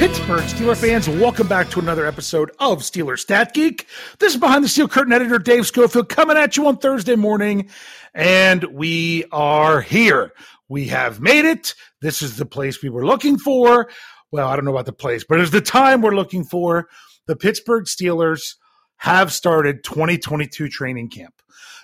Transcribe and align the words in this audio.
Pittsburgh 0.00 0.40
Steeler 0.44 0.76
fans, 0.78 1.10
welcome 1.10 1.46
back 1.46 1.68
to 1.68 1.78
another 1.78 2.06
episode 2.06 2.50
of 2.58 2.78
Steeler 2.78 3.18
Stat 3.18 3.52
Geek. 3.52 3.86
This 4.18 4.32
is 4.32 4.40
behind 4.40 4.64
the 4.64 4.68
steel 4.68 4.88
curtain 4.88 5.12
editor 5.12 5.38
Dave 5.38 5.66
Schofield 5.66 6.08
coming 6.08 6.38
at 6.38 6.56
you 6.56 6.66
on 6.68 6.78
Thursday 6.78 7.16
morning, 7.16 7.68
and 8.14 8.64
we 8.64 9.26
are 9.30 9.82
here. 9.82 10.32
We 10.70 10.86
have 10.86 11.20
made 11.20 11.44
it. 11.44 11.74
This 12.00 12.22
is 12.22 12.38
the 12.38 12.46
place 12.46 12.82
we 12.82 12.88
were 12.88 13.04
looking 13.04 13.36
for. 13.36 13.90
Well, 14.30 14.48
I 14.48 14.56
don't 14.56 14.64
know 14.64 14.70
about 14.70 14.86
the 14.86 14.94
place, 14.94 15.22
but 15.28 15.38
it's 15.38 15.50
the 15.50 15.60
time 15.60 16.00
we're 16.00 16.16
looking 16.16 16.44
for. 16.44 16.88
The 17.26 17.36
Pittsburgh 17.36 17.84
Steelers 17.84 18.54
have 18.96 19.34
started 19.34 19.84
2022 19.84 20.70
training 20.70 21.10
camp. 21.10 21.34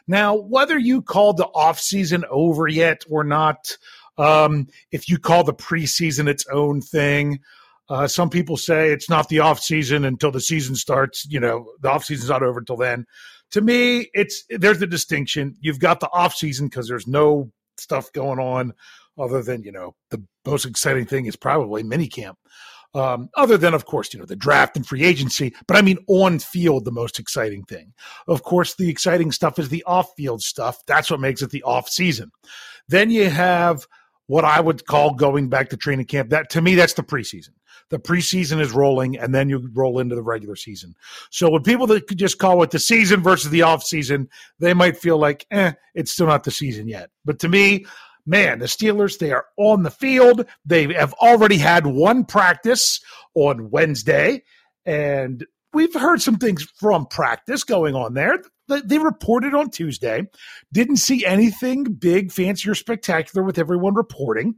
Now, 0.09 0.37
whether 0.37 0.79
you 0.79 1.03
call 1.03 1.35
the 1.35 1.51
offseason 1.55 2.25
over 2.31 2.67
yet 2.67 3.05
or 3.11 3.25
not, 3.25 3.77
um, 4.17 4.69
if 4.91 5.07
you 5.11 5.19
call 5.19 5.45
the 5.45 5.53
preseason 5.53 6.29
its 6.29 6.47
own 6.47 6.81
thing, 6.81 7.41
uh, 7.89 8.07
some 8.09 8.31
people 8.31 8.57
say 8.57 8.91
it's 8.91 9.09
not 9.09 9.29
the 9.29 9.41
off 9.41 9.61
season 9.61 10.05
until 10.05 10.33
the 10.33 10.41
season 10.41 10.75
starts. 10.75 11.27
You 11.27 11.41
know, 11.41 11.73
the 11.81 11.91
off 11.91 12.05
season's 12.05 12.31
not 12.31 12.43
over 12.43 12.59
until 12.59 12.77
then. 12.77 13.07
To 13.53 13.61
me, 13.61 14.11
it's 14.13 14.45
there's 14.51 14.81
the 14.81 14.87
distinction. 14.87 15.57
You've 15.61 15.79
got 15.79 16.01
the 16.01 16.11
off 16.13 16.35
season 16.35 16.67
because 16.67 16.89
there's 16.89 17.07
no 17.07 17.53
stuff 17.79 18.11
going 18.13 18.41
on 18.41 18.73
other 19.19 19.43
than 19.43 19.63
you 19.63 19.71
know 19.71 19.95
the 20.11 20.23
most 20.45 20.65
exciting 20.65 21.07
thing 21.07 21.27
is 21.27 21.37
probably 21.37 21.85
minicamp. 21.85 22.35
Um, 22.95 23.29
other 23.37 23.59
than, 23.59 23.75
of 23.75 23.85
course, 23.85 24.15
you 24.15 24.19
know, 24.19 24.25
the 24.25 24.37
draft 24.37 24.75
and 24.75 24.87
free 24.87 25.05
agency, 25.05 25.55
but 25.69 25.77
I 25.77 25.83
mean, 25.83 25.99
on 26.09 26.39
field, 26.39 26.87
the 26.87 26.93
most 26.93 27.19
exciting 27.19 27.63
thing. 27.65 27.93
Of 28.27 28.43
course, 28.43 28.75
the 28.75 28.89
exciting 28.89 29.33
stuff 29.33 29.59
is 29.59 29.69
the 29.69 29.85
off 29.85 30.09
field 30.17 30.41
stuff. 30.41 30.79
That's 30.87 31.11
what 31.11 31.21
makes 31.21 31.43
it 31.43 31.51
the 31.51 31.63
off 31.63 31.91
season. 31.91 32.31
Then 32.89 33.11
you 33.11 33.29
have 33.29 33.87
what 34.29 34.47
I 34.47 34.61
would 34.61 34.87
call 34.87 35.13
going 35.13 35.51
back 35.51 35.69
to 35.71 35.77
training 35.77 36.07
camp. 36.07 36.31
That 36.31 36.49
to 36.51 36.63
me, 36.63 36.75
that's 36.75 36.95
the 36.95 37.03
preseason 37.03 37.51
the 37.91 37.99
preseason 37.99 38.61
is 38.61 38.73
rolling 38.73 39.17
and 39.17 39.35
then 39.35 39.49
you 39.49 39.71
roll 39.73 39.99
into 39.99 40.15
the 40.15 40.23
regular 40.23 40.57
season. 40.57 40.95
So 41.31 41.51
when 41.51 41.63
people 41.63 41.87
that 41.89 42.07
could 42.07 42.19
just 42.19 42.39
call 42.39 42.63
it 42.63 42.71
the 42.71 42.79
season 42.79 43.23
versus 43.23 43.51
the 43.51 43.63
off 43.63 43.83
season, 43.83 44.29
they 44.59 44.75
might 44.75 44.97
feel 44.97 45.19
like, 45.19 45.47
eh, 45.51 45.73
it's 45.95 46.11
still 46.11 46.27
not 46.27 46.45
the 46.45 46.51
season 46.51 46.89
yet. 46.89 47.11
But 47.25 47.39
to 47.41 47.49
me, 47.49 47.87
man, 48.27 48.59
the 48.59 48.67
Steelers, 48.67 49.19
they 49.19 49.33
are 49.33 49.47
on 49.57 49.83
the 49.83 49.91
field. 49.91 50.47
They 50.65 50.93
have 50.95 51.13
already 51.15 51.59
had 51.59 51.87
one 51.87 52.25
practice 52.25 53.01
on 53.35 53.71
Wednesday, 53.71 54.43
and 54.85 55.47
we've 55.73 55.95
heard 55.95 56.21
some 56.21 56.37
things 56.37 56.65
from 56.65 57.07
practice 57.07 57.63
going 57.65 57.95
on 57.95 58.15
there. 58.15 58.43
They 58.69 58.99
reported 58.99 59.55
on 59.55 59.71
Tuesday. 59.71 60.25
Didn't 60.73 60.97
see 60.97 61.25
anything 61.25 61.85
big, 61.85 62.33
fancy, 62.33 62.69
or 62.69 62.75
spectacular 62.75 63.45
with 63.45 63.59
everyone 63.59 63.95
reporting 63.95 64.57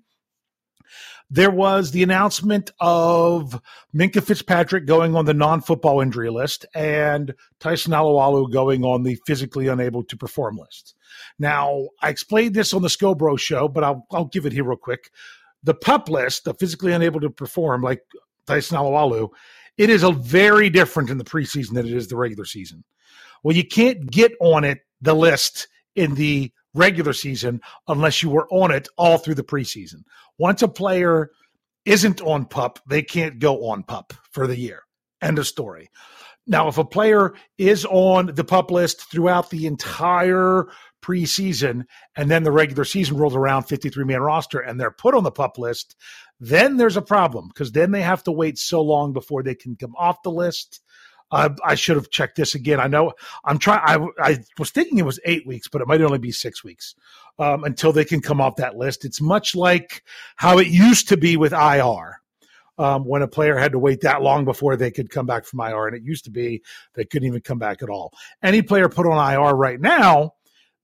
there 1.30 1.50
was 1.50 1.90
the 1.90 2.02
announcement 2.02 2.70
of 2.80 3.60
Minkah 3.94 4.22
Fitzpatrick 4.22 4.86
going 4.86 5.14
on 5.14 5.26
the 5.26 5.34
non-football 5.34 6.00
injury 6.00 6.30
list 6.30 6.64
and 6.74 7.34
Tyson 7.60 7.92
Alualu 7.92 8.50
going 8.50 8.82
on 8.82 9.02
the 9.02 9.18
physically 9.26 9.68
unable 9.68 10.02
to 10.04 10.16
perform 10.16 10.56
list. 10.56 10.94
Now, 11.38 11.88
I 12.00 12.08
explained 12.08 12.54
this 12.54 12.72
on 12.72 12.82
the 12.82 12.88
Scobro 12.88 13.38
show, 13.38 13.68
but 13.68 13.84
I'll, 13.84 14.06
I'll 14.10 14.24
give 14.24 14.46
it 14.46 14.52
here 14.52 14.64
real 14.64 14.78
quick. 14.78 15.10
The 15.64 15.74
pup 15.74 16.08
list, 16.08 16.44
the 16.44 16.54
physically 16.54 16.92
unable 16.92 17.20
to 17.20 17.30
perform, 17.30 17.82
like 17.82 18.02
Tyson 18.46 18.78
Alualu, 18.78 19.28
it 19.76 19.90
is 19.90 20.02
a 20.02 20.12
very 20.12 20.70
different 20.70 21.10
in 21.10 21.18
the 21.18 21.24
preseason 21.24 21.74
than 21.74 21.86
it 21.86 21.92
is 21.92 22.08
the 22.08 22.16
regular 22.16 22.46
season. 22.46 22.84
Well, 23.42 23.56
you 23.56 23.66
can't 23.66 24.10
get 24.10 24.32
on 24.40 24.64
it, 24.64 24.80
the 25.00 25.14
list 25.14 25.68
in 25.94 26.14
the 26.14 26.52
regular 26.78 27.12
season 27.12 27.60
unless 27.88 28.22
you 28.22 28.30
were 28.30 28.48
on 28.50 28.70
it 28.70 28.88
all 28.96 29.18
through 29.18 29.34
the 29.34 29.42
preseason. 29.42 30.02
Once 30.38 30.62
a 30.62 30.68
player 30.68 31.30
isn't 31.84 32.20
on 32.22 32.44
pup, 32.44 32.78
they 32.88 33.02
can't 33.02 33.38
go 33.38 33.68
on 33.68 33.82
pup 33.82 34.12
for 34.30 34.46
the 34.46 34.58
year. 34.58 34.82
End 35.20 35.38
of 35.38 35.46
story. 35.46 35.90
Now, 36.46 36.68
if 36.68 36.78
a 36.78 36.84
player 36.84 37.34
is 37.58 37.84
on 37.84 38.34
the 38.34 38.44
pup 38.44 38.70
list 38.70 39.10
throughout 39.10 39.50
the 39.50 39.66
entire 39.66 40.66
preseason 41.02 41.84
and 42.16 42.30
then 42.30 42.42
the 42.42 42.50
regular 42.50 42.84
season 42.84 43.18
rolls 43.18 43.36
around 43.36 43.64
53 43.64 44.04
man 44.04 44.20
roster 44.20 44.58
and 44.58 44.80
they're 44.80 44.90
put 44.90 45.14
on 45.14 45.24
the 45.24 45.30
pup 45.30 45.58
list, 45.58 45.94
then 46.40 46.76
there's 46.76 46.96
a 46.96 47.02
problem 47.02 47.48
because 47.48 47.72
then 47.72 47.90
they 47.90 48.00
have 48.00 48.22
to 48.24 48.32
wait 48.32 48.58
so 48.58 48.80
long 48.80 49.12
before 49.12 49.42
they 49.42 49.54
can 49.54 49.76
come 49.76 49.94
off 49.98 50.22
the 50.22 50.30
list. 50.30 50.80
Uh, 51.30 51.50
I 51.64 51.74
should 51.74 51.96
have 51.96 52.10
checked 52.10 52.36
this 52.36 52.54
again. 52.54 52.80
I 52.80 52.86
know 52.86 53.12
I'm 53.44 53.58
trying. 53.58 53.80
I, 53.84 54.30
I 54.30 54.38
was 54.58 54.70
thinking 54.70 54.98
it 54.98 55.04
was 55.04 55.20
eight 55.24 55.46
weeks, 55.46 55.68
but 55.68 55.82
it 55.82 55.88
might 55.88 56.00
only 56.00 56.18
be 56.18 56.32
six 56.32 56.64
weeks 56.64 56.94
um, 57.38 57.64
until 57.64 57.92
they 57.92 58.04
can 58.04 58.20
come 58.20 58.40
off 58.40 58.56
that 58.56 58.76
list. 58.76 59.04
It's 59.04 59.20
much 59.20 59.54
like 59.54 60.04
how 60.36 60.58
it 60.58 60.68
used 60.68 61.08
to 61.08 61.16
be 61.16 61.36
with 61.36 61.52
IR. 61.52 62.20
Um, 62.78 63.04
when 63.04 63.22
a 63.22 63.28
player 63.28 63.56
had 63.56 63.72
to 63.72 63.78
wait 63.78 64.02
that 64.02 64.22
long 64.22 64.44
before 64.44 64.76
they 64.76 64.92
could 64.92 65.10
come 65.10 65.26
back 65.26 65.44
from 65.44 65.58
IR, 65.58 65.88
and 65.88 65.96
it 65.96 66.04
used 66.04 66.24
to 66.26 66.30
be 66.30 66.62
they 66.94 67.04
couldn't 67.04 67.26
even 67.26 67.40
come 67.40 67.58
back 67.58 67.82
at 67.82 67.90
all. 67.90 68.12
Any 68.40 68.62
player 68.62 68.88
put 68.88 69.04
on 69.04 69.32
IR 69.32 69.56
right 69.56 69.80
now, 69.80 70.34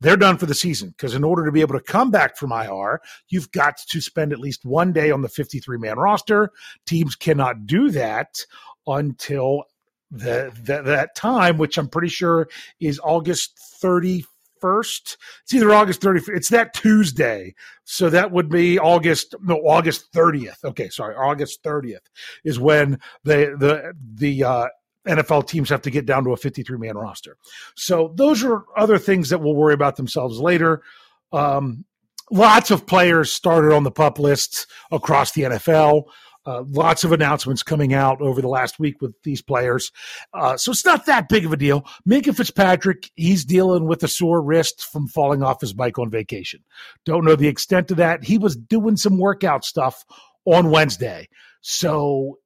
they're 0.01 0.17
done 0.17 0.37
for 0.37 0.47
the 0.47 0.55
season 0.55 0.91
because 0.91 1.15
in 1.15 1.23
order 1.23 1.45
to 1.47 1.53
be 1.53 1.61
able 1.61 1.79
to 1.79 1.85
come 1.85 2.11
back 2.11 2.37
from 2.37 2.51
IR, 2.51 3.01
you've 3.29 3.53
got 3.53 3.79
to 3.79 4.01
spend 4.01 4.33
at 4.33 4.41
least 4.41 4.65
one 4.65 4.93
day 4.93 5.13
on 5.13 5.23
the 5.23 5.29
53 5.29 5.79
man 5.79 5.97
roster. 5.97 6.51
Teams 6.85 7.15
cannot 7.15 7.65
do 7.65 7.91
that 7.91 8.45
until 8.87 9.65
the, 10.15 10.53
the, 10.63 10.83
that 10.83 11.15
time, 11.15 11.59
which 11.59 11.79
I'm 11.79 11.89
pretty 11.89 12.09
sure 12.09 12.49
is 12.81 13.01
August 13.03 13.59
31st. 13.83 15.17
It's 15.43 15.55
either 15.55 15.73
August 15.73 16.01
31st. 16.01 16.37
It's 16.37 16.49
that 16.51 16.75
Tuesday. 16.75 17.55
So 17.85 18.09
that 18.11 18.31
would 18.31 18.49
be 18.49 18.79
August, 18.79 19.35
no, 19.43 19.57
August 19.57 20.13
30th. 20.13 20.65
Okay. 20.65 20.89
Sorry. 20.89 21.15
August 21.15 21.63
30th 21.63 22.07
is 22.45 22.59
when 22.59 22.99
the, 23.25 23.57
the, 23.59 23.93
the, 24.15 24.45
uh, 24.45 24.67
NFL 25.07 25.47
teams 25.47 25.69
have 25.69 25.83
to 25.83 25.91
get 25.91 26.07
down 26.07 26.25
to 26.25 26.33
a 26.33 26.37
53 26.37 26.79
man 26.79 26.97
roster. 26.97 27.37
So 27.75 28.15
those 28.17 28.43
are 28.43 28.65
other 28.75 28.97
things 28.99 29.29
that 29.29 29.43
will 29.43 29.55
worry 29.55 29.75
about 29.75 29.97
themselves 29.97 30.41
later. 30.41 30.83
Um, 31.31 31.85
lots 32.31 32.71
of 32.71 32.87
players 32.87 33.33
started 33.33 33.75
on 33.75 33.85
the 33.85 33.91
pup 33.91 34.19
lists 34.19 34.67
across 34.91 35.33
the 35.33 35.43
NFL. 35.43 36.05
Uh, 36.47 36.63
lots 36.69 37.05
of 37.05 37.13
announcements 37.13 37.63
coming 37.63 37.95
out 37.95 38.21
over 38.21 38.43
the 38.43 38.49
last 38.49 38.79
week 38.79 39.01
with 39.01 39.15
these 39.23 39.41
players. 39.41 39.91
Uh, 40.33 40.57
so 40.57 40.71
it's 40.71 40.85
not 40.85 41.07
that 41.07 41.29
big 41.29 41.47
of 41.47 41.53
a 41.53 41.57
deal. 41.57 41.87
Minkah 42.09 42.37
Fitzpatrick, 42.37 43.11
he's 43.15 43.45
dealing 43.45 43.87
with 43.87 44.03
a 44.03 44.09
sore 44.09 44.43
wrist 44.43 44.85
from 44.85 45.09
falling 45.09 45.43
off 45.43 45.61
his 45.61 45.73
bike 45.73 45.99
on 45.99 46.11
vacation. 46.11 46.61
Don't 47.05 47.25
know 47.25 47.37
the 47.37 47.49
extent 47.49 47.91
of 47.91 47.97
that. 47.97 48.25
He 48.25 48.39
was 48.39 48.57
doing 48.57 48.97
some 48.97 49.19
workout 49.19 49.65
stuff 49.65 50.05
on 50.45 50.71
Wednesday. 50.71 51.29
So 51.63 52.39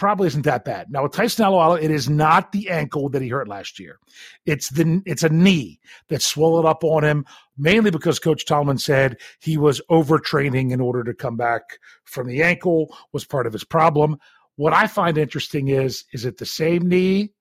probably 0.00 0.26
isn't 0.26 0.46
that 0.46 0.64
bad. 0.64 0.90
Now 0.90 1.02
with 1.02 1.12
Tyson 1.12 1.44
Alualu, 1.44 1.82
it 1.82 1.90
is 1.90 2.08
not 2.08 2.52
the 2.52 2.70
ankle 2.70 3.10
that 3.10 3.20
he 3.20 3.28
hurt 3.28 3.48
last 3.48 3.78
year. 3.78 3.98
It's 4.46 4.70
the 4.70 5.02
it's 5.04 5.22
a 5.22 5.28
knee 5.28 5.78
that 6.08 6.22
swelled 6.22 6.64
up 6.64 6.82
on 6.82 7.04
him, 7.04 7.26
mainly 7.58 7.90
because 7.90 8.18
Coach 8.18 8.46
Tomlin 8.46 8.78
said 8.78 9.18
he 9.40 9.58
was 9.58 9.82
overtraining 9.90 10.72
in 10.72 10.80
order 10.80 11.04
to 11.04 11.12
come 11.12 11.36
back 11.36 11.78
from 12.04 12.28
the 12.28 12.42
ankle 12.42 12.96
was 13.12 13.26
part 13.26 13.46
of 13.46 13.52
his 13.52 13.62
problem. 13.62 14.16
What 14.56 14.72
I 14.72 14.86
find 14.86 15.18
interesting 15.18 15.68
is 15.68 16.04
is 16.14 16.24
it 16.24 16.38
the 16.38 16.46
same 16.46 16.88
knee 16.88 17.34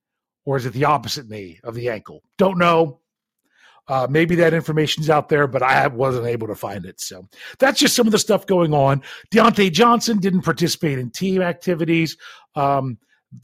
or 0.43 0.57
is 0.57 0.65
it 0.65 0.73
the 0.73 0.83
opposite 0.83 1.29
knee 1.29 1.61
of 1.63 1.75
the 1.75 1.89
ankle? 1.89 2.23
Don't 2.37 2.57
know. 2.57 2.99
Uh, 3.89 4.07
maybe 4.09 4.35
that 4.35 4.53
information's 4.53 5.09
out 5.09 5.29
there, 5.29 5.47
but 5.47 5.63
I 5.63 5.87
wasn't 5.87 6.27
able 6.27 6.47
to 6.47 6.55
find 6.55 6.85
it. 6.85 7.01
So 7.01 7.27
that's 7.57 7.79
just 7.79 7.95
some 7.95 8.05
of 8.07 8.11
the 8.11 8.19
stuff 8.19 8.45
going 8.45 8.73
on. 8.73 9.01
Diontae 9.31 9.71
Johnson 9.71 10.19
didn't 10.19 10.43
participate 10.43 10.99
in 10.99 11.09
team 11.09 11.41
activities. 11.41 12.15
Um, 12.55 12.99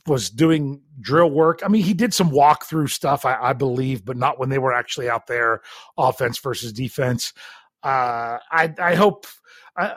was 0.08 0.30
doing 0.30 0.82
drill 1.00 1.30
work. 1.30 1.62
I 1.64 1.68
mean, 1.68 1.84
he 1.84 1.94
did 1.94 2.14
some 2.14 2.32
walkthrough 2.32 2.90
stuff, 2.90 3.26
I, 3.26 3.38
I 3.40 3.54
believe, 3.54 4.04
but 4.04 4.18
not 4.18 4.40
when 4.40 4.50
they 4.50 4.58
were 4.58 4.74
actually 4.74 5.10
out 5.10 5.28
there, 5.28 5.62
offense 5.98 6.40
versus 6.40 6.74
defense. 6.74 7.34
Uh, 7.84 8.40
I, 8.52 8.74
I 8.80 8.96
hope. 8.96 9.28
Uh, 9.78 9.96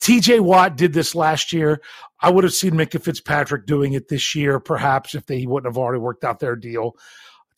TJ 0.00 0.40
Watt 0.40 0.76
did 0.76 0.92
this 0.92 1.14
last 1.14 1.52
year. 1.52 1.80
I 2.20 2.30
would 2.30 2.44
have 2.44 2.52
seen 2.52 2.72
Minkah 2.72 3.02
Fitzpatrick 3.02 3.66
doing 3.66 3.94
it 3.94 4.08
this 4.08 4.34
year, 4.34 4.60
perhaps, 4.60 5.14
if 5.14 5.26
they 5.26 5.46
wouldn't 5.46 5.72
have 5.72 5.78
already 5.78 6.00
worked 6.00 6.24
out 6.24 6.38
their 6.38 6.56
deal. 6.56 6.96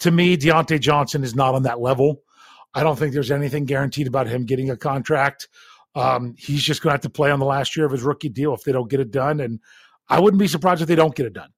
To 0.01 0.11
me, 0.11 0.37
Diontae 0.37 0.81
Johnson 0.81 1.25
is 1.25 1.35
not 1.35 1.55
on 1.55 1.65
that 1.65 1.81
level. 1.81 2.23
I 2.75 2.83
don't 2.83 2.99
think 2.99 3.13
there's 3.13 3.31
anything 3.31 3.65
guaranteed 3.65 4.07
about 4.07 4.29
him 4.29 4.45
getting 4.45 4.71
a 4.71 4.77
contract. 4.77 5.49
Um, 5.95 6.35
he's 6.39 6.63
just 6.63 6.83
going 6.83 6.91
to 6.91 6.95
have 6.95 7.01
to 7.03 7.11
play 7.11 7.31
on 7.31 7.41
the 7.41 7.47
last 7.47 7.77
year 7.77 7.87
of 7.87 7.93
his 7.93 8.03
rookie 8.03 8.29
deal 8.29 8.55
if 8.55 8.63
they 8.63 8.73
don't 8.73 8.91
get 8.91 9.01
it 9.01 9.11
done. 9.11 9.41
And 9.41 9.61
I 10.09 10.21
wouldn't 10.21 10.41
be 10.41 10.49
surprised 10.49 10.83
if 10.83 10.89
they 10.89 10.95
don't 10.95 11.15
get 11.15 11.27
it 11.27 11.33
done. 11.33 11.51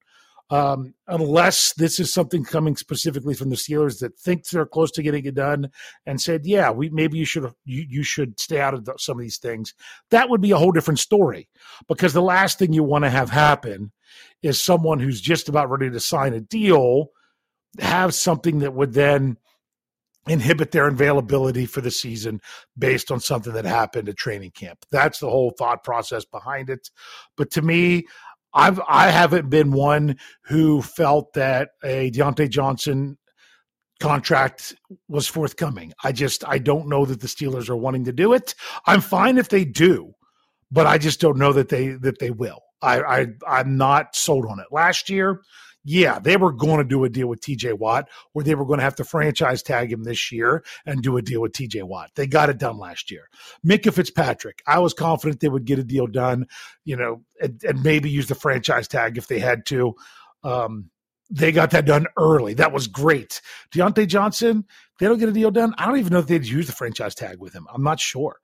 Um, 0.50 0.94
unless 1.06 1.74
this 1.74 2.00
is 2.00 2.12
something 2.12 2.44
coming 2.44 2.74
specifically 2.74 3.34
from 3.34 3.50
the 3.50 3.56
Steelers 3.56 4.00
that 4.00 4.18
thinks 4.18 4.50
they're 4.50 4.66
close 4.66 4.90
to 4.92 5.02
getting 5.02 5.24
it 5.24 5.36
done 5.36 5.70
and 6.06 6.20
said, 6.20 6.44
"Yeah, 6.44 6.72
we 6.72 6.88
maybe 6.90 7.18
you 7.18 7.24
should 7.24 7.52
you, 7.64 7.86
you 7.88 8.02
should 8.02 8.40
stay 8.40 8.60
out 8.60 8.74
of 8.74 8.84
the, 8.84 8.94
some 8.98 9.16
of 9.16 9.22
these 9.22 9.38
things." 9.38 9.74
That 10.10 10.28
would 10.28 10.40
be 10.40 10.50
a 10.50 10.56
whole 10.56 10.72
different 10.72 10.98
story 10.98 11.48
because 11.86 12.14
the 12.14 12.20
last 12.20 12.58
thing 12.58 12.72
you 12.72 12.82
want 12.82 13.04
to 13.04 13.10
have 13.10 13.30
happen 13.30 13.92
is 14.42 14.60
someone 14.60 14.98
who's 14.98 15.20
just 15.20 15.48
about 15.48 15.70
ready 15.70 15.88
to 15.88 16.00
sign 16.00 16.34
a 16.34 16.40
deal 16.40 17.10
have 17.78 18.14
something 18.14 18.60
that 18.60 18.74
would 18.74 18.94
then 18.94 19.36
inhibit 20.28 20.70
their 20.70 20.88
availability 20.88 21.66
for 21.66 21.80
the 21.80 21.90
season 21.90 22.40
based 22.76 23.10
on 23.10 23.20
something 23.20 23.52
that 23.52 23.64
happened 23.64 24.08
at 24.08 24.16
training 24.16 24.50
camp. 24.50 24.78
That's 24.90 25.18
the 25.18 25.30
whole 25.30 25.52
thought 25.56 25.82
process 25.82 26.24
behind 26.24 26.68
it. 26.68 26.90
But 27.36 27.50
to 27.52 27.62
me, 27.62 28.06
I've 28.52 28.80
I 28.88 29.10
haven't 29.10 29.48
been 29.48 29.72
one 29.72 30.16
who 30.44 30.82
felt 30.82 31.32
that 31.34 31.70
a 31.84 32.10
Diontae 32.10 32.50
Johnson 32.50 33.16
contract 34.00 34.74
was 35.08 35.28
forthcoming. 35.28 35.92
I 36.02 36.12
just 36.12 36.46
I 36.48 36.58
don't 36.58 36.88
know 36.88 37.06
that 37.06 37.20
the 37.20 37.28
Steelers 37.28 37.68
are 37.68 37.76
wanting 37.76 38.04
to 38.06 38.12
do 38.12 38.32
it. 38.32 38.54
I'm 38.86 39.00
fine 39.00 39.38
if 39.38 39.48
they 39.48 39.64
do, 39.64 40.12
but 40.70 40.86
I 40.86 40.98
just 40.98 41.20
don't 41.20 41.38
know 41.38 41.52
that 41.52 41.68
they 41.68 41.88
that 41.88 42.18
they 42.18 42.30
will. 42.30 42.60
I, 42.82 43.00
I 43.00 43.26
I'm 43.46 43.76
not 43.76 44.16
sold 44.16 44.46
on 44.46 44.58
it. 44.58 44.66
Last 44.72 45.10
year, 45.10 45.42
yeah, 45.84 46.18
they 46.18 46.36
were 46.36 46.52
going 46.52 46.78
to 46.78 46.84
do 46.84 47.04
a 47.04 47.08
deal 47.08 47.26
with 47.26 47.40
TJ 47.40 47.78
Watt, 47.78 48.08
or 48.34 48.42
they 48.42 48.54
were 48.54 48.66
going 48.66 48.78
to 48.78 48.84
have 48.84 48.96
to 48.96 49.04
franchise 49.04 49.62
tag 49.62 49.92
him 49.92 50.04
this 50.04 50.30
year 50.30 50.62
and 50.84 51.02
do 51.02 51.16
a 51.16 51.22
deal 51.22 51.40
with 51.40 51.52
TJ 51.52 51.84
Watt. 51.84 52.10
They 52.14 52.26
got 52.26 52.50
it 52.50 52.58
done 52.58 52.78
last 52.78 53.10
year. 53.10 53.28
Minkah 53.66 53.94
Fitzpatrick, 53.94 54.62
I 54.66 54.78
was 54.78 54.92
confident 54.92 55.40
they 55.40 55.48
would 55.48 55.64
get 55.64 55.78
a 55.78 55.84
deal 55.84 56.06
done, 56.06 56.46
you 56.84 56.96
know, 56.96 57.22
and, 57.40 57.62
and 57.64 57.82
maybe 57.82 58.10
use 58.10 58.26
the 58.26 58.34
franchise 58.34 58.88
tag 58.88 59.16
if 59.16 59.26
they 59.26 59.38
had 59.38 59.64
to. 59.66 59.94
Um, 60.44 60.90
they 61.30 61.52
got 61.52 61.70
that 61.70 61.86
done 61.86 62.06
early. 62.18 62.54
That 62.54 62.72
was 62.72 62.88
great. 62.88 63.40
Diontae 63.72 64.08
Johnson, 64.08 64.64
they 64.98 65.06
don't 65.06 65.18
get 65.18 65.28
a 65.28 65.32
deal 65.32 65.50
done. 65.50 65.74
I 65.78 65.86
don't 65.86 65.98
even 65.98 66.12
know 66.12 66.18
if 66.18 66.26
they'd 66.26 66.44
use 66.44 66.66
the 66.66 66.72
franchise 66.72 67.14
tag 67.14 67.38
with 67.38 67.54
him. 67.54 67.66
I'm 67.72 67.84
not 67.84 68.00
sure. 68.00 68.36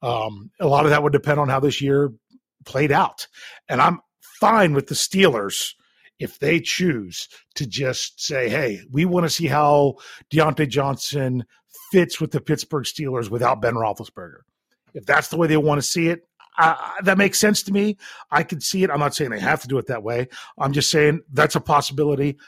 Um, 0.00 0.50
a 0.58 0.66
lot 0.66 0.84
of 0.84 0.90
that 0.90 1.02
would 1.02 1.12
depend 1.12 1.38
on 1.38 1.48
how 1.48 1.60
this 1.60 1.80
year 1.80 2.12
played 2.64 2.90
out. 2.90 3.28
And 3.68 3.80
I'm 3.80 4.00
fine 4.40 4.72
with 4.72 4.88
the 4.88 4.94
Steelers 4.94 5.74
if 6.18 6.38
they 6.38 6.60
choose 6.60 7.28
to 7.56 7.66
just 7.66 8.24
say, 8.24 8.48
hey, 8.48 8.80
we 8.90 9.04
want 9.04 9.24
to 9.24 9.30
see 9.30 9.46
how 9.46 9.96
Diontae 10.30 10.68
Johnson 10.68 11.44
fits 11.90 12.20
with 12.20 12.30
the 12.30 12.40
Pittsburgh 12.40 12.84
Steelers 12.84 13.30
without 13.30 13.60
Ben 13.60 13.74
Roethlisberger. 13.74 14.40
If 14.94 15.06
that's 15.06 15.28
the 15.28 15.36
way 15.36 15.46
they 15.46 15.56
want 15.56 15.78
to 15.78 15.86
see 15.86 16.08
it, 16.08 16.26
that 17.02 17.18
makes 17.18 17.38
sense 17.38 17.62
to 17.64 17.72
me. 17.72 17.96
I 18.30 18.42
could 18.42 18.62
see 18.62 18.84
it. 18.84 18.90
I'm 18.90 19.00
not 19.00 19.14
saying 19.14 19.30
they 19.30 19.40
have 19.40 19.62
to 19.62 19.68
do 19.68 19.78
it 19.78 19.86
that 19.86 20.02
way. 20.02 20.28
I'm 20.58 20.72
just 20.72 20.90
saying 20.90 21.22
that's 21.32 21.56
a 21.56 21.60
possibility. 21.60 22.38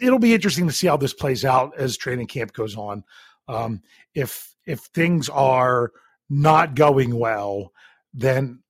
It'll 0.00 0.18
be 0.18 0.34
interesting 0.34 0.66
to 0.66 0.72
see 0.72 0.86
how 0.86 0.96
this 0.96 1.14
plays 1.14 1.44
out 1.44 1.72
as 1.78 1.96
training 1.96 2.26
camp 2.26 2.52
goes 2.52 2.76
on. 2.76 3.04
Um, 3.48 3.82
if 4.14 4.54
if 4.66 4.80
things 4.80 5.28
are 5.30 5.92
not 6.28 6.74
going 6.74 7.18
well, 7.18 7.72
then 8.12 8.62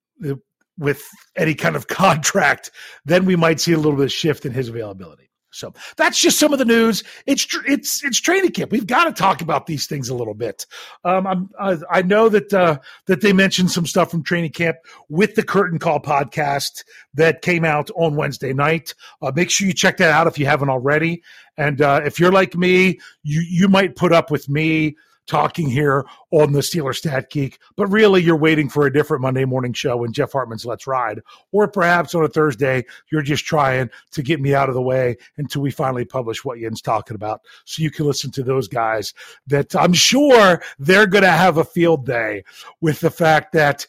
with 0.79 1.07
any 1.35 1.53
kind 1.53 1.75
of 1.75 1.87
contract, 1.87 2.71
then 3.05 3.25
we 3.25 3.35
might 3.35 3.59
see 3.59 3.73
a 3.73 3.77
little 3.77 3.97
bit 3.97 4.05
of 4.05 4.11
shift 4.11 4.45
in 4.45 4.51
his 4.51 4.69
availability. 4.69 5.29
So 5.51 5.73
that's 5.97 6.19
just 6.19 6.37
some 6.37 6.53
of 6.53 6.59
the 6.59 6.65
news. 6.65 7.03
It's 7.25 7.47
it's 7.65 8.03
it's 8.03 8.21
training 8.21 8.51
camp. 8.51 8.71
We've 8.71 8.85
got 8.85 9.05
to 9.05 9.11
talk 9.11 9.41
about 9.41 9.65
these 9.65 9.87
things 9.87 10.09
a 10.09 10.15
little 10.15 10.35
bit. 10.35 10.65
Um, 11.03 11.49
I, 11.59 11.77
I 11.89 12.01
know 12.03 12.29
that 12.29 12.53
uh, 12.53 12.77
that 13.07 13.21
they 13.21 13.33
mentioned 13.33 13.71
some 13.71 13.87
stuff 13.87 14.11
from 14.11 14.23
training 14.23 14.51
camp 14.51 14.77
with 15.09 15.33
the 15.35 15.43
Curtain 15.43 15.79
Call 15.79 15.99
podcast 15.99 16.83
that 17.15 17.41
came 17.41 17.65
out 17.65 17.89
on 17.95 18.15
Wednesday 18.15 18.53
night. 18.53 18.93
Uh, 19.21 19.31
make 19.35 19.49
sure 19.49 19.65
you 19.65 19.73
check 19.73 19.97
that 19.97 20.11
out 20.11 20.27
if 20.27 20.37
you 20.37 20.45
haven't 20.45 20.69
already. 20.69 21.23
And 21.57 21.81
uh, 21.81 22.01
if 22.05 22.19
you're 22.19 22.31
like 22.31 22.55
me, 22.55 22.99
you 23.23 23.41
you 23.41 23.67
might 23.67 23.95
put 23.95 24.13
up 24.13 24.29
with 24.29 24.49
me 24.49 24.95
talking 25.29 25.69
here 25.69 26.05
on 26.31 26.51
the 26.51 26.59
Steeler 26.59 26.95
Stat 26.95 27.29
Geek, 27.29 27.59
but 27.77 27.87
really 27.87 28.21
you're 28.21 28.35
waiting 28.35 28.67
for 28.67 28.85
a 28.85 28.93
different 28.93 29.21
Monday 29.21 29.45
morning 29.45 29.71
show 29.71 30.03
in 30.03 30.11
Jeff 30.11 30.31
Hartman's 30.31 30.65
Let's 30.65 30.87
Ride. 30.87 31.21
Or 31.51 31.67
perhaps 31.67 32.15
on 32.15 32.23
a 32.23 32.27
Thursday, 32.27 32.83
you're 33.11 33.21
just 33.21 33.45
trying 33.45 33.89
to 34.11 34.23
get 34.23 34.41
me 34.41 34.53
out 34.53 34.69
of 34.69 34.75
the 34.75 34.81
way 34.81 35.17
until 35.37 35.61
we 35.61 35.71
finally 35.71 36.05
publish 36.05 36.43
what 36.43 36.57
Yinz 36.57 36.81
talking 36.81 37.15
about. 37.15 37.41
So 37.65 37.83
you 37.83 37.91
can 37.91 38.05
listen 38.05 38.31
to 38.31 38.43
those 38.43 38.67
guys 38.67 39.13
that 39.47 39.75
I'm 39.75 39.93
sure 39.93 40.61
they're 40.79 41.07
going 41.07 41.23
to 41.23 41.31
have 41.31 41.57
a 41.57 41.63
field 41.63 42.05
day 42.05 42.43
with 42.81 42.99
the 42.99 43.11
fact 43.11 43.53
that 43.53 43.85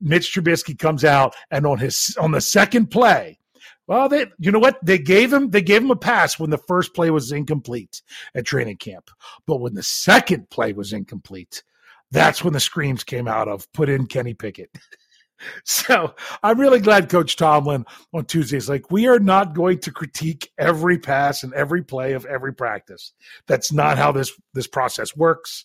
Mitch 0.00 0.34
Trubisky 0.34 0.78
comes 0.78 1.04
out 1.04 1.34
and 1.50 1.66
on 1.66 1.78
his 1.78 2.16
on 2.20 2.30
the 2.30 2.40
second 2.40 2.90
play, 2.90 3.38
well, 3.86 4.08
they, 4.08 4.26
you 4.38 4.50
know 4.50 4.58
what? 4.58 4.84
They 4.84 4.98
gave 4.98 5.32
him, 5.32 5.50
they 5.50 5.62
gave 5.62 5.82
him 5.82 5.90
a 5.90 5.96
pass 5.96 6.38
when 6.38 6.50
the 6.50 6.58
first 6.58 6.94
play 6.94 7.10
was 7.10 7.32
incomplete 7.32 8.02
at 8.34 8.46
training 8.46 8.78
camp. 8.78 9.10
But 9.46 9.58
when 9.58 9.74
the 9.74 9.82
second 9.82 10.50
play 10.50 10.72
was 10.72 10.92
incomplete, 10.92 11.62
that's 12.10 12.42
when 12.42 12.52
the 12.52 12.60
screams 12.60 13.04
came 13.04 13.28
out 13.28 13.48
of 13.48 13.70
put 13.72 13.88
in 13.88 14.06
Kenny 14.06 14.34
Pickett. 14.34 14.70
so 15.64 16.14
I'm 16.42 16.58
really 16.58 16.80
glad 16.80 17.08
Coach 17.08 17.36
Tomlin 17.36 17.84
on 18.12 18.24
Tuesdays 18.24 18.68
like 18.68 18.90
we 18.90 19.06
are 19.06 19.18
not 19.18 19.54
going 19.54 19.78
to 19.80 19.92
critique 19.92 20.50
every 20.58 20.98
pass 20.98 21.42
and 21.42 21.52
every 21.54 21.82
play 21.82 22.12
of 22.12 22.24
every 22.26 22.54
practice. 22.54 23.12
That's 23.46 23.72
not 23.72 23.98
how 23.98 24.12
this 24.12 24.32
this 24.54 24.66
process 24.66 25.16
works. 25.16 25.64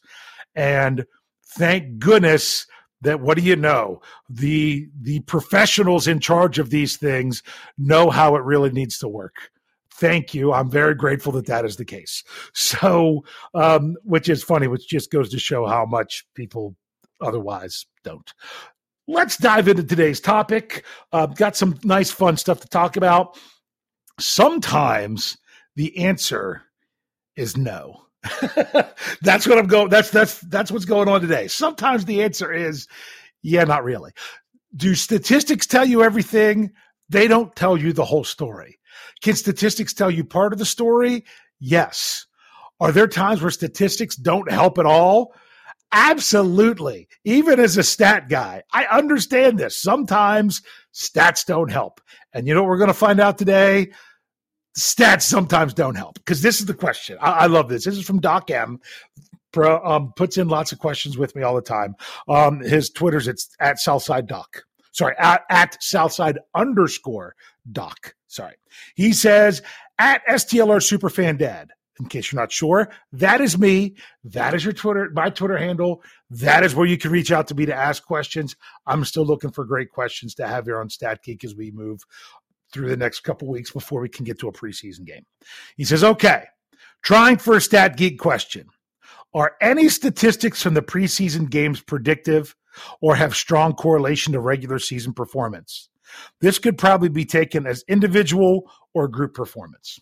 And 0.55 1.05
thank 1.57 1.99
goodness 1.99 2.67
that 3.01 3.21
what 3.21 3.37
do 3.37 3.43
you 3.43 3.55
know? 3.55 4.01
The 4.29 4.87
the 4.99 5.21
professionals 5.21 6.07
in 6.07 6.19
charge 6.19 6.59
of 6.59 6.69
these 6.69 6.97
things 6.97 7.43
know 7.77 8.09
how 8.09 8.35
it 8.35 8.43
really 8.43 8.71
needs 8.71 8.97
to 8.99 9.07
work. 9.07 9.51
Thank 9.93 10.33
you. 10.33 10.53
I'm 10.53 10.69
very 10.69 10.95
grateful 10.95 11.31
that 11.33 11.45
that 11.47 11.65
is 11.65 11.75
the 11.75 11.85
case. 11.85 12.23
So 12.53 13.23
um, 13.53 13.95
which 14.03 14.29
is 14.29 14.43
funny 14.43 14.67
which 14.67 14.87
just 14.87 15.11
goes 15.11 15.29
to 15.29 15.39
show 15.39 15.65
how 15.65 15.85
much 15.85 16.25
people 16.35 16.75
otherwise 17.19 17.85
don't. 18.03 18.33
Let's 19.07 19.37
dive 19.37 19.67
into 19.67 19.83
today's 19.83 20.19
topic. 20.19 20.85
Uh, 21.11 21.25
got 21.25 21.55
some 21.55 21.77
nice 21.83 22.11
fun 22.11 22.37
stuff 22.37 22.61
to 22.61 22.67
talk 22.67 22.97
about. 22.97 23.37
Sometimes 24.19 25.37
the 25.75 25.97
answer 25.97 26.63
is 27.35 27.57
no 27.57 28.05
that's 29.21 29.47
what 29.47 29.57
I'm 29.57 29.67
going. 29.67 29.89
That's 29.89 30.11
that's 30.11 30.39
that's 30.41 30.71
what's 30.71 30.85
going 30.85 31.07
on 31.09 31.21
today. 31.21 31.47
Sometimes 31.47 32.05
the 32.05 32.23
answer 32.23 32.51
is, 32.51 32.87
yeah, 33.41 33.63
not 33.63 33.83
really. 33.83 34.11
Do 34.75 34.95
statistics 34.95 35.67
tell 35.67 35.85
you 35.85 36.03
everything? 36.03 36.71
They 37.09 37.27
don't 37.27 37.55
tell 37.55 37.77
you 37.77 37.93
the 37.93 38.05
whole 38.05 38.23
story. 38.23 38.79
Can 39.21 39.35
statistics 39.35 39.93
tell 39.93 40.09
you 40.09 40.23
part 40.23 40.53
of 40.53 40.59
the 40.59 40.65
story? 40.65 41.25
Yes. 41.59 42.25
Are 42.79 42.91
there 42.91 43.07
times 43.07 43.41
where 43.41 43.51
statistics 43.51 44.15
don't 44.15 44.51
help 44.51 44.77
at 44.79 44.85
all? 44.85 45.33
Absolutely. 45.91 47.07
Even 47.25 47.59
as 47.59 47.77
a 47.77 47.83
stat 47.83 48.29
guy, 48.29 48.63
I 48.71 48.85
understand 48.85 49.59
this. 49.59 49.77
Sometimes 49.77 50.61
stats 50.93 51.45
don't 51.45 51.69
help. 51.71 52.01
And 52.33 52.47
you 52.47 52.53
know 52.53 52.63
what 52.63 52.69
we're 52.69 52.77
going 52.77 52.87
to 52.87 52.93
find 52.93 53.19
out 53.19 53.37
today? 53.37 53.91
Stats 54.77 55.23
sometimes 55.23 55.73
don't 55.73 55.95
help 55.95 56.15
because 56.15 56.41
this 56.41 56.59
is 56.59 56.65
the 56.65 56.73
question. 56.73 57.17
I, 57.21 57.31
I, 57.31 57.45
love 57.47 57.69
this. 57.69 57.85
This 57.85 57.97
is 57.97 58.05
from 58.05 58.19
Doc 58.19 58.49
M. 58.49 58.79
Pro, 59.51 59.83
um, 59.83 60.13
puts 60.15 60.37
in 60.37 60.47
lots 60.47 60.71
of 60.71 60.79
questions 60.79 61.17
with 61.17 61.35
me 61.35 61.43
all 61.43 61.55
the 61.55 61.61
time. 61.61 61.95
Um, 62.29 62.61
his 62.61 62.89
Twitter's 62.89 63.27
it's 63.27 63.49
at 63.59 63.79
Southside 63.79 64.27
Doc. 64.27 64.63
Sorry, 64.93 65.15
at, 65.19 65.43
at 65.49 65.81
Southside 65.83 66.39
underscore 66.55 67.35
Doc. 67.69 68.15
Sorry. 68.27 68.55
He 68.95 69.13
says 69.13 69.61
at 69.99 70.21
STLR 70.27 70.79
Superfan 70.79 71.37
Dad. 71.37 71.69
In 71.99 72.07
case 72.07 72.31
you're 72.31 72.41
not 72.41 72.51
sure, 72.51 72.89
that 73.11 73.41
is 73.41 73.59
me. 73.59 73.93
That 74.23 74.55
is 74.55 74.63
your 74.63 74.73
Twitter, 74.73 75.11
my 75.13 75.29
Twitter 75.29 75.57
handle. 75.57 76.01
That 76.31 76.63
is 76.63 76.73
where 76.73 76.87
you 76.87 76.97
can 76.97 77.11
reach 77.11 77.31
out 77.31 77.47
to 77.49 77.55
me 77.55 77.67
to 77.67 77.75
ask 77.75 78.03
questions. 78.03 78.55
I'm 78.87 79.05
still 79.05 79.25
looking 79.25 79.51
for 79.51 79.65
great 79.65 79.91
questions 79.91 80.33
to 80.35 80.47
have 80.47 80.65
here 80.65 80.79
on 80.79 80.89
Stat 80.89 81.21
Geek 81.23 81.43
as 81.43 81.53
we 81.53 81.69
move 81.69 82.03
through 82.71 82.89
the 82.89 82.97
next 82.97 83.21
couple 83.21 83.47
weeks 83.47 83.71
before 83.71 84.01
we 84.01 84.09
can 84.09 84.25
get 84.25 84.39
to 84.39 84.47
a 84.47 84.53
preseason 84.53 85.05
game. 85.05 85.25
He 85.77 85.83
says, 85.83 86.03
okay, 86.03 86.45
trying 87.01 87.37
for 87.37 87.55
a 87.55 87.61
stat 87.61 87.97
geek 87.97 88.19
question. 88.19 88.67
Are 89.33 89.55
any 89.61 89.87
statistics 89.87 90.61
from 90.61 90.73
the 90.73 90.81
preseason 90.81 91.49
games 91.49 91.81
predictive 91.81 92.55
or 93.01 93.15
have 93.15 93.35
strong 93.35 93.73
correlation 93.73 94.33
to 94.33 94.39
regular 94.39 94.79
season 94.79 95.13
performance? 95.13 95.89
This 96.41 96.59
could 96.59 96.77
probably 96.77 97.09
be 97.09 97.25
taken 97.25 97.65
as 97.65 97.85
individual 97.87 98.69
or 98.93 99.07
group 99.07 99.33
performance. 99.33 99.99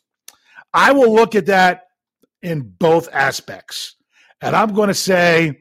I 0.74 0.92
will 0.92 1.14
look 1.14 1.36
at 1.36 1.46
that 1.48 1.88
in 2.42 2.62
both 2.80 3.10
aspects. 3.14 3.96
And 4.42 4.56
I'm 4.56 4.74
going 4.74 4.88
to 4.88 4.94
say 4.94 5.60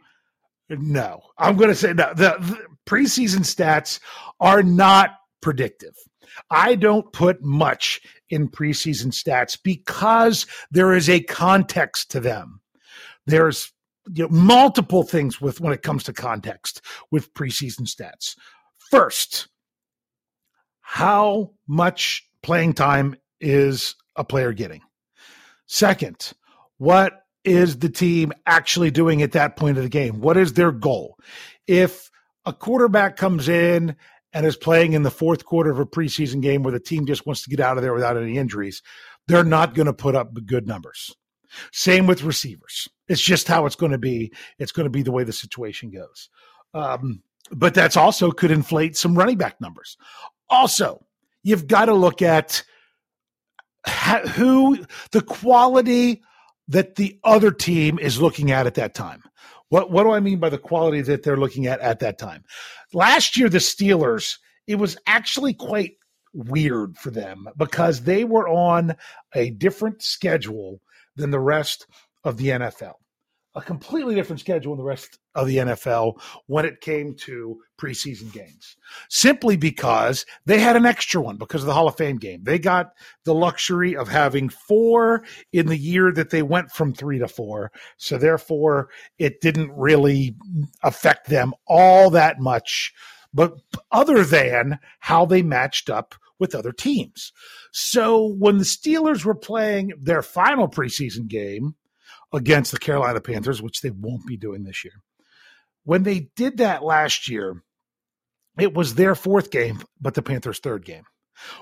no. 0.71 1.23
I'm 1.37 1.57
going 1.57 1.71
to 1.71 1.75
say 1.75 1.93
no. 1.93 2.13
The, 2.15 2.37
the 2.41 2.67
preseason 2.87 3.41
stats 3.41 4.01
are 4.41 4.63
not 4.63 5.11
predictive. 5.41 5.95
I 6.51 6.75
don't 6.75 7.13
put 7.13 7.43
much 7.43 8.01
in 8.31 8.49
preseason 8.49 9.13
stats 9.13 9.59
because 9.63 10.47
there 10.71 10.93
is 10.93 11.09
a 11.09 11.21
context 11.21 12.11
to 12.13 12.21
them. 12.21 12.61
There's 13.27 13.73
you 14.13 14.25
know, 14.25 14.31
multiple 14.31 15.03
things 15.03 15.41
with 15.41 15.61
when 15.61 15.73
it 15.73 15.83
comes 15.83 16.05
to 16.05 16.13
context 16.13 16.81
with 17.11 17.33
preseason 17.35 17.83
stats. 17.83 18.37
First, 18.91 19.49
how 20.81 21.53
much 21.67 22.27
playing 22.43 22.73
time 22.73 23.17
is 23.41 23.95
a 24.17 24.25
player 24.25 24.53
getting? 24.53 24.81
Second, 25.67 26.33
what 26.79 27.25
is 27.45 27.79
the 27.79 27.91
team 27.91 28.33
actually 28.47 28.91
doing 28.91 29.23
at 29.23 29.33
that 29.33 29.57
point 29.57 29.77
of 29.77 29.83
the 29.83 29.91
game? 29.91 30.21
What 30.21 30.37
is 30.37 30.55
their 30.55 30.73
goal? 30.73 31.17
If 31.67 32.11
a 32.47 32.53
quarterback 32.53 33.17
comes 33.17 33.49
in 33.49 33.97
and 34.33 34.45
is 34.47 34.57
playing 34.57 34.93
in 34.93 35.03
the 35.03 35.11
fourth 35.11 35.45
quarter 35.45 35.71
of 35.71 35.79
a 35.79 35.87
preseason 35.87 36.43
game 36.43 36.63
where 36.63 36.73
the 36.73 36.81
team 36.81 37.07
just 37.07 37.27
wants 37.27 37.43
to 37.43 37.51
get 37.51 37.61
out 37.61 37.77
of 37.77 37.83
there 37.83 37.95
without 37.95 38.17
any 38.17 38.37
injuries, 38.37 38.83
they're 39.27 39.45
not 39.45 39.75
going 39.75 39.87
to 39.87 39.93
put 39.93 40.15
up 40.15 40.33
good 40.47 40.67
numbers. 40.67 41.17
Same 41.73 42.07
with 42.07 42.23
receivers. 42.23 42.89
It's 43.09 43.23
just 43.23 43.49
how 43.49 43.65
it's 43.67 43.77
going 43.77 43.93
to 43.93 43.99
be. 43.99 44.33
It's 44.59 44.73
going 44.73 44.85
to 44.85 44.91
be 44.91 45.03
the 45.03 45.13
way 45.13 45.25
the 45.25 45.33
situation 45.33 45.91
goes. 45.91 46.29
Um, 46.75 47.23
but 47.51 47.73
that's 47.73 47.97
also 47.97 48.31
could 48.31 48.51
inflate 48.51 48.97
some 48.97 49.17
running 49.17 49.39
back 49.39 49.61
numbers. 49.61 49.97
Also, 50.51 51.05
you've 51.43 51.67
got 51.67 51.87
to 51.87 51.95
look 51.95 52.21
at 52.21 52.63
who 54.33 54.85
the 55.13 55.23
quality 55.23 56.23
that 56.69 56.97
the 56.97 57.19
other 57.25 57.51
team 57.51 57.99
is 57.99 58.21
looking 58.21 58.51
at 58.51 58.67
at 58.67 58.75
that 58.75 58.95
time. 58.95 59.23
What 59.71 59.91
what 59.91 60.05
do 60.05 60.11
I 60.11 60.21
mean 60.21 60.39
by 60.39 60.49
the 60.49 60.59
quality 60.59 61.01
that 61.03 61.23
they're 61.23 61.37
looking 61.37 61.67
at 61.67 61.81
at 61.81 62.01
that 62.01 62.19
time? 62.19 62.45
Last 62.93 63.37
year, 63.37 63.49
the 63.49 63.59
Steelers, 63.59 64.39
it 64.67 64.77
was 64.77 64.97
actually 65.07 65.55
quite 65.55 65.97
weird 66.33 66.97
for 66.97 67.11
them 67.11 67.49
because 67.57 68.03
they 68.03 68.25
were 68.25 68.49
on 68.49 68.97
a 69.35 69.51
different 69.51 70.03
schedule 70.03 70.81
than 71.17 71.31
the 71.31 71.41
rest 71.41 71.87
of 72.25 72.37
the 72.37 72.49
NFL 72.49 72.95
a 73.59 73.63
completely 73.63 74.15
different 74.15 74.39
schedule 74.39 74.73
than 74.73 74.85
the 74.85 74.89
rest 74.89 75.19
of 75.35 75.49
the 75.49 75.57
NFL 75.57 76.21
when 76.47 76.65
it 76.65 76.81
came 76.81 77.15
to 77.17 77.61
preseason 77.77 78.33
games, 78.33 78.77
simply 79.09 79.57
because 79.57 80.25
they 80.47 80.61
had 80.61 80.77
an 80.77 80.87
extra 80.87 81.21
one 81.21 81.37
because 81.37 81.63
of 81.63 81.67
the 81.67 81.75
Hall 81.75 81.89
of 81.89 81.97
Fame 81.97 82.19
game. 82.19 82.45
They 82.45 82.61
got 82.61 82.93
the 83.25 83.35
luxury 83.35 83.97
of 83.97 84.07
having 84.07 84.49
four 84.49 85.25
in 85.53 85.67
the 85.67 85.77
year 85.77 86.13
that 86.13 86.31
they 86.31 86.43
went 86.43 86.71
from 86.71 86.93
three 86.93 87.19
to 87.19 87.27
four. 87.27 87.73
So, 87.97 88.17
therefore, 88.17 88.91
it 89.19 89.41
didn't 89.41 89.73
really 89.73 90.37
affect 90.85 91.29
them 91.29 91.53
all 91.67 92.11
that 92.11 92.39
much, 92.39 92.93
but 93.35 93.55
other 93.91 94.25
than 94.25 94.79
how 95.01 95.27
they 95.27 95.43
matched 95.43 95.91
up 95.91 96.15
with 96.39 96.55
other 96.55 96.73
teams. 96.73 97.33
So, 97.73 98.35
when 98.39 98.59
the 98.59 98.65
Steelers 98.65 99.25
were 99.25 99.35
playing 99.35 99.95
their 100.01 100.23
final 100.23 100.69
preseason 100.69 101.27
game, 101.27 101.75
against 102.33 102.73
the 102.73 102.79
Carolina 102.79 103.21
Panthers, 103.21 103.63
which 103.63 103.81
they 103.81 103.91
won't 103.91 104.27
be 104.27 104.37
doing 104.37 104.65
this 104.65 104.85
year. 104.85 104.95
When 105.85 106.03
they 106.03 106.31
did 106.37 106.59
that 106.59 106.83
last 106.85 107.29
year, 107.29 107.63
it 108.59 108.75
was 108.75 108.95
their 108.95 109.15
fourth 109.15 109.51
game, 109.51 109.83
but 110.01 110.15
the 110.15 110.23
Panthers' 110.23 110.59
third 110.59 110.85
game. 110.85 111.05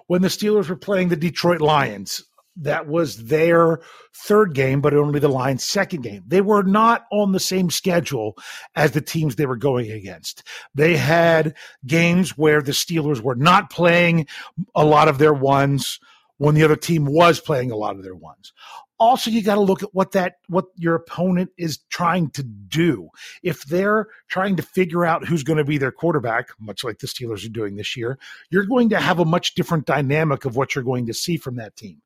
When 0.06 0.22
the 0.22 0.28
Steelers 0.28 0.68
were 0.68 0.76
playing 0.76 1.08
the 1.08 1.16
Detroit 1.16 1.60
Lions, 1.60 2.24
that 2.56 2.86
was 2.86 3.26
their 3.26 3.80
third 4.14 4.54
game, 4.54 4.80
but 4.80 4.94
only 4.94 5.20
the 5.20 5.28
Lions' 5.28 5.62
second 5.62 6.02
game. 6.02 6.24
They 6.26 6.40
were 6.40 6.62
not 6.62 7.04
on 7.12 7.32
the 7.32 7.40
same 7.40 7.68
schedule 7.68 8.34
as 8.74 8.92
the 8.92 9.02
teams 9.02 9.36
they 9.36 9.44
were 9.44 9.56
going 9.56 9.90
against. 9.90 10.42
They 10.74 10.96
had 10.96 11.54
games 11.86 12.38
where 12.38 12.62
the 12.62 12.72
Steelers 12.72 13.20
were 13.20 13.34
not 13.34 13.68
playing 13.68 14.26
a 14.74 14.84
lot 14.84 15.08
of 15.08 15.18
their 15.18 15.34
ones 15.34 16.00
when 16.38 16.54
the 16.54 16.64
other 16.64 16.76
team 16.76 17.04
was 17.04 17.40
playing 17.40 17.70
a 17.70 17.76
lot 17.76 17.96
of 17.96 18.02
their 18.02 18.14
ones 18.14 18.52
also 18.98 19.30
you 19.30 19.42
got 19.42 19.56
to 19.56 19.60
look 19.60 19.82
at 19.82 19.94
what 19.94 20.12
that 20.12 20.36
what 20.48 20.66
your 20.76 20.94
opponent 20.94 21.50
is 21.56 21.78
trying 21.90 22.30
to 22.30 22.42
do. 22.42 23.08
If 23.42 23.64
they're 23.64 24.08
trying 24.28 24.56
to 24.56 24.62
figure 24.62 25.04
out 25.04 25.26
who's 25.26 25.42
going 25.42 25.58
to 25.58 25.64
be 25.64 25.78
their 25.78 25.92
quarterback 25.92 26.48
much 26.58 26.84
like 26.84 26.98
the 26.98 27.06
steelers 27.06 27.44
are 27.44 27.50
doing 27.50 27.76
this 27.76 27.96
year 27.96 28.18
you're 28.50 28.66
going 28.66 28.90
to 28.90 29.00
have 29.00 29.18
a 29.18 29.24
much 29.24 29.54
different 29.54 29.86
dynamic 29.86 30.44
of 30.44 30.56
what 30.56 30.74
you're 30.74 30.84
going 30.84 31.06
to 31.06 31.14
see 31.14 31.36
from 31.36 31.56
that 31.56 31.76
team. 31.76 32.00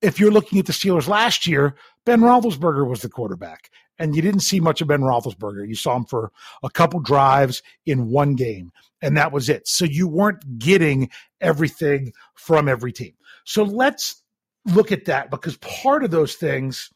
If 0.00 0.20
you're 0.20 0.30
looking 0.30 0.58
at 0.58 0.66
the 0.66 0.72
steelers 0.72 1.08
last 1.08 1.46
year 1.46 1.76
ben 2.04 2.20
roethlisberger 2.20 2.88
was 2.88 3.02
the 3.02 3.08
quarterback 3.08 3.70
and 3.98 4.16
you 4.16 4.22
didn't 4.22 4.40
see 4.40 4.60
much 4.60 4.80
of 4.80 4.88
ben 4.88 5.00
roethlisberger. 5.00 5.66
You 5.66 5.76
saw 5.76 5.96
him 5.96 6.04
for 6.04 6.32
a 6.62 6.70
couple 6.70 7.00
drives 7.00 7.62
in 7.86 8.08
one 8.08 8.34
game 8.34 8.72
and 9.02 9.16
that 9.16 9.32
was 9.32 9.48
it. 9.48 9.68
So 9.68 9.84
you 9.84 10.08
weren't 10.08 10.58
getting 10.58 11.10
everything 11.40 12.12
from 12.34 12.68
every 12.68 12.92
team. 12.92 13.14
So 13.44 13.62
let's 13.62 14.22
look 14.66 14.92
at 14.92 15.06
that 15.06 15.30
because 15.30 15.56
part 15.58 16.04
of 16.04 16.10
those 16.10 16.34
things 16.34 16.90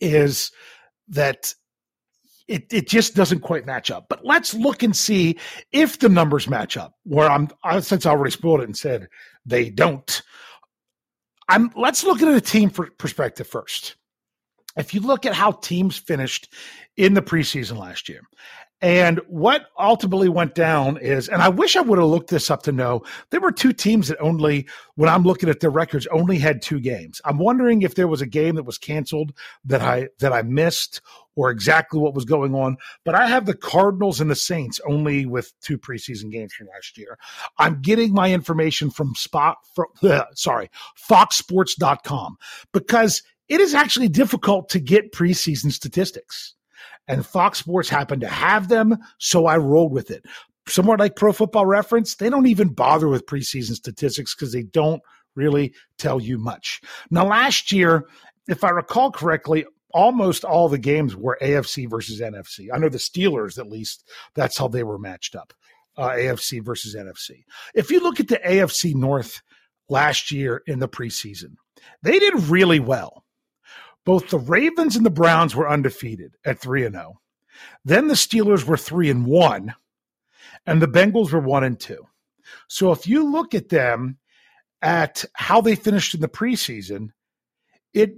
is 0.00 0.50
that 1.08 1.54
it, 2.48 2.72
it 2.72 2.88
just 2.88 3.14
doesn't 3.14 3.40
quite 3.40 3.66
match 3.66 3.90
up. 3.90 4.06
But 4.08 4.24
let's 4.24 4.54
look 4.54 4.82
and 4.82 4.94
see 4.94 5.38
if 5.72 5.98
the 5.98 6.08
numbers 6.08 6.48
match 6.48 6.76
up. 6.76 6.94
Where 7.04 7.30
I'm 7.30 7.48
I, 7.64 7.80
since 7.80 8.06
I 8.06 8.10
already 8.10 8.32
spoiled 8.32 8.60
it 8.60 8.64
and 8.64 8.76
said 8.76 9.08
they 9.46 9.70
don't. 9.70 10.22
I'm 11.48 11.70
let's 11.76 12.04
look 12.04 12.22
at 12.22 12.28
a 12.28 12.40
team 12.40 12.70
perspective 12.70 13.46
first. 13.46 13.96
If 14.76 14.94
you 14.94 15.00
look 15.00 15.26
at 15.26 15.34
how 15.34 15.52
teams 15.52 15.98
finished 15.98 16.52
in 16.96 17.14
the 17.14 17.22
preseason 17.22 17.78
last 17.78 18.08
year, 18.08 18.22
and 18.82 19.20
what 19.28 19.66
ultimately 19.78 20.28
went 20.28 20.56
down 20.56 20.96
is, 20.96 21.28
and 21.28 21.40
I 21.40 21.48
wish 21.48 21.76
I 21.76 21.80
would 21.80 22.00
have 22.00 22.08
looked 22.08 22.30
this 22.30 22.50
up 22.50 22.64
to 22.64 22.72
know, 22.72 23.04
there 23.30 23.40
were 23.40 23.52
two 23.52 23.72
teams 23.72 24.08
that 24.08 24.18
only, 24.18 24.66
when 24.96 25.08
I'm 25.08 25.22
looking 25.22 25.48
at 25.48 25.60
their 25.60 25.70
records, 25.70 26.08
only 26.08 26.36
had 26.36 26.60
two 26.60 26.80
games. 26.80 27.20
I'm 27.24 27.38
wondering 27.38 27.82
if 27.82 27.94
there 27.94 28.08
was 28.08 28.20
a 28.20 28.26
game 28.26 28.56
that 28.56 28.64
was 28.64 28.78
canceled 28.78 29.32
that 29.64 29.82
I 29.82 30.08
that 30.18 30.32
I 30.32 30.42
missed, 30.42 31.00
or 31.36 31.50
exactly 31.50 32.00
what 32.00 32.12
was 32.12 32.24
going 32.24 32.56
on. 32.56 32.76
But 33.04 33.14
I 33.14 33.28
have 33.28 33.46
the 33.46 33.56
Cardinals 33.56 34.20
and 34.20 34.28
the 34.28 34.34
Saints 34.34 34.80
only 34.84 35.26
with 35.26 35.52
two 35.60 35.78
preseason 35.78 36.32
games 36.32 36.52
from 36.52 36.66
last 36.74 36.98
year. 36.98 37.18
I'm 37.58 37.80
getting 37.82 38.12
my 38.12 38.32
information 38.32 38.90
from 38.90 39.14
spot, 39.14 39.58
from, 39.76 39.86
sorry, 40.34 40.70
FoxSports.com 41.08 42.36
because 42.72 43.22
it 43.48 43.60
is 43.60 43.74
actually 43.74 44.08
difficult 44.08 44.68
to 44.70 44.80
get 44.80 45.12
preseason 45.12 45.70
statistics 45.70 46.56
and 47.08 47.26
Fox 47.26 47.58
Sports 47.58 47.88
happened 47.88 48.22
to 48.22 48.28
have 48.28 48.68
them, 48.68 48.96
so 49.18 49.46
I 49.46 49.56
rolled 49.56 49.92
with 49.92 50.10
it. 50.10 50.24
Somewhere 50.68 50.96
like 50.96 51.16
Pro 51.16 51.32
Football 51.32 51.66
Reference, 51.66 52.14
they 52.14 52.30
don't 52.30 52.46
even 52.46 52.68
bother 52.68 53.08
with 53.08 53.26
preseason 53.26 53.74
statistics 53.74 54.34
because 54.34 54.52
they 54.52 54.62
don't 54.62 55.02
really 55.34 55.74
tell 55.98 56.20
you 56.20 56.38
much. 56.38 56.80
Now, 57.10 57.26
last 57.26 57.72
year, 57.72 58.06
if 58.48 58.62
I 58.62 58.70
recall 58.70 59.10
correctly, 59.10 59.64
almost 59.92 60.44
all 60.44 60.68
the 60.68 60.78
games 60.78 61.16
were 61.16 61.38
AFC 61.42 61.90
versus 61.90 62.20
NFC. 62.20 62.68
I 62.72 62.78
know 62.78 62.88
the 62.88 62.98
Steelers, 62.98 63.58
at 63.58 63.68
least, 63.68 64.08
that's 64.34 64.56
how 64.56 64.68
they 64.68 64.84
were 64.84 64.98
matched 64.98 65.34
up 65.34 65.52
uh, 65.96 66.10
AFC 66.10 66.64
versus 66.64 66.94
NFC. 66.94 67.44
If 67.74 67.90
you 67.90 68.00
look 68.00 68.20
at 68.20 68.28
the 68.28 68.40
AFC 68.44 68.94
North 68.94 69.42
last 69.88 70.30
year 70.30 70.62
in 70.66 70.78
the 70.78 70.88
preseason, 70.88 71.56
they 72.02 72.18
did 72.18 72.34
really 72.44 72.80
well. 72.80 73.21
Both 74.04 74.30
the 74.30 74.38
Ravens 74.38 74.96
and 74.96 75.06
the 75.06 75.10
Browns 75.10 75.54
were 75.54 75.68
undefeated 75.68 76.36
at 76.44 76.58
3 76.58 76.86
and 76.86 76.94
0. 76.94 77.20
Then 77.84 78.08
the 78.08 78.14
Steelers 78.14 78.64
were 78.64 78.76
3 78.76 79.10
and 79.10 79.26
1 79.26 79.74
and 80.66 80.82
the 80.82 80.88
Bengals 80.88 81.32
were 81.32 81.40
1 81.40 81.64
and 81.64 81.78
2. 81.78 82.06
So 82.68 82.92
if 82.92 83.06
you 83.06 83.30
look 83.30 83.54
at 83.54 83.68
them 83.68 84.18
at 84.80 85.24
how 85.34 85.60
they 85.60 85.74
finished 85.74 86.14
in 86.14 86.20
the 86.20 86.28
preseason, 86.28 87.10
it 87.94 88.16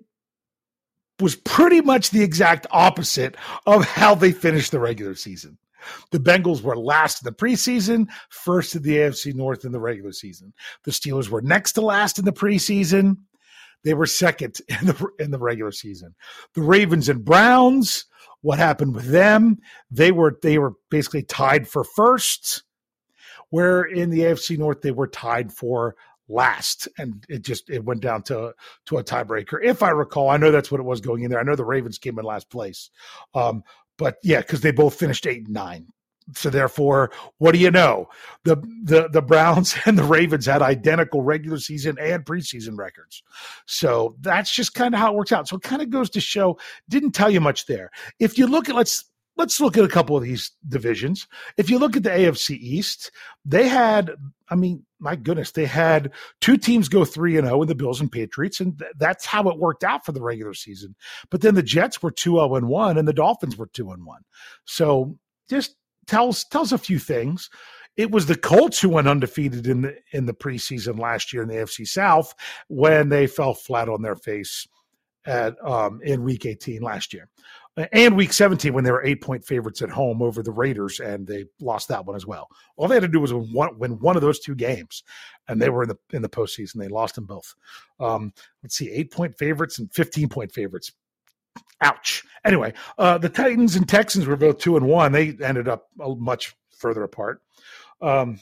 was 1.20 1.36
pretty 1.36 1.80
much 1.80 2.10
the 2.10 2.22
exact 2.22 2.66
opposite 2.70 3.36
of 3.66 3.84
how 3.84 4.14
they 4.14 4.32
finished 4.32 4.72
the 4.72 4.80
regular 4.80 5.14
season. 5.14 5.58
The 6.10 6.18
Bengals 6.18 6.62
were 6.62 6.76
last 6.76 7.22
in 7.22 7.26
the 7.26 7.36
preseason, 7.36 8.08
first 8.30 8.74
in 8.74 8.82
the 8.82 8.96
AFC 8.96 9.34
North 9.34 9.64
in 9.64 9.72
the 9.72 9.80
regular 9.80 10.12
season. 10.12 10.54
The 10.84 10.90
Steelers 10.90 11.28
were 11.28 11.42
next 11.42 11.72
to 11.72 11.82
last 11.82 12.18
in 12.18 12.24
the 12.24 12.32
preseason. 12.32 13.18
They 13.84 13.94
were 13.94 14.06
second 14.06 14.60
in 14.68 14.86
the 14.86 15.08
in 15.18 15.30
the 15.30 15.38
regular 15.38 15.72
season. 15.72 16.14
The 16.54 16.62
Ravens 16.62 17.08
and 17.08 17.24
Browns, 17.24 18.06
what 18.40 18.58
happened 18.58 18.94
with 18.94 19.06
them? 19.06 19.58
They 19.90 20.12
were 20.12 20.38
they 20.42 20.58
were 20.58 20.74
basically 20.90 21.22
tied 21.22 21.68
for 21.68 21.84
first, 21.84 22.64
where 23.50 23.82
in 23.82 24.10
the 24.10 24.20
AFC 24.20 24.58
North 24.58 24.80
they 24.82 24.90
were 24.90 25.08
tied 25.08 25.52
for 25.52 25.94
last. 26.28 26.88
And 26.98 27.24
it 27.28 27.42
just 27.42 27.70
it 27.70 27.84
went 27.84 28.00
down 28.00 28.22
to 28.24 28.54
to 28.86 28.98
a 28.98 29.04
tiebreaker. 29.04 29.58
If 29.62 29.82
i 29.82 29.90
recall 29.90 30.30
i 30.30 30.36
know 30.36 30.50
that's 30.50 30.70
what 30.70 30.80
it 30.80 30.84
was 30.84 31.00
going 31.00 31.22
in 31.22 31.30
there. 31.30 31.40
I 31.40 31.44
know 31.44 31.56
the 31.56 31.64
ravens 31.64 31.98
came 31.98 32.18
in 32.18 32.24
last 32.24 32.50
place. 32.50 32.90
Um 33.34 33.62
but 33.98 34.16
yeah 34.22 34.40
because 34.40 34.62
they 34.62 34.72
both 34.72 34.94
finished 34.94 35.26
eight 35.26 35.44
and 35.44 35.54
nine 35.54 35.86
so 36.32 36.50
therefore, 36.50 37.10
what 37.38 37.52
do 37.52 37.58
you 37.58 37.70
know? 37.70 38.08
The 38.44 38.56
the 38.82 39.08
the 39.08 39.22
Browns 39.22 39.74
and 39.84 39.98
the 39.98 40.04
Ravens 40.04 40.46
had 40.46 40.62
identical 40.62 41.22
regular 41.22 41.58
season 41.58 41.96
and 41.98 42.24
preseason 42.24 42.78
records. 42.78 43.22
So 43.66 44.16
that's 44.20 44.52
just 44.52 44.74
kind 44.74 44.94
of 44.94 45.00
how 45.00 45.12
it 45.12 45.16
works 45.16 45.32
out. 45.32 45.48
So 45.48 45.56
it 45.56 45.62
kind 45.62 45.82
of 45.82 45.90
goes 45.90 46.10
to 46.10 46.20
show 46.20 46.58
didn't 46.88 47.12
tell 47.12 47.30
you 47.30 47.40
much 47.40 47.66
there. 47.66 47.90
If 48.18 48.38
you 48.38 48.46
look 48.46 48.68
at 48.68 48.74
let's 48.74 49.04
let's 49.36 49.60
look 49.60 49.76
at 49.76 49.84
a 49.84 49.88
couple 49.88 50.16
of 50.16 50.22
these 50.22 50.52
divisions. 50.68 51.26
If 51.56 51.68
you 51.68 51.78
look 51.78 51.96
at 51.96 52.02
the 52.02 52.10
AFC 52.10 52.56
East, 52.56 53.10
they 53.44 53.66
had, 53.68 54.12
I 54.48 54.54
mean, 54.54 54.84
my 55.00 55.16
goodness, 55.16 55.52
they 55.52 55.66
had 55.66 56.12
two 56.40 56.56
teams 56.56 56.88
go 56.88 57.04
3 57.04 57.38
and 57.38 57.46
0 57.46 57.62
in 57.62 57.68
the 57.68 57.74
Bills 57.74 58.00
and 58.00 58.10
Patriots 58.10 58.60
and 58.60 58.78
th- 58.78 58.92
that's 58.96 59.26
how 59.26 59.48
it 59.48 59.58
worked 59.58 59.84
out 59.84 60.04
for 60.04 60.12
the 60.12 60.22
regular 60.22 60.54
season. 60.54 60.94
But 61.30 61.40
then 61.40 61.54
the 61.54 61.62
Jets 61.62 62.02
were 62.02 62.10
2 62.10 62.32
0 62.32 62.54
and 62.54 62.68
1 62.68 62.98
and 62.98 63.08
the 63.08 63.12
Dolphins 63.12 63.56
were 63.56 63.66
2 63.66 63.90
and 63.90 64.06
1. 64.06 64.22
So 64.64 65.18
just 65.48 65.76
tells 66.06 66.44
tells 66.44 66.72
a 66.72 66.78
few 66.78 66.98
things. 66.98 67.50
It 67.96 68.10
was 68.10 68.26
the 68.26 68.36
Colts 68.36 68.80
who 68.80 68.88
went 68.88 69.08
undefeated 69.08 69.66
in 69.66 69.82
the 69.82 69.96
in 70.12 70.26
the 70.26 70.34
preseason 70.34 70.98
last 70.98 71.32
year 71.32 71.42
in 71.42 71.48
the 71.48 71.56
AFC 71.56 71.86
South 71.86 72.34
when 72.68 73.08
they 73.08 73.26
fell 73.26 73.54
flat 73.54 73.88
on 73.88 74.02
their 74.02 74.16
face 74.16 74.66
at 75.26 75.54
um, 75.64 76.00
in 76.02 76.22
Week 76.22 76.44
18 76.44 76.82
last 76.82 77.14
year, 77.14 77.28
and 77.92 78.16
Week 78.16 78.32
17 78.32 78.72
when 78.72 78.84
they 78.84 78.90
were 78.90 79.04
eight 79.04 79.22
point 79.22 79.44
favorites 79.44 79.82
at 79.82 79.90
home 79.90 80.22
over 80.22 80.42
the 80.42 80.52
Raiders 80.52 81.00
and 81.00 81.26
they 81.26 81.44
lost 81.60 81.88
that 81.88 82.04
one 82.04 82.16
as 82.16 82.26
well. 82.26 82.48
All 82.76 82.88
they 82.88 82.96
had 82.96 83.02
to 83.02 83.08
do 83.08 83.20
was 83.20 83.32
win 83.32 83.52
one, 83.52 83.78
win 83.78 83.92
one 84.00 84.16
of 84.16 84.22
those 84.22 84.40
two 84.40 84.54
games, 84.54 85.02
and 85.48 85.60
they 85.60 85.70
were 85.70 85.84
in 85.84 85.88
the 85.88 85.98
in 86.12 86.22
the 86.22 86.28
postseason. 86.28 86.74
They 86.76 86.88
lost 86.88 87.14
them 87.14 87.26
both. 87.26 87.54
Um, 88.00 88.32
let's 88.62 88.76
see, 88.76 88.90
eight 88.90 89.12
point 89.12 89.36
favorites 89.38 89.78
and 89.78 89.92
15 89.92 90.28
point 90.28 90.52
favorites. 90.52 90.92
Ouch. 91.80 92.24
Anyway, 92.44 92.72
uh, 92.98 93.18
the 93.18 93.28
Titans 93.28 93.76
and 93.76 93.88
Texans 93.88 94.26
were 94.26 94.36
both 94.36 94.58
two 94.58 94.76
and 94.76 94.86
one. 94.86 95.12
They 95.12 95.36
ended 95.42 95.68
up 95.68 95.88
much 95.98 96.54
further 96.76 97.02
apart. 97.02 97.42
Um, 98.00 98.40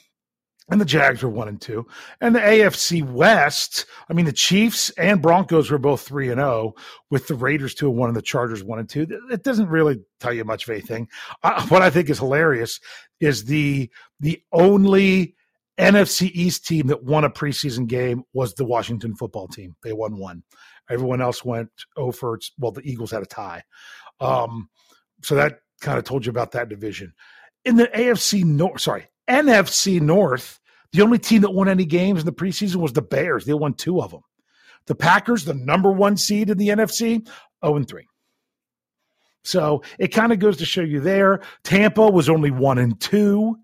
and 0.69 0.81
the 0.81 0.87
Jags 0.87 1.23
were 1.23 1.29
one 1.29 1.49
and 1.49 1.61
two. 1.61 1.87
And 2.21 2.35
the 2.35 2.41
AFC 2.41 3.03
West, 3.03 3.85
I 4.09 4.13
mean, 4.13 4.27
the 4.27 4.33
Chiefs 4.33 4.91
and 4.91 5.21
Broncos 5.21 5.71
were 5.71 5.79
both 5.79 6.03
three 6.03 6.31
and 6.31 6.39
zero, 6.39 6.49
oh, 6.49 6.75
with 7.11 7.27
the 7.27 7.35
Raiders 7.35 7.75
two 7.75 7.89
and 7.89 7.99
one 7.99 8.09
and 8.09 8.17
the 8.17 8.23
Chargers 8.23 8.63
one 8.63 8.79
and 8.79 8.89
two. 8.89 9.07
It 9.31 9.43
doesn't 9.43 9.69
really 9.69 10.01
tell 10.21 10.33
you 10.33 10.45
much 10.45 10.65
of 10.65 10.71
anything. 10.71 11.09
Uh, 11.43 11.67
what 11.67 11.83
I 11.83 11.91
think 11.91 12.09
is 12.09 12.19
hilarious 12.19 12.81
is 13.21 13.45
the 13.45 13.91
the 14.21 14.43
only 14.53 15.35
NFC 15.79 16.31
East 16.33 16.67
team 16.67 16.87
that 16.89 17.03
won 17.03 17.25
a 17.25 17.31
preseason 17.31 17.87
game 17.87 18.25
was 18.33 18.55
the 18.55 18.65
Washington 18.65 19.17
football 19.17 19.49
team. 19.49 19.75
They 19.83 19.93
won 19.93 20.17
one. 20.17 20.43
Everyone 20.91 21.21
else 21.21 21.45
went 21.45 21.71
over. 21.97 22.39
Well, 22.59 22.73
the 22.73 22.83
Eagles 22.83 23.11
had 23.11 23.23
a 23.23 23.27
tie. 23.27 23.63
Um, 24.21 24.69
so 25.23 25.35
that 25.35 25.61
kind 25.81 25.99
of 25.99 26.05
told 26.05 26.27
you 26.27 26.31
about 26.31 26.53
that 26.53 26.69
division. 26.69 27.13
In 27.65 27.77
the 27.77 27.87
AFC 27.89 28.45
North, 28.45 28.81
sorry, 28.81 29.07
NFC 29.29 30.01
North, 30.01 30.61
the 30.93 31.03
only 31.03 31.19
team 31.19 31.43
that 31.43 31.51
won 31.51 31.69
any 31.69 31.85
games 31.85 32.21
in 32.21 32.27
the 32.27 32.33
preseason 32.33 32.77
was 32.77 32.93
the 32.93 33.03
Bears. 33.03 33.45
They 33.45 33.55
won 33.55 33.75
two 33.75 34.01
of 34.01 34.11
them. 34.11 34.23
The 34.87 34.95
Packers, 34.95 35.45
the 35.45 35.55
number 35.55 35.93
one 35.93 36.17
seed 36.17 36.51
in 36.51 36.59
the 36.59 36.69
NFC, 36.69 37.27
0 37.65 37.77
and 37.77 37.89
3. 37.89 38.07
So 39.45 39.83
it 39.99 40.09
kind 40.09 40.33
of 40.33 40.39
goes 40.39 40.57
to 40.59 40.65
show 40.65 40.83
you 40.83 41.01
there. 41.01 41.41
Tampa 41.65 42.09
was 42.09 42.29
only 42.29 42.51
one 42.51 42.79
and 42.79 42.99
two 43.01 43.57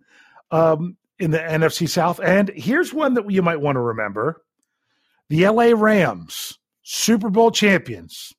um, 0.51 0.97
in 1.19 1.31
the 1.31 1.39
NFC 1.39 1.89
South. 1.89 2.21
And 2.21 2.51
here's 2.51 2.93
one 2.93 3.15
that 3.15 3.31
you 3.31 3.43
might 3.43 3.61
want 3.61 3.77
to 3.77 3.81
remember 3.81 4.43
the 5.29 5.49
LA 5.49 5.73
Rams, 5.77 6.59
Super 6.91 7.29
Bowl 7.29 7.51
champions, 7.51 8.33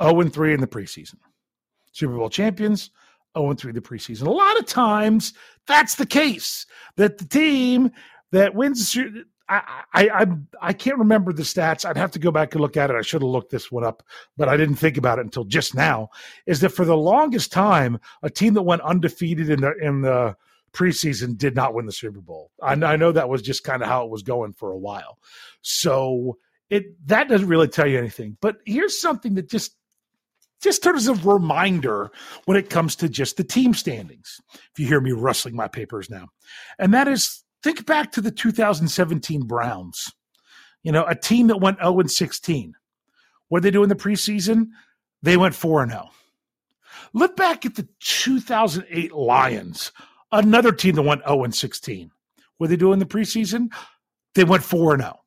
0 0.00 0.20
and 0.20 0.32
3 0.32 0.54
in 0.54 0.60
the 0.60 0.66
preseason. 0.68 1.16
Super 1.90 2.14
Bowl 2.14 2.30
champions, 2.30 2.92
0 3.36 3.52
3 3.54 3.72
the 3.72 3.80
preseason. 3.80 4.28
A 4.28 4.30
lot 4.30 4.56
of 4.60 4.66
times 4.66 5.34
that's 5.66 5.96
the 5.96 6.06
case 6.06 6.66
that 6.94 7.18
the 7.18 7.24
team 7.24 7.90
that 8.30 8.54
wins 8.54 8.96
I, 9.48 9.82
I 9.92 10.08
I 10.08 10.26
I 10.62 10.72
can't 10.72 10.98
remember 10.98 11.32
the 11.32 11.42
stats. 11.42 11.84
I'd 11.84 11.96
have 11.96 12.12
to 12.12 12.20
go 12.20 12.30
back 12.30 12.54
and 12.54 12.60
look 12.60 12.76
at 12.76 12.90
it. 12.90 12.96
I 12.96 13.02
should 13.02 13.22
have 13.22 13.28
looked 13.28 13.50
this 13.50 13.72
one 13.72 13.82
up, 13.82 14.04
but 14.36 14.48
I 14.48 14.56
didn't 14.56 14.76
think 14.76 14.96
about 14.96 15.18
it 15.18 15.24
until 15.24 15.42
just 15.42 15.74
now. 15.74 16.10
Is 16.46 16.60
that 16.60 16.68
for 16.68 16.84
the 16.84 16.96
longest 16.96 17.50
time, 17.50 17.98
a 18.22 18.30
team 18.30 18.54
that 18.54 18.62
went 18.62 18.82
undefeated 18.82 19.50
in 19.50 19.62
the 19.62 19.74
in 19.82 20.02
the 20.02 20.36
preseason 20.72 21.36
did 21.36 21.56
not 21.56 21.74
win 21.74 21.86
the 21.86 21.92
Super 21.92 22.20
Bowl. 22.20 22.52
I, 22.62 22.74
I 22.74 22.94
know 22.94 23.10
that 23.10 23.28
was 23.28 23.42
just 23.42 23.64
kind 23.64 23.82
of 23.82 23.88
how 23.88 24.04
it 24.04 24.10
was 24.10 24.22
going 24.22 24.52
for 24.52 24.70
a 24.70 24.78
while. 24.78 25.18
So 25.62 26.38
it 26.70 27.06
that 27.06 27.28
doesn't 27.28 27.48
really 27.48 27.68
tell 27.68 27.86
you 27.86 27.98
anything. 27.98 28.36
But 28.40 28.58
here's 28.64 29.00
something 29.00 29.34
that 29.34 29.48
just 29.48 29.76
just 30.62 30.86
as 30.86 31.08
a 31.08 31.14
reminder 31.14 32.10
when 32.44 32.56
it 32.56 32.70
comes 32.70 32.94
to 32.96 33.08
just 33.08 33.36
the 33.36 33.44
team 33.44 33.72
standings. 33.74 34.40
If 34.54 34.78
you 34.78 34.86
hear 34.86 35.00
me 35.00 35.12
rustling 35.12 35.56
my 35.56 35.68
papers 35.68 36.10
now, 36.10 36.28
and 36.78 36.94
that 36.94 37.08
is 37.08 37.44
think 37.62 37.86
back 37.86 38.12
to 38.12 38.20
the 38.20 38.30
2017 38.30 39.42
Browns. 39.42 40.12
You 40.82 40.92
know, 40.92 41.04
a 41.04 41.14
team 41.14 41.48
that 41.48 41.60
went 41.60 41.78
0 41.78 42.00
and 42.00 42.10
16. 42.10 42.74
What 43.48 43.62
did 43.62 43.66
they 43.66 43.76
do 43.76 43.82
in 43.82 43.88
the 43.88 43.96
preseason? 43.96 44.68
They 45.22 45.36
went 45.36 45.54
4 45.54 45.82
and 45.82 45.92
0. 45.92 46.08
Look 47.12 47.36
back 47.36 47.66
at 47.66 47.74
the 47.74 47.88
2008 48.00 49.12
Lions, 49.12 49.92
another 50.32 50.72
team 50.72 50.94
that 50.94 51.02
went 51.02 51.22
0 51.26 51.44
and 51.44 51.54
16. 51.54 52.10
What 52.56 52.68
did 52.68 52.78
they 52.78 52.80
do 52.80 52.92
in 52.92 52.98
the 52.98 53.06
preseason? 53.06 53.72
They 54.34 54.44
went 54.44 54.62
4 54.62 54.94
and 54.94 55.02
0. 55.02 55.19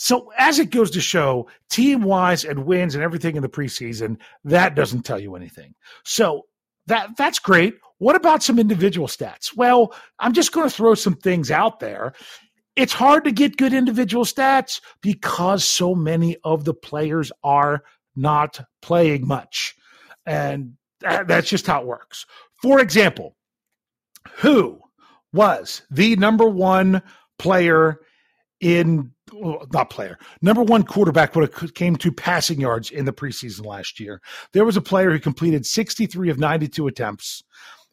So 0.00 0.30
as 0.38 0.60
it 0.60 0.70
goes 0.70 0.92
to 0.92 1.00
show, 1.00 1.48
team 1.68 2.02
wise 2.02 2.44
and 2.44 2.64
wins 2.64 2.94
and 2.94 3.02
everything 3.02 3.34
in 3.34 3.42
the 3.42 3.48
preseason, 3.48 4.16
that 4.44 4.76
doesn't 4.76 5.02
tell 5.02 5.18
you 5.18 5.34
anything. 5.34 5.74
So 6.04 6.42
that 6.86 7.16
that's 7.16 7.40
great. 7.40 7.74
What 7.98 8.14
about 8.14 8.44
some 8.44 8.60
individual 8.60 9.08
stats? 9.08 9.56
Well, 9.56 9.92
I'm 10.20 10.34
just 10.34 10.52
going 10.52 10.68
to 10.68 10.74
throw 10.74 10.94
some 10.94 11.16
things 11.16 11.50
out 11.50 11.80
there. 11.80 12.12
It's 12.76 12.92
hard 12.92 13.24
to 13.24 13.32
get 13.32 13.56
good 13.56 13.72
individual 13.74 14.24
stats 14.24 14.80
because 15.02 15.64
so 15.64 15.96
many 15.96 16.36
of 16.44 16.64
the 16.64 16.74
players 16.74 17.32
are 17.42 17.82
not 18.14 18.60
playing 18.80 19.26
much. 19.26 19.74
And 20.24 20.74
that's 21.00 21.48
just 21.48 21.66
how 21.66 21.80
it 21.80 21.88
works. 21.88 22.24
For 22.62 22.78
example, 22.78 23.34
who 24.36 24.78
was 25.32 25.82
the 25.90 26.14
number 26.14 26.48
one 26.48 27.02
player 27.36 27.98
in 28.60 29.12
not 29.72 29.90
player, 29.90 30.18
number 30.42 30.62
one 30.62 30.82
quarterback 30.82 31.34
when 31.34 31.44
it 31.44 31.74
came 31.74 31.96
to 31.96 32.12
passing 32.12 32.60
yards 32.60 32.90
in 32.90 33.04
the 33.04 33.12
preseason 33.12 33.64
last 33.66 34.00
year. 34.00 34.20
There 34.52 34.64
was 34.64 34.76
a 34.76 34.82
player 34.82 35.10
who 35.10 35.18
completed 35.18 35.66
63 35.66 36.30
of 36.30 36.38
92 36.38 36.86
attempts 36.86 37.42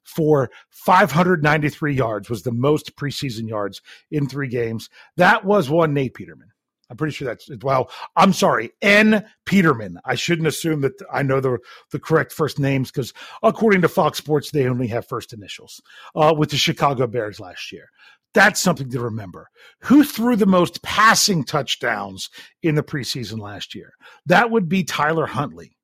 for 0.03 0.49
593 0.69 1.93
yards, 1.93 2.29
was 2.29 2.43
the 2.43 2.51
most 2.51 2.95
preseason 2.95 3.49
yards 3.49 3.81
in 4.11 4.27
three 4.27 4.47
games. 4.47 4.89
That 5.17 5.45
was 5.45 5.69
one 5.69 5.93
Nate 5.93 6.13
Peterman. 6.13 6.49
I'm 6.89 6.97
pretty 6.97 7.13
sure 7.13 7.27
that's 7.27 7.49
well. 7.63 7.89
I'm 8.15 8.31
sorry, 8.31 8.71
N. 8.81 9.25
Peterman. 9.45 9.97
I 10.05 10.15
shouldn't 10.15 10.47
assume 10.47 10.81
that 10.81 10.93
I 11.11 11.23
know 11.23 11.39
the 11.39 11.57
the 11.91 11.99
correct 11.99 12.31
first 12.31 12.59
names 12.59 12.91
because 12.91 13.11
according 13.41 13.81
to 13.81 13.87
Fox 13.87 14.19
Sports, 14.19 14.51
they 14.51 14.67
only 14.67 14.87
have 14.87 15.07
first 15.07 15.33
initials. 15.33 15.81
Uh, 16.15 16.33
with 16.37 16.51
the 16.51 16.57
Chicago 16.57 17.07
Bears 17.07 17.39
last 17.39 17.71
year, 17.71 17.89
that's 18.35 18.59
something 18.59 18.91
to 18.91 18.99
remember. 18.99 19.49
Who 19.79 20.03
threw 20.03 20.35
the 20.35 20.45
most 20.45 20.83
passing 20.83 21.45
touchdowns 21.45 22.29
in 22.61 22.75
the 22.75 22.83
preseason 22.83 23.39
last 23.39 23.73
year? 23.73 23.93
That 24.25 24.51
would 24.51 24.67
be 24.67 24.83
Tyler 24.83 25.25
Huntley. 25.25 25.77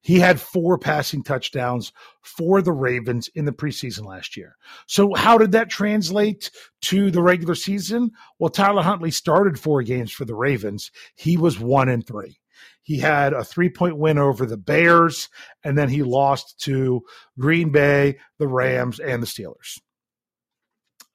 He 0.00 0.18
had 0.18 0.40
four 0.40 0.78
passing 0.78 1.22
touchdowns 1.22 1.92
for 2.22 2.62
the 2.62 2.72
Ravens 2.72 3.28
in 3.34 3.44
the 3.44 3.52
preseason 3.52 4.04
last 4.04 4.36
year. 4.36 4.56
So, 4.86 5.14
how 5.14 5.38
did 5.38 5.52
that 5.52 5.70
translate 5.70 6.50
to 6.82 7.10
the 7.10 7.22
regular 7.22 7.54
season? 7.54 8.12
Well, 8.38 8.50
Tyler 8.50 8.82
Huntley 8.82 9.10
started 9.10 9.58
four 9.58 9.82
games 9.82 10.10
for 10.12 10.24
the 10.24 10.34
Ravens. 10.34 10.90
He 11.14 11.36
was 11.36 11.58
one 11.58 11.88
and 11.88 12.06
three. 12.06 12.38
He 12.82 12.98
had 12.98 13.32
a 13.32 13.44
three 13.44 13.68
point 13.68 13.96
win 13.96 14.18
over 14.18 14.46
the 14.46 14.56
Bears, 14.56 15.28
and 15.64 15.76
then 15.76 15.88
he 15.88 16.02
lost 16.02 16.60
to 16.60 17.02
Green 17.38 17.70
Bay, 17.70 18.18
the 18.38 18.48
Rams, 18.48 18.98
and 18.98 19.22
the 19.22 19.26
Steelers. 19.26 19.78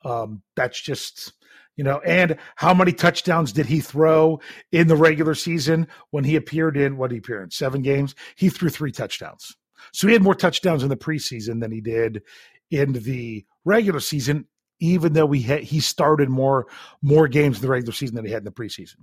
Um, 0.08 0.42
that's 0.56 0.80
just 0.82 1.34
you 1.76 1.84
know, 1.84 2.00
and 2.00 2.38
how 2.56 2.74
many 2.74 2.92
touchdowns 2.92 3.54
did 3.54 3.68
he 3.68 3.80
throw 3.80 4.40
in 4.72 4.88
the 4.88 4.96
regular 4.96 5.36
season 5.36 5.88
when 6.10 6.24
he 6.24 6.36
appeared 6.36 6.76
in 6.76 6.98
what 6.98 7.10
did 7.10 7.16
he 7.16 7.20
appeared 7.20 7.44
in 7.44 7.52
seven 7.52 7.84
games? 7.84 8.16
He 8.36 8.50
threw 8.50 8.70
three 8.70 8.92
touchdowns. 8.92 9.56
So 9.94 10.08
he 10.08 10.14
had 10.14 10.24
more 10.24 10.36
touchdowns 10.36 10.82
in 10.82 10.90
the 10.90 10.98
preseason 10.98 11.62
than 11.62 11.72
he 11.72 11.82
did 11.82 12.24
in 12.72 12.94
the 12.94 13.46
regular 13.64 14.00
season, 14.00 14.48
even 14.80 15.14
though 15.14 15.32
he 15.32 15.42
had, 15.44 15.64
he 15.64 15.80
started 15.80 16.30
more 16.30 16.68
more 17.04 17.28
games 17.28 17.58
in 17.58 17.62
the 17.62 17.70
regular 17.70 17.94
season 17.94 18.16
than 18.16 18.26
he 18.26 18.32
had 18.32 18.42
in 18.42 18.46
the 18.46 18.52
preseason. 18.52 18.98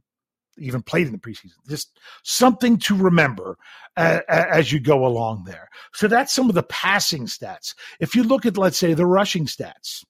Even 0.58 0.82
played 0.82 1.06
in 1.06 1.12
the 1.12 1.18
preseason. 1.18 1.54
Just 1.68 1.98
something 2.24 2.76
to 2.78 2.96
remember 2.96 3.56
as, 3.96 4.20
as 4.28 4.72
you 4.72 4.80
go 4.80 5.06
along 5.06 5.44
there. 5.44 5.68
So 5.92 6.08
that's 6.08 6.32
some 6.32 6.48
of 6.48 6.54
the 6.56 6.62
passing 6.64 7.26
stats. 7.26 7.74
If 8.00 8.14
you 8.16 8.24
look 8.24 8.46
at, 8.46 8.58
let's 8.58 8.78
say, 8.78 8.94
the 8.94 9.06
rushing 9.06 9.46
stats, 9.46 10.04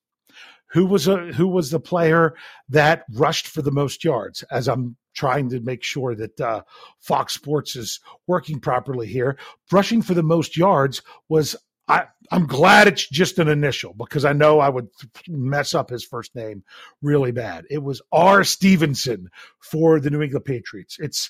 who 0.74 0.84
was 0.84 1.08
a 1.08 1.16
who 1.32 1.48
was 1.48 1.70
the 1.70 1.80
player 1.80 2.34
that 2.68 3.04
rushed 3.14 3.46
for 3.46 3.62
the 3.62 3.70
most 3.70 4.04
yards 4.04 4.42
as 4.50 4.68
i'm 4.68 4.96
trying 5.14 5.48
to 5.48 5.60
make 5.60 5.82
sure 5.82 6.14
that 6.14 6.40
uh, 6.40 6.60
fox 7.00 7.32
sports 7.32 7.76
is 7.76 8.00
working 8.26 8.60
properly 8.60 9.06
here 9.06 9.38
rushing 9.72 10.02
for 10.02 10.12
the 10.12 10.22
most 10.22 10.56
yards 10.56 11.00
was 11.28 11.56
I, 11.86 12.06
I'm 12.32 12.46
glad 12.46 12.88
it's 12.88 13.06
just 13.06 13.38
an 13.38 13.48
initial 13.48 13.92
because 13.92 14.24
I 14.24 14.32
know 14.32 14.58
I 14.58 14.70
would 14.70 14.88
mess 15.28 15.74
up 15.74 15.90
his 15.90 16.02
first 16.02 16.34
name 16.34 16.64
really 17.02 17.30
bad. 17.30 17.66
It 17.68 17.82
was 17.82 18.00
R. 18.10 18.42
Stevenson 18.42 19.28
for 19.60 20.00
the 20.00 20.08
New 20.08 20.22
England 20.22 20.46
Patriots. 20.46 20.96
It's 20.98 21.28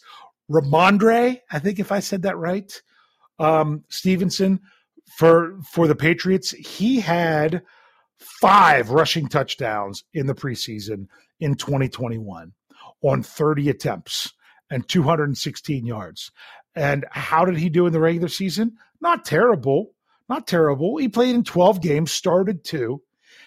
Rhamondre, 0.49 1.41
I 1.51 1.59
think 1.59 1.81
if 1.81 1.91
I 1.91 2.01
said 2.01 2.23
that 2.23 2.37
right. 2.37 2.81
Um, 3.41 3.83
Stevenson 3.89 4.61
for 5.17 5.59
for 5.63 5.89
the 5.89 5.97
Patriots, 5.97 6.51
he 6.53 7.01
had 7.01 7.63
five 8.19 8.91
rushing 8.91 9.29
touchdowns 9.29 10.05
in 10.13 10.27
the 10.27 10.35
preseason 10.35 11.07
in 11.41 11.55
2021 11.55 12.53
on 13.03 13.23
30 13.23 13.69
attempts 13.69 14.33
and 14.71 14.89
216 14.89 15.87
yards. 15.87 16.31
And 16.75 17.05
how 17.11 17.45
did 17.45 17.57
he 17.57 17.69
do 17.69 17.87
in 17.87 17.93
the 17.93 18.01
regular 18.01 18.29
season? 18.29 18.77
Not 19.01 19.25
terrible. 19.25 19.93
Not 20.29 20.47
terrible. 20.47 20.97
He 20.97 21.09
played 21.09 21.35
in 21.35 21.45
12 21.45 21.81
games, 21.81 22.11
started 22.11 22.65
two. 22.65 23.03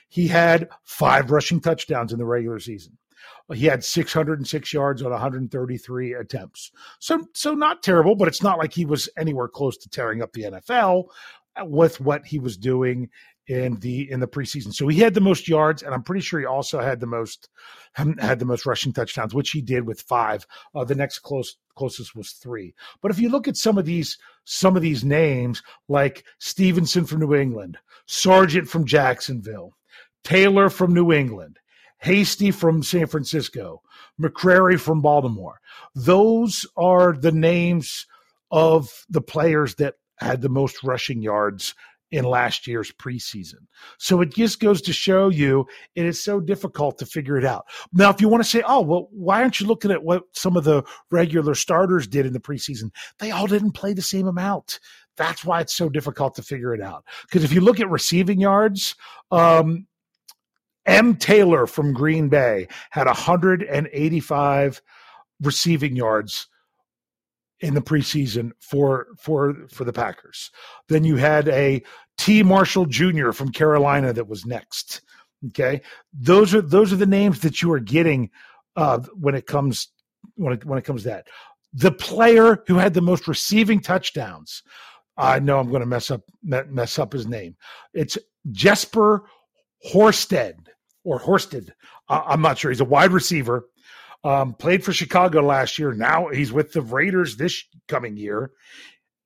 He 0.10 0.28
had 0.28 0.70
five 0.84 1.32
rushing 1.32 1.60
touchdowns 1.60 2.14
in 2.14 2.20
the 2.20 2.26
regular 2.26 2.60
season. 2.60 2.98
He 3.54 3.66
had 3.66 3.84
606 3.84 4.74
yards 4.74 5.02
on 5.02 5.12
133 5.12 6.14
attempts. 6.14 6.72
So, 7.00 7.26
so 7.34 7.54
not 7.54 7.82
terrible, 7.82 8.16
but 8.16 8.28
it's 8.28 8.44
not 8.44 8.58
like 8.58 8.74
he 8.74 8.86
was 8.86 9.10
anywhere 9.18 9.48
close 9.48 9.78
to 9.78 9.90
tearing 9.90 10.22
up 10.22 10.34
the 10.34 10.44
NFL 10.44 11.06
with 11.64 12.00
what 12.00 12.26
he 12.26 12.40
was 12.40 12.58
doing 12.58 13.10
in 13.48 13.80
the 13.80 14.12
in 14.12 14.20
the 14.20 14.28
preseason. 14.28 14.74
So 14.74 14.88
he 14.88 15.00
had 15.00 15.14
the 15.14 15.22
most 15.22 15.48
yards, 15.48 15.82
and 15.82 15.94
I'm 15.94 16.04
pretty 16.04 16.22
sure 16.22 16.40
he 16.40 16.46
also 16.46 16.80
had 16.82 17.00
the 17.00 17.08
most 17.08 17.50
had 17.94 18.40
the 18.40 18.46
most 18.46 18.66
rushing 18.66 18.94
touchdowns, 18.94 19.34
which 19.34 19.52
he 19.52 19.62
did 19.62 19.88
with 19.88 20.02
five. 20.02 20.46
Uh, 20.76 20.84
the 20.84 20.96
next 20.96 21.20
close 21.20 21.58
closest 21.76 22.16
was 22.16 22.32
three. 22.32 22.74
But 23.02 23.12
if 23.12 23.20
you 23.20 23.30
look 23.30 23.48
at 23.48 23.58
some 23.58 23.78
of 23.78 23.86
these 23.86 24.18
some 24.44 24.76
of 24.76 24.82
these 24.82 25.04
names, 25.04 25.64
like 25.88 26.26
Stevenson 26.40 27.06
from 27.06 27.22
New 27.22 27.36
England, 27.36 27.78
Sargent 28.06 28.68
from 28.68 28.86
Jacksonville, 28.86 29.74
Taylor 30.24 30.70
from 30.70 30.94
New 30.94 31.14
England, 31.14 31.60
Hasty 32.00 32.52
from 32.52 32.84
San 32.84 33.08
Francisco, 33.08 33.82
McCrary 34.22 34.80
from 34.80 35.02
Baltimore, 35.02 35.60
those 35.96 36.66
are 36.76 37.14
the 37.14 37.32
names 37.32 38.06
of 38.52 39.06
the 39.10 39.22
players 39.22 39.76
that 39.76 39.96
had 40.18 40.42
the 40.42 40.50
most 40.50 40.84
rushing 40.84 41.22
yards 41.22 41.76
in 42.12 42.24
last 42.24 42.68
year's 42.68 42.92
preseason. 42.92 43.68
So 43.98 44.22
it 44.22 44.34
just 44.34 44.60
goes 44.60 44.82
to 44.84 44.94
show 44.94 45.30
you 45.30 45.66
it 45.96 46.06
is 46.06 46.24
so 46.24 46.40
difficult 46.40 46.98
to 47.00 47.06
figure 47.06 47.38
it 47.38 47.46
out. 47.46 47.66
Now, 47.94 48.10
if 48.10 48.22
you 48.22 48.30
want 48.30 48.44
to 48.44 48.50
say, 48.50 48.64
oh, 48.66 48.82
well, 48.82 49.10
why 49.12 49.42
aren't 49.42 49.60
you 49.60 49.68
looking 49.68 49.92
at 49.92 50.04
what 50.04 50.24
some 50.34 50.56
of 50.56 50.64
the 50.64 50.84
regular 51.12 51.56
starters 51.56 52.08
did 52.08 52.26
in 52.26 52.34
the 52.34 52.40
preseason? 52.40 52.92
They 53.20 53.32
all 53.32 53.48
didn't 53.48 53.72
play 53.72 53.94
the 53.94 54.02
same 54.02 54.28
amount. 54.28 54.80
That's 55.18 55.44
why 55.44 55.62
it's 55.62 55.76
so 55.76 55.90
difficult 55.90 56.36
to 56.36 56.44
figure 56.44 56.74
it 56.74 56.82
out. 56.82 57.04
Because 57.24 57.44
if 57.44 57.52
you 57.52 57.62
look 57.62 57.80
at 57.80 57.90
receiving 57.90 58.40
yards, 58.40 58.96
um, 59.32 59.88
M. 60.86 61.16
Taylor 61.16 61.68
from 61.68 61.94
Green 61.94 62.30
Bay 62.30 62.68
had 62.92 63.08
185 63.08 64.82
receiving 65.42 65.96
yards 65.96 66.48
in 67.60 67.74
the 67.74 67.82
preseason 67.82 68.52
for 68.60 69.08
for 69.18 69.56
for 69.70 69.84
the 69.84 69.94
Packers. 69.94 70.52
Then 70.90 71.04
you 71.04 71.16
had 71.16 71.48
a 71.50 71.84
T. 72.18 72.44
Marshall 72.44 72.86
Jr. 72.86 73.32
from 73.32 73.52
Carolina 73.52 74.14
that 74.14 74.28
was 74.28 74.46
next. 74.46 75.02
Okay, 75.50 75.82
those 76.14 76.54
are 76.54 76.62
those 76.62 76.92
are 76.92 76.98
the 76.98 77.06
names 77.06 77.42
that 77.42 77.62
you 77.62 77.72
are 77.72 77.80
getting 77.80 78.30
uh, 78.76 79.00
when 79.14 79.36
it 79.36 79.46
comes 79.46 79.90
when 80.36 80.54
it 80.54 80.66
when 80.66 80.78
it 80.78 80.86
comes 80.86 81.04
to 81.04 81.10
that. 81.10 81.28
The 81.74 81.92
player 81.92 82.64
who 82.68 82.76
had 82.76 82.94
the 82.94 83.02
most 83.02 83.28
receiving 83.28 83.82
touchdowns. 83.82 84.64
I 85.20 85.40
know 85.40 85.60
I'm 85.60 85.70
going 85.70 85.80
to 85.80 85.88
mess 85.88 86.12
up 86.12 86.22
mess 86.44 87.00
up 87.00 87.12
his 87.12 87.26
name. 87.26 87.56
It's 87.92 88.20
Jesper 88.52 89.28
Horsted 89.92 90.68
or 91.04 91.20
Horsted. 91.20 91.72
I'm 92.08 92.42
not 92.42 92.60
sure. 92.60 92.70
He's 92.70 92.82
a 92.82 92.86
wide 92.86 93.12
receiver 93.12 93.68
um, 94.24 94.54
played 94.54 94.84
for 94.84 94.94
Chicago 94.94 95.42
last 95.42 95.78
year. 95.78 95.94
Now 95.94 96.28
he's 96.28 96.52
with 96.52 96.74
the 96.74 96.82
Raiders 96.82 97.38
this 97.38 97.64
coming 97.88 98.18
year. 98.18 98.52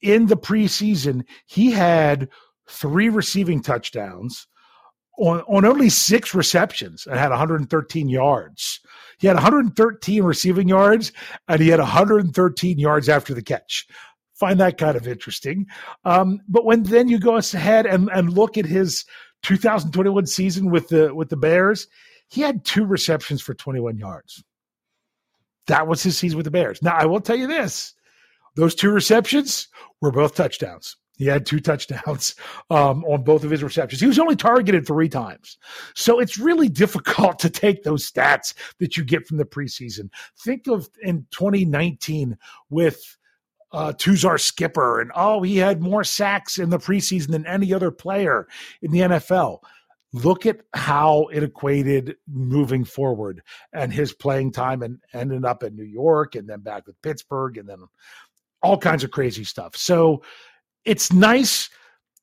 In 0.02 0.26
the 0.26 0.38
preseason, 0.38 1.24
he 1.46 1.72
had 1.72 2.30
three 2.70 3.10
receiving 3.10 3.62
touchdowns 3.62 4.48
on, 5.18 5.42
on 5.42 5.66
only 5.66 5.90
six 5.90 6.34
receptions 6.34 7.06
and 7.06 7.18
had 7.18 7.30
113 7.30 8.10
yards. 8.10 8.80
He 9.20 9.28
had 9.28 9.36
113 9.36 10.24
receiving 10.24 10.68
yards 10.68 11.12
and 11.48 11.62
he 11.62 11.70
had 11.70 11.80
113 11.80 12.80
yards 12.80 13.10
after 13.10 13.34
the 13.34 13.44
catch. 13.44 13.88
Find 14.34 14.60
that 14.60 14.80
kind 14.80 14.98
of 14.98 15.08
interesting. 15.08 15.68
Um, 16.04 16.40
but 16.48 16.66
when 16.66 16.84
then 16.84 17.08
you 17.08 17.20
go 17.20 17.38
ahead 17.38 17.86
and, 17.86 18.10
and 18.12 18.34
look 18.34 18.58
at 18.58 18.66
his 18.66 19.06
2021 19.44 20.26
season 20.26 20.72
with 20.72 20.88
the 20.90 21.14
with 21.14 21.30
the 21.30 21.38
Bears, 21.38 21.88
he 22.30 22.42
had 22.42 22.66
two 22.66 22.86
receptions 22.86 23.42
for 23.42 23.54
21 23.54 23.98
yards. 23.98 24.44
That 25.68 25.88
was 25.88 26.04
his 26.04 26.18
season 26.18 26.38
with 26.38 26.46
the 26.46 26.52
Bears. 26.52 26.82
Now, 26.82 26.96
I 26.96 27.06
will 27.06 27.22
tell 27.22 27.36
you 27.36 27.48
this 27.48 27.94
those 28.56 28.76
two 28.76 28.92
receptions 28.92 29.68
were 30.02 30.12
both 30.12 30.36
touchdowns. 30.36 30.98
He 31.18 31.28
had 31.28 31.46
two 31.46 31.60
touchdowns 31.62 32.36
um, 32.70 33.04
on 33.06 33.24
both 33.24 33.44
of 33.44 33.52
his 33.52 33.64
receptions. 33.64 34.02
He 34.02 34.08
was 34.08 34.20
only 34.20 34.36
targeted 34.36 34.86
three 34.86 35.10
times. 35.10 35.58
So 35.96 36.20
it's 36.20 36.38
really 36.40 36.68
difficult 36.68 37.40
to 37.40 37.50
take 37.50 37.84
those 37.84 38.10
stats 38.10 38.54
that 38.80 38.98
you 38.98 39.04
get 39.04 39.28
from 39.28 39.38
the 39.38 39.46
preseason. 39.46 40.10
Think 40.44 40.68
of 40.68 40.90
in 41.02 41.28
2019 41.32 42.38
with 42.70 43.18
uh, 43.72 43.94
Tuzar 43.94 44.40
Skipper, 44.40 45.00
and 45.00 45.12
oh, 45.16 45.44
he 45.44 45.58
had 45.58 45.82
more 45.82 46.04
sacks 46.04 46.58
in 46.58 46.72
the 46.72 46.80
preseason 46.80 47.30
than 47.30 47.46
any 47.46 47.74
other 47.74 47.90
player 47.90 48.48
in 48.82 48.92
the 48.92 49.00
NFL 49.00 49.60
look 50.14 50.46
at 50.46 50.62
how 50.74 51.28
it 51.32 51.44
equated 51.44 52.16
moving 52.28 52.84
forward 52.84 53.42
and 53.74 53.94
his 53.94 54.14
playing 54.14 54.52
time 54.52 54.82
and 54.82 55.00
ended 55.14 55.46
up 55.46 55.64
in 55.64 55.76
New 55.76 55.86
York 55.86 56.36
and 56.36 56.48
then 56.48 56.60
back 56.60 56.86
with 56.86 57.02
Pittsburgh 57.02 57.58
and 57.58 57.70
then 57.70 57.80
all 58.62 58.78
kinds 58.78 59.04
of 59.04 59.12
crazy 59.12 59.44
stuff. 59.44 59.76
So 59.76 60.22
it's 60.86 61.14
nice 61.14 61.70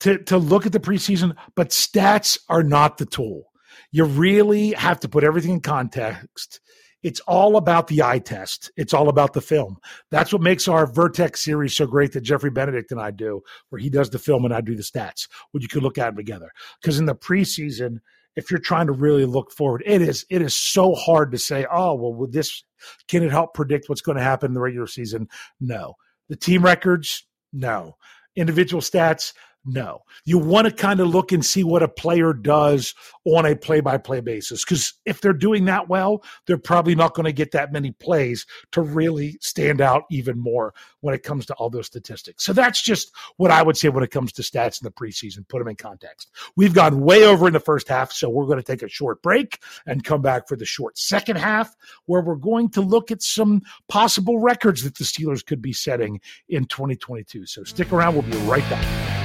to 0.01 0.19
to 0.25 0.39
look 0.39 0.67
at 0.67 0.73
the 0.73 0.81
preseason, 0.81 1.35
but 1.57 1.71
stats 1.71 2.39
are 2.49 2.63
not 2.63 2.99
the 2.99 3.07
tool. 3.07 3.51
You 3.91 4.05
really 4.05 4.73
have 4.73 5.01
to 5.01 5.09
put 5.09 5.25
everything 5.25 5.53
in 5.53 5.61
context 5.61 6.61
it's 7.03 7.21
all 7.21 7.57
about 7.57 7.87
the 7.87 8.03
eye 8.03 8.19
test. 8.19 8.71
It's 8.77 8.93
all 8.93 9.09
about 9.09 9.33
the 9.33 9.41
film. 9.41 9.77
That's 10.11 10.33
what 10.33 10.43
makes 10.43 10.67
our 10.69 10.87
Vertex 10.87 11.45
series 11.45 11.75
so 11.75 11.87
great 11.87 12.13
that 12.13 12.23
Jeffrey 12.23 12.51
Benedict 12.51 12.91
and 12.91 13.01
I 13.01 13.11
do, 13.11 13.41
where 13.69 13.81
he 13.81 13.91
does 13.91 14.11
the 14.11 14.19
film 14.19 14.45
and 14.45 14.53
I 14.53 14.61
do 14.61 14.75
the 14.75 14.83
stats, 14.83 15.29
where 15.53 15.63
you 15.63 15.69
can 15.69 15.81
look 15.81 15.99
at 15.99 16.07
them 16.07 16.17
together. 16.17 16.51
Because 16.81 16.99
in 16.99 17.07
the 17.07 17.15
preseason, 17.15 17.99
if 18.37 18.51
you're 18.51 18.61
trying 18.61 18.87
to 18.87 18.93
really 18.93 19.25
look 19.25 19.53
forward, 19.53 19.83
it 19.87 20.03
is 20.03 20.25
it 20.31 20.43
is 20.43 20.55
so 20.55 20.95
hard 20.95 21.33
to 21.33 21.39
say, 21.39 21.67
oh, 21.71 21.95
well, 21.95 22.15
with 22.15 22.33
this 22.33 22.63
can 23.09 23.23
it 23.23 23.31
help 23.31 23.55
predict 23.55 23.89
what's 23.89 24.01
going 24.01 24.17
to 24.17 24.23
happen 24.23 24.51
in 24.51 24.55
the 24.55 24.61
regular 24.61 24.87
season? 24.87 25.29
No. 25.61 25.95
The 26.29 26.37
team 26.37 26.63
records, 26.63 27.27
no. 27.53 27.97
Individual 28.37 28.81
stats, 28.81 29.33
no. 29.65 30.03
You 30.25 30.39
want 30.39 30.67
to 30.67 30.73
kind 30.73 31.01
of 31.01 31.09
look 31.09 31.33
and 31.33 31.45
see 31.45 31.63
what 31.63 31.83
a 31.83 31.89
player 31.89 32.33
does 32.33 32.95
on 33.25 33.45
a 33.45 33.55
play 33.55 33.81
by 33.81 33.99
play 33.99 34.21
basis. 34.21 34.65
Because 34.65 34.95
if 35.05 35.21
they're 35.21 35.33
doing 35.33 35.67
that 35.67 35.89
well, 35.89 36.25
they're 36.47 36.57
probably 36.57 36.95
not 36.95 37.15
going 37.15 37.27
to 37.27 37.33
get 37.33 37.53
that 37.53 37.73
many 37.73 37.91
plays 37.93 38.47
to 38.73 38.81
really 38.81 39.37
stand 39.41 39.81
out 39.81 40.05
even 40.11 40.39
more 40.39 40.73
when 41.01 41.15
it 41.15 41.23
comes 41.23 41.45
to 41.47 41.55
all 41.55 41.71
those 41.71 41.87
statistics. 41.87 42.45
So 42.45 42.53
that's 42.53 42.83
just 42.83 43.13
what 43.37 43.51
I 43.51 43.63
would 43.63 43.77
say 43.77 43.89
when 43.89 44.05
it 44.05 44.11
comes 44.11 44.33
to 44.35 44.43
stats 44.43 44.81
in 44.81 44.85
the 44.85 44.91
preseason. 44.91 45.47
Put 45.49 45.59
them 45.59 45.69
in 45.69 45.77
context. 45.77 46.31
We've 46.57 46.75
gone 46.75 47.01
way 47.01 47.25
over 47.25 47.47
in 47.47 47.53
the 47.53 47.61
first 47.61 47.89
half, 47.89 48.13
so 48.13 48.29
we're 48.29 48.47
going 48.47 48.59
to 48.59 48.63
take 48.63 48.83
a 48.83 48.89
short 48.89 49.23
break 49.23 49.61
and 49.87 50.03
come 50.03 50.23
back 50.23 50.49
for 50.49 50.57
the 50.57 50.65
short 50.65 50.99
second 50.99 51.37
half, 51.37 51.75
where 52.07 52.23
we're 52.23 52.37
going 52.37 52.71
to 52.71 52.81
look 52.81 53.11
at 53.11 53.23
some 53.23 53.63
possible 53.89 54.39
records 54.39 54.83
that 54.85 54.97
the 54.97 55.05
Steelers 55.05 55.45
could 55.45 55.61
be 55.61 55.73
setting 55.73 56.21
in 56.49 56.65
2022. 56.67 57.47
So 57.47 57.65
stick 57.65 57.93
around. 57.93 58.15
We'll 58.15 58.23
be 58.23 58.37
right 58.39 58.69
back. 58.71 59.18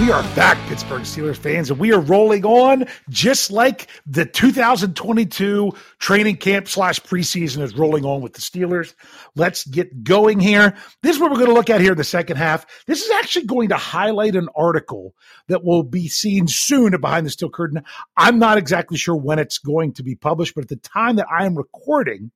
We 0.00 0.10
are 0.10 0.22
back, 0.34 0.56
Pittsburgh 0.66 1.02
Steelers 1.02 1.36
fans, 1.36 1.70
and 1.70 1.78
we 1.78 1.92
are 1.92 2.00
rolling 2.00 2.46
on 2.46 2.86
just 3.10 3.50
like 3.50 3.86
the 4.06 4.24
2022 4.24 5.72
training 5.98 6.36
camp 6.36 6.68
slash 6.68 7.00
preseason 7.00 7.60
is 7.60 7.76
rolling 7.76 8.06
on 8.06 8.22
with 8.22 8.32
the 8.32 8.40
Steelers. 8.40 8.94
Let's 9.36 9.66
get 9.66 10.02
going 10.02 10.40
here. 10.40 10.74
This 11.02 11.16
is 11.16 11.20
what 11.20 11.30
we're 11.30 11.36
going 11.36 11.50
to 11.50 11.54
look 11.54 11.68
at 11.68 11.82
here 11.82 11.92
in 11.92 11.98
the 11.98 12.04
second 12.04 12.38
half. 12.38 12.64
This 12.86 13.02
is 13.02 13.10
actually 13.10 13.44
going 13.44 13.68
to 13.68 13.76
highlight 13.76 14.36
an 14.36 14.48
article 14.56 15.14
that 15.48 15.64
will 15.64 15.82
be 15.82 16.08
seen 16.08 16.48
soon 16.48 16.94
at 16.94 17.02
Behind 17.02 17.26
the 17.26 17.30
Steel 17.30 17.50
Curtain. 17.50 17.84
I'm 18.16 18.38
not 18.38 18.56
exactly 18.56 18.96
sure 18.96 19.16
when 19.16 19.38
it's 19.38 19.58
going 19.58 19.92
to 19.92 20.02
be 20.02 20.14
published, 20.14 20.54
but 20.54 20.64
at 20.64 20.70
the 20.70 20.76
time 20.76 21.16
that 21.16 21.26
I 21.30 21.44
am 21.44 21.54
recording, 21.54 22.30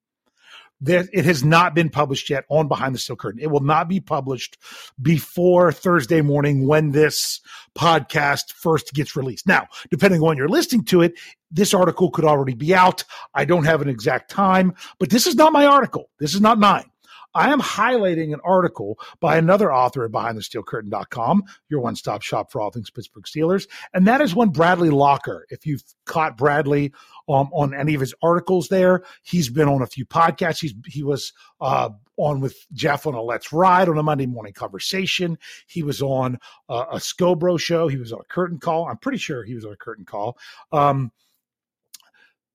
that 0.80 1.08
it 1.12 1.24
has 1.24 1.44
not 1.44 1.74
been 1.74 1.88
published 1.88 2.28
yet 2.30 2.44
on 2.48 2.68
Behind 2.68 2.94
the 2.94 2.98
Steel 2.98 3.16
Curtain. 3.16 3.40
It 3.40 3.50
will 3.50 3.60
not 3.60 3.88
be 3.88 4.00
published 4.00 4.58
before 5.00 5.72
Thursday 5.72 6.20
morning 6.20 6.66
when 6.66 6.90
this 6.90 7.40
podcast 7.76 8.52
first 8.52 8.92
gets 8.92 9.16
released. 9.16 9.46
Now, 9.46 9.66
depending 9.90 10.20
on 10.20 10.28
when 10.28 10.36
you're 10.36 10.48
listening 10.48 10.84
to 10.86 11.02
it, 11.02 11.14
this 11.50 11.72
article 11.72 12.10
could 12.10 12.24
already 12.24 12.54
be 12.54 12.74
out. 12.74 13.04
I 13.34 13.44
don't 13.44 13.64
have 13.64 13.80
an 13.80 13.88
exact 13.88 14.30
time, 14.30 14.74
but 14.98 15.10
this 15.10 15.26
is 15.26 15.36
not 15.36 15.52
my 15.52 15.66
article. 15.66 16.10
This 16.18 16.34
is 16.34 16.40
not 16.40 16.58
mine. 16.58 16.90
I 17.34 17.50
am 17.50 17.60
highlighting 17.60 18.32
an 18.32 18.40
article 18.44 18.98
by 19.20 19.36
another 19.36 19.72
author 19.72 20.04
at 20.04 20.12
BehindTheSteelCurtain.com, 20.12 21.44
your 21.68 21.80
one 21.80 21.96
stop 21.96 22.22
shop 22.22 22.52
for 22.52 22.60
all 22.60 22.70
things 22.70 22.90
Pittsburgh 22.90 23.24
Steelers. 23.24 23.66
And 23.92 24.06
that 24.06 24.20
is 24.20 24.34
one 24.34 24.50
Bradley 24.50 24.90
Locker. 24.90 25.46
If 25.50 25.66
you've 25.66 25.82
caught 26.06 26.36
Bradley 26.36 26.92
um, 27.28 27.50
on 27.52 27.74
any 27.74 27.94
of 27.94 28.00
his 28.00 28.14
articles 28.22 28.68
there, 28.68 29.02
he's 29.22 29.48
been 29.48 29.68
on 29.68 29.82
a 29.82 29.86
few 29.86 30.06
podcasts. 30.06 30.60
He's, 30.60 30.74
he 30.86 31.02
was 31.02 31.32
uh, 31.60 31.90
on 32.16 32.40
with 32.40 32.56
Jeff 32.72 33.06
on 33.06 33.14
a 33.14 33.22
Let's 33.22 33.52
Ride 33.52 33.88
on 33.88 33.98
a 33.98 34.02
Monday 34.02 34.26
morning 34.26 34.52
conversation. 34.52 35.38
He 35.66 35.82
was 35.82 36.02
on 36.02 36.38
uh, 36.68 36.84
a 36.92 36.96
Scobro 36.96 37.58
show. 37.58 37.88
He 37.88 37.96
was 37.96 38.12
on 38.12 38.20
a 38.20 38.32
curtain 38.32 38.58
call. 38.58 38.86
I'm 38.86 38.98
pretty 38.98 39.18
sure 39.18 39.42
he 39.42 39.54
was 39.54 39.64
on 39.64 39.72
a 39.72 39.76
curtain 39.76 40.04
call. 40.04 40.38
Um, 40.72 41.10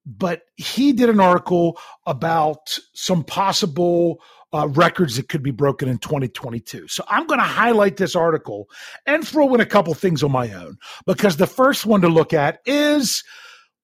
but 0.06 0.44
he 0.56 0.94
did 0.94 1.10
an 1.10 1.20
article 1.20 1.78
about 2.06 2.80
some 2.94 3.24
possible 3.24 4.22
uh, 4.54 4.68
records 4.70 5.16
that 5.16 5.30
could 5.30 5.44
be 5.44 5.52
broken 5.52 5.88
in 5.88 5.98
2022. 6.00 6.88
So 6.88 7.04
I'm 7.08 7.28
going 7.28 7.40
to 7.40 7.46
highlight 7.46 7.98
this 7.98 8.16
article 8.16 8.68
and 9.06 9.28
throw 9.28 9.54
in 9.54 9.62
a 9.62 9.66
couple 9.66 9.94
things 9.94 10.24
on 10.24 10.32
my 10.32 10.52
own 10.54 10.78
because 11.06 11.38
the 11.38 11.48
first 11.48 11.86
one 11.86 12.02
to 12.02 12.10
look 12.10 12.34
at 12.34 12.60
is 12.66 13.24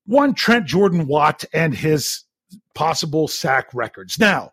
one 0.05 0.33
Trent 0.33 0.65
Jordan 0.65 1.07
Watt 1.07 1.45
and 1.53 1.73
his 1.73 2.23
possible 2.73 3.27
sack 3.27 3.67
records. 3.73 4.19
Now, 4.19 4.51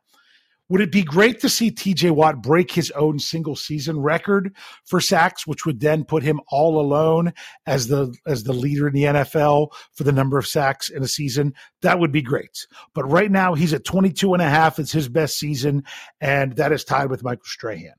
would 0.68 0.80
it 0.80 0.92
be 0.92 1.02
great 1.02 1.40
to 1.40 1.48
see 1.48 1.70
TJ 1.70 2.12
Watt 2.12 2.42
break 2.42 2.70
his 2.70 2.90
own 2.92 3.18
single 3.18 3.56
season 3.56 4.00
record 4.00 4.54
for 4.84 5.00
sacks, 5.00 5.46
which 5.46 5.66
would 5.66 5.80
then 5.80 6.04
put 6.04 6.22
him 6.22 6.40
all 6.50 6.80
alone 6.80 7.32
as 7.66 7.88
the 7.88 8.14
as 8.26 8.44
the 8.44 8.52
leader 8.52 8.88
in 8.88 8.94
the 8.94 9.02
NFL 9.02 9.68
for 9.92 10.04
the 10.04 10.12
number 10.12 10.38
of 10.38 10.46
sacks 10.46 10.88
in 10.88 11.02
a 11.02 11.08
season? 11.08 11.52
That 11.82 11.98
would 11.98 12.12
be 12.12 12.22
great. 12.22 12.66
But 12.94 13.04
right 13.04 13.30
now 13.30 13.54
he's 13.54 13.74
at 13.74 13.84
22 13.84 14.32
and 14.32 14.42
a 14.42 14.48
half. 14.48 14.78
It's 14.78 14.92
his 14.92 15.08
best 15.08 15.38
season, 15.38 15.84
and 16.20 16.56
that 16.56 16.72
is 16.72 16.84
tied 16.84 17.10
with 17.10 17.22
Michael 17.22 17.44
Strahan. 17.44 17.94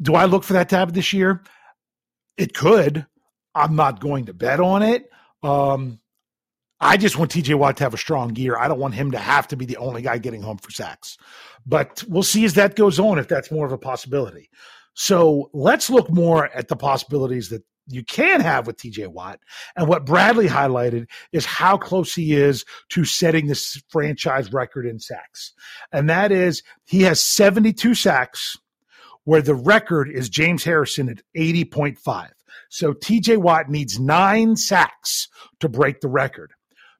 Do 0.00 0.14
I 0.14 0.26
look 0.26 0.44
for 0.44 0.52
that 0.52 0.68
to 0.68 0.76
happen 0.76 0.94
this 0.94 1.12
year? 1.12 1.42
It 2.36 2.54
could. 2.54 3.06
I'm 3.54 3.74
not 3.74 4.00
going 4.00 4.26
to 4.26 4.34
bet 4.34 4.60
on 4.60 4.82
it. 4.82 5.10
Um, 5.42 5.98
I 6.80 6.96
just 6.96 7.18
want 7.18 7.30
TJ 7.30 7.54
Watt 7.54 7.78
to 7.78 7.84
have 7.84 7.94
a 7.94 7.98
strong 7.98 8.36
year. 8.36 8.58
I 8.58 8.68
don't 8.68 8.78
want 8.78 8.94
him 8.94 9.10
to 9.12 9.18
have 9.18 9.48
to 9.48 9.56
be 9.56 9.64
the 9.64 9.78
only 9.78 10.02
guy 10.02 10.18
getting 10.18 10.42
home 10.42 10.58
for 10.58 10.70
sacks. 10.70 11.16
But 11.64 12.04
we'll 12.08 12.22
see 12.22 12.44
as 12.44 12.54
that 12.54 12.76
goes 12.76 13.00
on 13.00 13.18
if 13.18 13.28
that's 13.28 13.50
more 13.50 13.66
of 13.66 13.72
a 13.72 13.78
possibility. 13.78 14.50
So 14.94 15.50
let's 15.52 15.90
look 15.90 16.10
more 16.10 16.48
at 16.54 16.68
the 16.68 16.76
possibilities 16.76 17.48
that 17.48 17.62
you 17.88 18.04
can 18.04 18.40
have 18.40 18.66
with 18.66 18.76
TJ 18.76 19.08
Watt. 19.08 19.40
And 19.76 19.88
what 19.88 20.06
Bradley 20.06 20.48
highlighted 20.48 21.06
is 21.32 21.46
how 21.46 21.76
close 21.76 22.14
he 22.14 22.34
is 22.34 22.64
to 22.90 23.04
setting 23.04 23.46
this 23.46 23.80
franchise 23.88 24.52
record 24.52 24.86
in 24.86 24.98
sacks. 24.98 25.52
And 25.92 26.10
that 26.10 26.32
is 26.32 26.62
he 26.84 27.02
has 27.02 27.22
72 27.22 27.94
sacks, 27.94 28.56
where 29.24 29.42
the 29.42 29.54
record 29.54 30.10
is 30.10 30.28
James 30.28 30.64
Harrison 30.64 31.08
at 31.08 31.22
80.5. 31.36 32.30
So 32.68 32.92
TJ 32.92 33.38
Watt 33.38 33.68
needs 33.68 34.00
nine 34.00 34.56
sacks 34.56 35.28
to 35.60 35.68
break 35.68 36.00
the 36.00 36.08
record. 36.08 36.52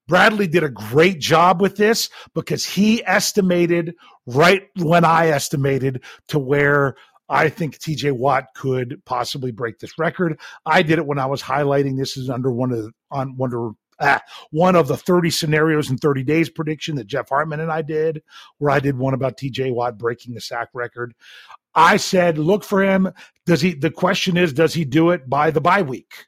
Bradley 0.09 0.47
did 0.47 0.65
a 0.65 0.69
great 0.69 1.19
job 1.19 1.61
with 1.61 1.77
this 1.77 2.09
because 2.35 2.65
he 2.65 3.05
estimated 3.05 3.95
right 4.27 4.69
when 4.77 5.05
I 5.05 5.29
estimated 5.29 6.03
to 6.29 6.39
where 6.39 6.97
I 7.29 7.49
think 7.49 7.79
TJ 7.79 8.13
Watt 8.13 8.47
could 8.55 9.03
possibly 9.05 9.51
break 9.51 9.79
this 9.79 9.99
record. 9.99 10.39
I 10.65 10.83
did 10.83 10.99
it 10.99 11.07
when 11.07 11.19
I 11.19 11.27
was 11.27 11.43
highlighting 11.43 11.97
this 11.97 12.17
is 12.17 12.31
under 12.31 12.53
one 12.53 12.71
of 12.71 12.79
the, 12.79 12.93
on 13.11 13.37
under 13.43 13.71
ah, 14.01 14.21
one 14.51 14.77
of 14.77 14.89
the 14.89 14.97
30 14.97 15.31
scenarios 15.31 15.91
in 15.91 15.99
30 15.99 16.23
days 16.23 16.49
prediction 16.49 16.97
that 16.97 17.09
Jeff 17.09 17.29
Hartman 17.29 17.61
and 17.61 17.73
I 17.73 17.83
did, 17.83 18.23
where 18.59 18.71
I 18.71 18.79
did 18.79 18.97
one 18.97 19.15
about 19.15 19.37
TJ 19.37 19.75
Watt 19.75 19.99
breaking 19.99 20.35
the 20.35 20.41
sack 20.41 20.69
record. 20.73 21.15
I 21.75 21.97
said, 21.97 22.39
look 22.39 22.65
for 22.65 22.83
him. 22.83 23.11
Does 23.45 23.61
he? 23.61 23.75
The 23.75 23.91
question 23.91 24.37
is, 24.37 24.53
does 24.53 24.75
he 24.75 24.85
do 24.85 25.11
it 25.11 25.29
by 25.29 25.51
the 25.51 25.61
bye 25.61 25.83
week? 25.83 26.27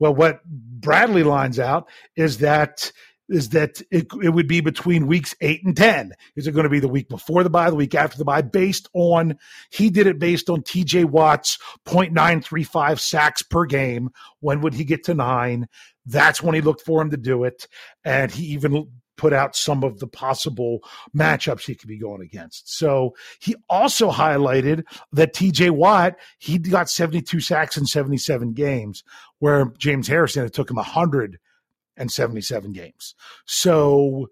Well, 0.00 0.14
what 0.14 0.44
Bradley 0.44 1.22
lines 1.22 1.60
out 1.60 1.88
is 2.16 2.38
that 2.38 2.90
is 3.28 3.50
that 3.50 3.80
it, 3.92 4.08
it 4.22 4.30
would 4.30 4.48
be 4.48 4.60
between 4.60 5.06
weeks 5.06 5.36
eight 5.40 5.64
and 5.64 5.76
10. 5.76 6.14
Is 6.34 6.48
it 6.48 6.52
going 6.52 6.64
to 6.64 6.68
be 6.68 6.80
the 6.80 6.88
week 6.88 7.08
before 7.08 7.44
the 7.44 7.50
bye, 7.50 7.70
the 7.70 7.76
week 7.76 7.94
after 7.94 8.18
the 8.18 8.24
bye, 8.24 8.42
based 8.42 8.88
on, 8.92 9.38
he 9.70 9.88
did 9.88 10.08
it 10.08 10.18
based 10.18 10.50
on 10.50 10.62
TJ 10.62 11.04
Watt's 11.04 11.56
0.935 11.86 12.98
sacks 12.98 13.42
per 13.42 13.66
game. 13.66 14.10
When 14.40 14.62
would 14.62 14.74
he 14.74 14.82
get 14.82 15.04
to 15.04 15.14
nine? 15.14 15.68
That's 16.06 16.42
when 16.42 16.56
he 16.56 16.60
looked 16.60 16.80
for 16.82 17.00
him 17.00 17.10
to 17.10 17.16
do 17.16 17.44
it. 17.44 17.68
And 18.04 18.32
he 18.32 18.46
even 18.46 18.88
put 19.20 19.32
out 19.34 19.54
some 19.54 19.84
of 19.84 20.00
the 20.00 20.06
possible 20.06 20.80
matchups 21.14 21.66
he 21.66 21.74
could 21.74 21.88
be 21.88 21.98
going 21.98 22.22
against. 22.22 22.74
So 22.74 23.14
he 23.38 23.54
also 23.68 24.10
highlighted 24.10 24.82
that 25.12 25.34
TJ 25.34 25.72
Watt, 25.72 26.16
he 26.38 26.56
got 26.58 26.88
72 26.88 27.38
sacks 27.40 27.76
in 27.76 27.84
77 27.84 28.54
games, 28.54 29.04
where 29.40 29.72
James 29.76 30.06
Harrison, 30.08 30.46
it 30.46 30.54
took 30.54 30.70
him 30.70 30.76
177 30.76 32.72
games. 32.72 33.14
So 33.46 34.30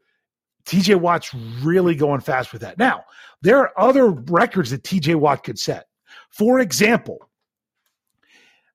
TJ 0.66 1.00
Watt's 1.00 1.34
really 1.34 1.94
going 1.96 2.20
fast 2.20 2.52
with 2.52 2.62
that. 2.62 2.78
Now, 2.78 3.04
there 3.42 3.58
are 3.58 3.72
other 3.78 4.10
records 4.10 4.70
that 4.70 4.84
TJ 4.84 5.16
Watt 5.16 5.42
could 5.42 5.58
set. 5.58 5.86
For 6.30 6.60
example, 6.60 7.28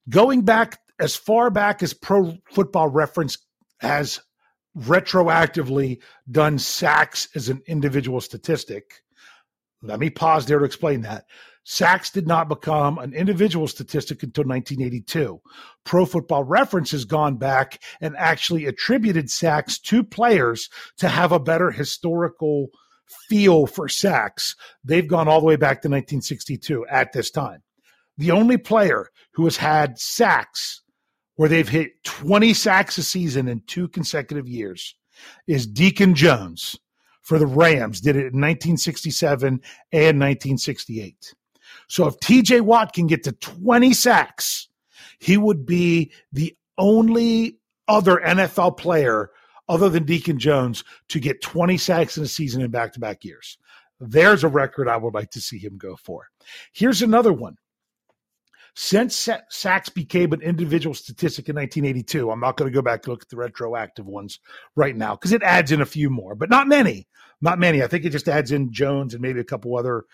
going 0.09 0.41
back 0.41 0.79
as 0.99 1.15
far 1.15 1.49
back 1.49 1.81
as 1.81 1.93
Pro 1.93 2.35
Football 2.51 2.89
Reference 2.89 3.37
has 3.79 4.19
retroactively 4.77 6.01
done 6.29 6.57
sacks 6.57 7.27
as 7.35 7.49
an 7.49 7.61
individual 7.67 8.21
statistic. 8.21 9.03
Let 9.81 9.99
me 9.99 10.09
pause 10.09 10.45
there 10.45 10.59
to 10.59 10.65
explain 10.65 11.01
that. 11.01 11.25
Sacks 11.65 12.09
did 12.09 12.27
not 12.27 12.49
become 12.49 12.97
an 12.97 13.13
individual 13.13 13.67
statistic 13.67 14.21
until 14.21 14.43
1982. 14.43 15.41
Pro 15.85 16.05
Football 16.05 16.43
Reference 16.43 16.91
has 16.91 17.05
gone 17.05 17.37
back 17.37 17.81
and 18.01 18.15
actually 18.17 18.65
attributed 18.65 19.29
sacks 19.29 19.79
to 19.79 20.03
players 20.03 20.69
to 20.97 21.07
have 21.07 21.31
a 21.31 21.39
better 21.39 21.71
historical 21.71 22.67
feel 23.29 23.65
for 23.65 23.87
sacks. 23.87 24.55
They've 24.83 25.07
gone 25.07 25.27
all 25.27 25.39
the 25.39 25.45
way 25.45 25.55
back 25.55 25.81
to 25.81 25.89
1962 25.89 26.85
at 26.87 27.13
this 27.13 27.31
time. 27.31 27.63
The 28.17 28.31
only 28.31 28.57
player 28.57 29.09
who 29.33 29.45
has 29.45 29.57
had 29.57 29.97
sacks 29.97 30.81
where 31.35 31.49
they've 31.49 31.69
hit 31.69 32.03
20 32.03 32.53
sacks 32.53 32.97
a 32.97 33.03
season 33.03 33.47
in 33.47 33.61
two 33.65 33.87
consecutive 33.87 34.47
years 34.47 34.95
is 35.47 35.65
Deacon 35.65 36.13
Jones 36.13 36.77
for 37.21 37.39
the 37.39 37.47
Rams, 37.47 38.01
did 38.01 38.15
it 38.15 38.33
in 38.33 38.41
1967 38.41 39.47
and 39.47 39.61
1968. 39.91 41.33
So 41.93 42.07
if 42.07 42.17
TJ 42.17 42.61
Watt 42.61 42.91
can 42.91 43.05
get 43.05 43.21
to 43.25 43.33
20 43.33 43.93
sacks, 43.93 44.67
he 45.19 45.37
would 45.37 45.63
be 45.63 46.11
the 46.31 46.57
only 46.75 47.59
other 47.87 48.15
NFL 48.15 48.77
player 48.77 49.29
other 49.69 49.89
than 49.89 50.03
Deacon 50.03 50.39
Jones 50.39 50.83
to 51.09 51.19
get 51.19 51.43
20 51.43 51.77
sacks 51.77 52.17
in 52.17 52.23
a 52.23 52.27
season 52.27 52.63
in 52.63 52.71
back 52.71 52.93
to 52.93 52.99
back 52.99 53.23
years. 53.23 53.59
There's 53.99 54.43
a 54.43 54.47
record 54.47 54.87
I 54.87 54.97
would 54.97 55.13
like 55.13 55.29
to 55.29 55.39
see 55.39 55.59
him 55.59 55.77
go 55.77 55.95
for. 55.95 56.29
Here's 56.71 57.03
another 57.03 57.31
one. 57.31 57.57
Since 58.73 59.29
sacks 59.51 59.89
became 59.89 60.33
an 60.33 60.41
individual 60.41 60.95
statistic 60.95 61.47
in 61.47 61.55
1982, 61.57 62.31
I'm 62.31 62.39
not 62.39 62.57
going 62.57 62.71
to 62.71 62.75
go 62.75 62.81
back 62.81 63.05
and 63.05 63.09
look 63.11 63.21
at 63.21 63.29
the 63.29 63.37
retroactive 63.37 64.07
ones 64.07 64.39
right 64.75 64.97
now 64.97 65.13
because 65.13 65.31
it 65.31 65.43
adds 65.43 65.71
in 65.71 65.79
a 65.79 65.85
few 65.85 66.09
more, 66.09 66.33
but 66.33 66.49
not 66.49 66.67
many. 66.67 67.07
Not 67.39 67.59
many. 67.59 67.83
I 67.83 67.87
think 67.87 68.03
it 68.03 68.09
just 68.09 68.27
adds 68.27 68.51
in 68.51 68.73
Jones 68.73 69.13
and 69.13 69.21
maybe 69.21 69.41
a 69.41 69.43
couple 69.43 69.77
other 69.77 70.05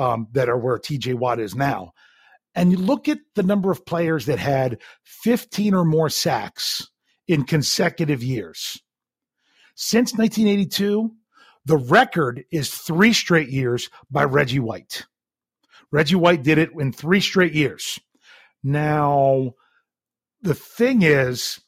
um, 0.00 0.28
that 0.32 0.48
are 0.48 0.58
where 0.58 0.78
TJ 0.78 1.14
Watt 1.14 1.38
is 1.38 1.54
now. 1.54 1.92
And 2.54 2.72
you 2.72 2.78
look 2.78 3.08
at 3.08 3.18
the 3.34 3.42
number 3.42 3.70
of 3.70 3.86
players 3.86 4.26
that 4.26 4.38
had 4.38 4.80
15 5.04 5.74
or 5.74 5.84
more 5.84 6.08
sacks 6.08 6.88
in 7.28 7.44
consecutive 7.44 8.22
years. 8.22 8.82
Since 9.76 10.14
1982, 10.14 11.12
the 11.66 11.76
record 11.76 12.44
is 12.50 12.70
three 12.70 13.12
straight 13.12 13.50
years 13.50 13.90
by 14.10 14.24
Reggie 14.24 14.58
White. 14.58 15.06
Reggie 15.92 16.16
White 16.16 16.42
did 16.42 16.58
it 16.58 16.70
in 16.78 16.92
three 16.92 17.20
straight 17.20 17.52
years. 17.52 17.98
Now, 18.64 19.54
the 20.42 20.54
thing 20.54 21.02
is, 21.02 21.60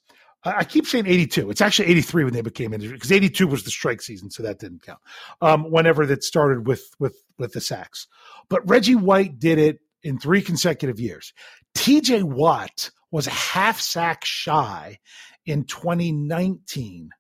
I 0.45 0.65
keep 0.65 0.87
saying 0.87 1.07
82. 1.07 1.51
It's 1.51 1.61
actually 1.61 1.89
83 1.89 2.25
when 2.25 2.33
they 2.33 2.41
became 2.41 2.73
injured 2.73 2.95
because 2.95 3.13
82 3.13 3.47
was 3.47 3.63
the 3.63 3.71
strike 3.71 4.03
season, 4.03 4.31
so 4.31 4.43
that 4.43 4.59
didn't 4.59 4.83
count. 4.83 4.99
Um, 5.41 5.71
whenever 5.71 6.05
that 6.07 6.25
started 6.25 6.67
with 6.67 6.83
with 6.99 7.17
with 7.39 7.53
the 7.53 7.61
sacks, 7.61 8.09
but 8.49 8.69
Reggie 8.69 8.97
White 8.97 9.39
did 9.39 9.59
it 9.59 9.79
in 10.03 10.19
three 10.19 10.43
consecutive 10.43 10.99
years. 10.99 11.33
T.J. 11.75 12.25
Watt 12.25 12.91
was 13.11 13.27
a 13.27 13.31
half 13.31 13.81
sack 13.81 14.25
shy 14.25 14.99
in 15.47 15.65
2019 15.65 17.11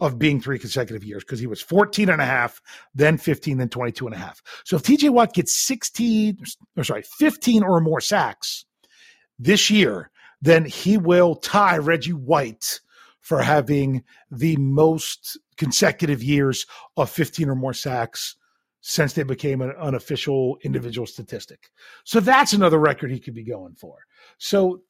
of 0.00 0.18
being 0.18 0.40
three 0.40 0.58
consecutive 0.58 1.04
years 1.04 1.24
because 1.24 1.40
he 1.40 1.46
was 1.46 1.62
14 1.62 2.10
and 2.10 2.20
a 2.20 2.26
half, 2.26 2.60
then 2.94 3.16
15, 3.16 3.58
then 3.58 3.68
22 3.68 4.06
and 4.06 4.14
a 4.14 4.18
half. 4.18 4.42
So 4.64 4.76
if 4.76 4.82
TJ 4.82 5.10
Watt 5.10 5.32
gets 5.32 5.54
16, 5.66 6.38
or 6.76 6.84
sorry, 6.84 7.02
15 7.02 7.62
or 7.62 7.80
more 7.80 8.00
sacks 8.00 8.66
this 9.38 9.70
year, 9.70 10.10
then 10.46 10.64
he 10.64 10.96
will 10.96 11.34
tie 11.34 11.78
Reggie 11.78 12.12
White 12.12 12.80
for 13.20 13.42
having 13.42 14.04
the 14.30 14.56
most 14.56 15.38
consecutive 15.56 16.22
years 16.22 16.66
of 16.96 17.10
15 17.10 17.48
or 17.48 17.56
more 17.56 17.74
sacks 17.74 18.36
since 18.80 19.14
they 19.14 19.24
became 19.24 19.60
an 19.60 19.72
unofficial 19.80 20.58
individual 20.62 21.06
statistic. 21.06 21.70
So 22.04 22.20
that's 22.20 22.52
another 22.52 22.78
record 22.78 23.10
he 23.10 23.18
could 23.18 23.34
be 23.34 23.42
going 23.42 23.74
for. 23.74 24.06
So 24.38 24.82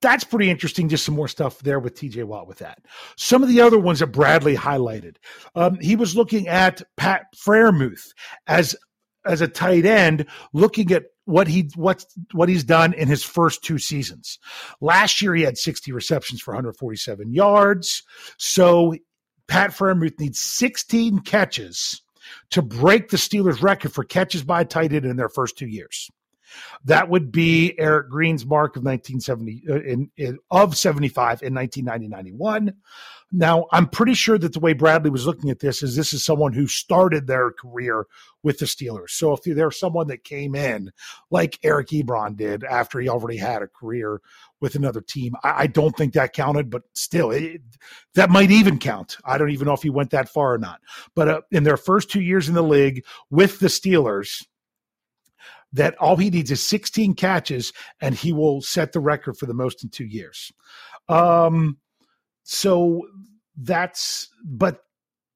that's 0.00 0.24
pretty 0.24 0.50
interesting. 0.50 0.88
Just 0.88 1.04
some 1.04 1.14
more 1.14 1.28
stuff 1.28 1.60
there 1.60 1.78
with 1.78 1.94
TJ 1.94 2.24
Watt 2.24 2.48
with 2.48 2.58
that. 2.58 2.80
Some 3.16 3.42
of 3.42 3.48
the 3.48 3.60
other 3.60 3.78
ones 3.78 4.00
that 4.00 4.08
Bradley 4.08 4.56
highlighted. 4.56 5.16
Um, 5.54 5.78
he 5.80 5.94
was 5.94 6.16
looking 6.16 6.48
at 6.48 6.82
Pat 6.96 7.26
Freiermuth 7.36 8.12
as 8.48 8.74
as 9.24 9.40
a 9.40 9.48
tight 9.48 9.84
end, 9.84 10.26
looking 10.52 10.90
at 10.92 11.04
what 11.28 11.46
he 11.46 11.68
what 11.74 12.06
what 12.32 12.48
he's 12.48 12.64
done 12.64 12.94
in 12.94 13.06
his 13.06 13.22
first 13.22 13.62
two 13.62 13.78
seasons. 13.78 14.38
Last 14.80 15.20
year 15.20 15.34
he 15.34 15.42
had 15.42 15.58
60 15.58 15.92
receptions 15.92 16.40
for 16.40 16.54
147 16.54 17.34
yards. 17.34 18.02
So 18.38 18.94
Pat 19.46 19.70
Freiermuth 19.70 20.18
needs 20.18 20.40
16 20.40 21.20
catches 21.20 22.00
to 22.50 22.62
break 22.62 23.10
the 23.10 23.18
Steelers 23.18 23.62
record 23.62 23.92
for 23.92 24.04
catches 24.04 24.42
by 24.42 24.64
tight 24.64 24.92
end 24.92 25.04
in 25.04 25.16
their 25.16 25.28
first 25.28 25.58
two 25.58 25.68
years. 25.68 26.10
That 26.84 27.10
would 27.10 27.30
be 27.30 27.78
Eric 27.78 28.08
Green's 28.08 28.46
mark 28.46 28.76
of 28.76 28.82
1970 28.82 29.64
uh, 29.68 29.74
in, 29.82 30.10
in, 30.16 30.38
of 30.50 30.78
75 30.78 31.42
in 31.42 31.52
1990-91. 31.52 32.72
Now, 33.30 33.66
I'm 33.72 33.88
pretty 33.88 34.14
sure 34.14 34.38
that 34.38 34.54
the 34.54 34.60
way 34.60 34.72
Bradley 34.72 35.10
was 35.10 35.26
looking 35.26 35.50
at 35.50 35.60
this 35.60 35.82
is 35.82 35.94
this 35.94 36.14
is 36.14 36.24
someone 36.24 36.54
who 36.54 36.66
started 36.66 37.26
their 37.26 37.50
career 37.50 38.06
with 38.42 38.58
the 38.58 38.64
Steelers. 38.64 39.10
So 39.10 39.34
if 39.34 39.42
there's 39.42 39.78
someone 39.78 40.06
that 40.06 40.24
came 40.24 40.54
in 40.54 40.92
like 41.30 41.58
Eric 41.62 41.88
Ebron 41.88 42.36
did 42.36 42.64
after 42.64 43.00
he 43.00 43.08
already 43.08 43.36
had 43.36 43.60
a 43.60 43.68
career 43.68 44.22
with 44.60 44.76
another 44.76 45.02
team, 45.02 45.34
I, 45.44 45.64
I 45.64 45.66
don't 45.66 45.94
think 45.94 46.14
that 46.14 46.32
counted, 46.32 46.70
but 46.70 46.84
still, 46.94 47.30
it, 47.30 47.60
that 48.14 48.30
might 48.30 48.50
even 48.50 48.78
count. 48.78 49.18
I 49.26 49.36
don't 49.36 49.50
even 49.50 49.66
know 49.66 49.74
if 49.74 49.82
he 49.82 49.90
went 49.90 50.10
that 50.10 50.30
far 50.30 50.54
or 50.54 50.58
not. 50.58 50.80
But 51.14 51.28
uh, 51.28 51.40
in 51.50 51.64
their 51.64 51.76
first 51.76 52.10
two 52.10 52.22
years 52.22 52.48
in 52.48 52.54
the 52.54 52.62
league 52.62 53.04
with 53.30 53.58
the 53.58 53.68
Steelers– 53.68 54.46
that 55.72 55.96
all 55.98 56.16
he 56.16 56.30
needs 56.30 56.50
is 56.50 56.62
16 56.62 57.14
catches 57.14 57.72
and 58.00 58.14
he 58.14 58.32
will 58.32 58.60
set 58.60 58.92
the 58.92 59.00
record 59.00 59.36
for 59.36 59.46
the 59.46 59.54
most 59.54 59.84
in 59.84 59.90
two 59.90 60.06
years. 60.06 60.52
Um, 61.08 61.78
so 62.50 63.06
that's, 63.58 64.30
but 64.42 64.80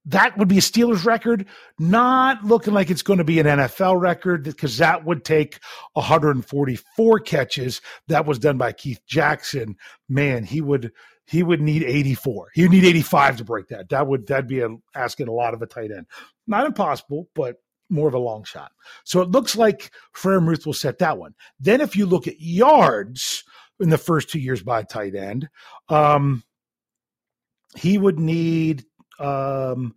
that 0.07 0.39
would 0.39 0.49
be 0.49 0.57
a 0.57 0.63
Steelers 0.63 1.05
record, 1.05 1.47
not 1.79 2.43
looking 2.43 2.73
like 2.73 2.91
it's 2.91 3.03
going 3.03 3.19
to 3.19 3.25
be 3.25 3.39
an 3.39 3.47
NFL 3.47 4.01
record 4.01 4.45
because 4.45 4.79
that 4.79 5.05
would 5.05 5.23
take 5.23 5.61
144 5.93 7.21
catches. 7.21 7.83
That 8.09 8.25
was 8.25 8.39
done 8.39 8.57
by 8.57 8.73
Keith 8.73 9.01
Jackson. 9.07 9.77
Man, 10.09 10.45
he 10.45 10.63
would 10.63 10.93
he 11.27 11.43
would 11.43 11.61
need 11.61 11.83
84. 11.83 12.49
He 12.55 12.63
would 12.63 12.73
need 12.73 12.87
85 12.87 13.37
to 13.37 13.45
break 13.45 13.69
that. 13.69 13.91
That 13.91 14.07
would 14.07 14.27
that'd 14.27 14.49
be 14.49 14.61
a, 14.61 14.71
asking 14.95 15.29
a 15.29 15.33
lot 15.33 15.53
of 15.53 15.61
a 15.61 15.67
tight 15.67 15.91
end. 15.91 16.07
Not 16.47 16.65
impossible, 16.65 17.29
but 17.35 17.57
more 17.91 18.09
of 18.09 18.15
a 18.15 18.19
long 18.19 18.43
shot. 18.45 18.73
So 19.05 19.21
it 19.21 19.31
looks 19.31 19.55
like 19.55 19.91
Freiermuth 20.17 20.65
will 20.65 20.73
set 20.73 20.99
that 20.99 21.19
one. 21.19 21.35
Then 21.61 21.83
if 21.83 21.95
you 21.95 22.07
look 22.07 22.27
at 22.27 22.41
yards 22.41 23.45
in 23.81 23.91
the 23.91 23.99
first 23.99 24.31
two 24.31 24.41
years 24.41 24.63
by 24.63 24.83
tight 24.83 25.15
end, 25.15 25.51
um, 25.91 26.43
he 27.77 27.99
would 27.99 28.19
need 28.19 28.85
um, 29.19 29.95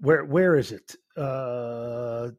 where 0.00 0.24
where 0.24 0.56
is 0.56 0.72
it? 0.72 0.96
Uh, 1.16 2.30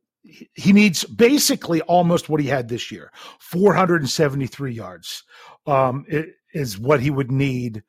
he 0.54 0.74
needs 0.74 1.06
basically 1.06 1.82
almost 1.82 2.28
what 2.28 2.42
he 2.42 2.48
had 2.48 2.68
this 2.68 2.92
year 2.92 3.12
473 3.40 4.74
yards 4.74 5.24
um, 5.66 6.06
is 6.54 6.78
what 6.78 7.00
he 7.00 7.10
would 7.10 7.32
need 7.32 7.84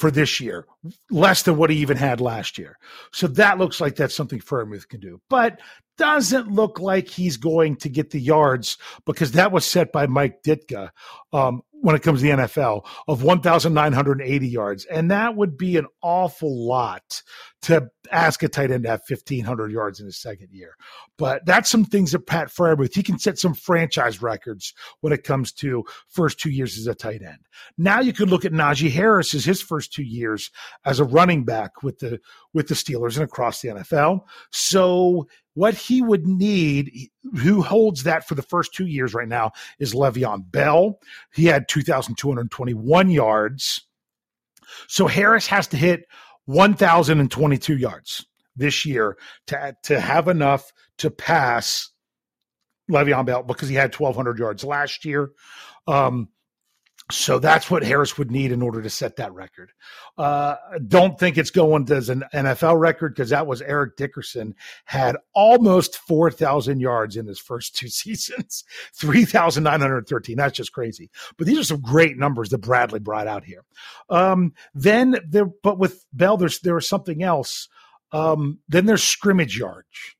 for 0.00 0.10
this 0.10 0.40
year, 0.40 0.64
less 1.10 1.42
than 1.42 1.58
what 1.58 1.68
he 1.68 1.76
even 1.76 1.96
had 1.98 2.22
last 2.22 2.56
year. 2.56 2.78
So 3.12 3.26
that 3.26 3.58
looks 3.58 3.82
like 3.82 3.96
that's 3.96 4.14
something 4.14 4.38
Freiermuth 4.38 4.88
can 4.88 5.00
do, 5.00 5.20
but 5.28 5.60
doesn't 5.98 6.50
look 6.50 6.80
like 6.80 7.06
he's 7.06 7.36
going 7.36 7.76
to 7.76 7.90
get 7.90 8.08
the 8.08 8.20
yards 8.20 8.78
because 9.04 9.32
that 9.32 9.52
was 9.52 9.66
set 9.66 9.92
by 9.92 10.06
Mike 10.06 10.42
Ditka 10.42 10.90
um, 11.34 11.60
when 11.80 11.94
it 11.94 12.02
comes 12.02 12.20
to 12.20 12.26
the 12.26 12.32
NFL 12.32 12.84
of 13.08 13.22
1,980 13.22 14.48
yards. 14.48 14.84
And 14.86 15.10
that 15.10 15.36
would 15.36 15.56
be 15.56 15.76
an 15.76 15.86
awful 16.02 16.66
lot 16.66 17.22
to 17.62 17.88
ask 18.10 18.42
a 18.42 18.48
tight 18.48 18.70
end 18.70 18.84
to 18.84 18.90
have 18.90 19.02
1,500 19.06 19.70
yards 19.70 20.00
in 20.00 20.06
his 20.06 20.20
second 20.20 20.48
year. 20.52 20.74
But 21.18 21.44
that's 21.44 21.70
some 21.70 21.84
things 21.84 22.12
that 22.12 22.26
Pat 22.26 22.48
Freiermuth, 22.48 22.94
he 22.94 23.02
can 23.02 23.18
set 23.18 23.38
some 23.38 23.54
franchise 23.54 24.22
records 24.22 24.72
when 25.00 25.12
it 25.12 25.24
comes 25.24 25.52
to 25.52 25.84
first 26.08 26.38
two 26.38 26.50
years 26.50 26.78
as 26.78 26.86
a 26.86 26.94
tight 26.94 27.22
end. 27.22 27.38
Now 27.76 28.00
you 28.00 28.12
could 28.12 28.30
look 28.30 28.44
at 28.44 28.52
Najee 28.52 28.90
Harris 28.90 29.34
as 29.34 29.44
his 29.44 29.62
first 29.62 29.92
two 29.92 30.02
years 30.02 30.50
as 30.84 31.00
a 31.00 31.04
running 31.04 31.44
back 31.44 31.82
with 31.82 31.98
the 31.98 32.20
with 32.52 32.68
the 32.68 32.74
Steelers 32.74 33.16
and 33.16 33.24
across 33.24 33.60
the 33.60 33.68
NFL. 33.68 34.22
So 34.50 35.28
what 35.54 35.74
he 35.74 36.00
would 36.00 36.26
need, 36.26 37.10
who 37.42 37.62
holds 37.62 38.04
that 38.04 38.26
for 38.26 38.34
the 38.34 38.42
first 38.42 38.72
two 38.74 38.86
years 38.86 39.14
right 39.14 39.28
now, 39.28 39.52
is 39.78 39.94
Le'Veon 39.94 40.50
Bell. 40.50 40.98
He 41.32 41.46
had 41.46 41.68
2,221 41.68 43.10
yards. 43.10 43.82
So 44.88 45.06
Harris 45.06 45.46
has 45.48 45.66
to 45.68 45.76
hit 45.76 46.06
1,022 46.46 47.76
yards 47.76 48.26
this 48.56 48.84
year 48.84 49.16
to, 49.48 49.76
to 49.84 50.00
have 50.00 50.28
enough 50.28 50.72
to 50.98 51.10
pass 51.10 51.90
Le'Veon 52.90 53.26
Bell 53.26 53.42
because 53.42 53.68
he 53.68 53.74
had 53.74 53.94
1,200 53.94 54.38
yards 54.38 54.64
last 54.64 55.04
year. 55.04 55.30
Um, 55.86 56.28
so 57.10 57.38
that's 57.38 57.70
what 57.70 57.82
Harris 57.82 58.16
would 58.18 58.30
need 58.30 58.52
in 58.52 58.62
order 58.62 58.82
to 58.82 58.90
set 58.90 59.16
that 59.16 59.32
record. 59.32 59.72
Uh, 60.16 60.56
don't 60.86 61.18
think 61.18 61.36
it's 61.38 61.50
going 61.50 61.90
as 61.90 62.08
an 62.08 62.24
NFL 62.32 62.78
record 62.78 63.14
because 63.14 63.30
that 63.30 63.46
was 63.46 63.62
Eric 63.62 63.96
Dickerson 63.96 64.54
had 64.84 65.16
almost 65.34 65.98
4,000 65.98 66.80
yards 66.80 67.16
in 67.16 67.26
his 67.26 67.38
first 67.38 67.76
two 67.76 67.88
seasons, 67.90 68.64
3,913. 68.94 70.36
That's 70.36 70.56
just 70.56 70.72
crazy. 70.72 71.10
But 71.36 71.46
these 71.46 71.58
are 71.58 71.64
some 71.64 71.80
great 71.80 72.16
numbers 72.16 72.50
that 72.50 72.58
Bradley 72.58 73.00
brought 73.00 73.26
out 73.26 73.44
here. 73.44 73.64
Um, 74.08 74.52
then 74.74 75.16
there, 75.28 75.46
but 75.62 75.78
with 75.78 76.04
Bell, 76.12 76.36
there's, 76.36 76.60
there 76.60 76.74
was 76.74 76.88
something 76.88 77.22
else. 77.22 77.68
Um, 78.12 78.58
then 78.68 78.86
there's 78.86 79.04
scrimmage 79.04 79.58
yards. 79.58 80.16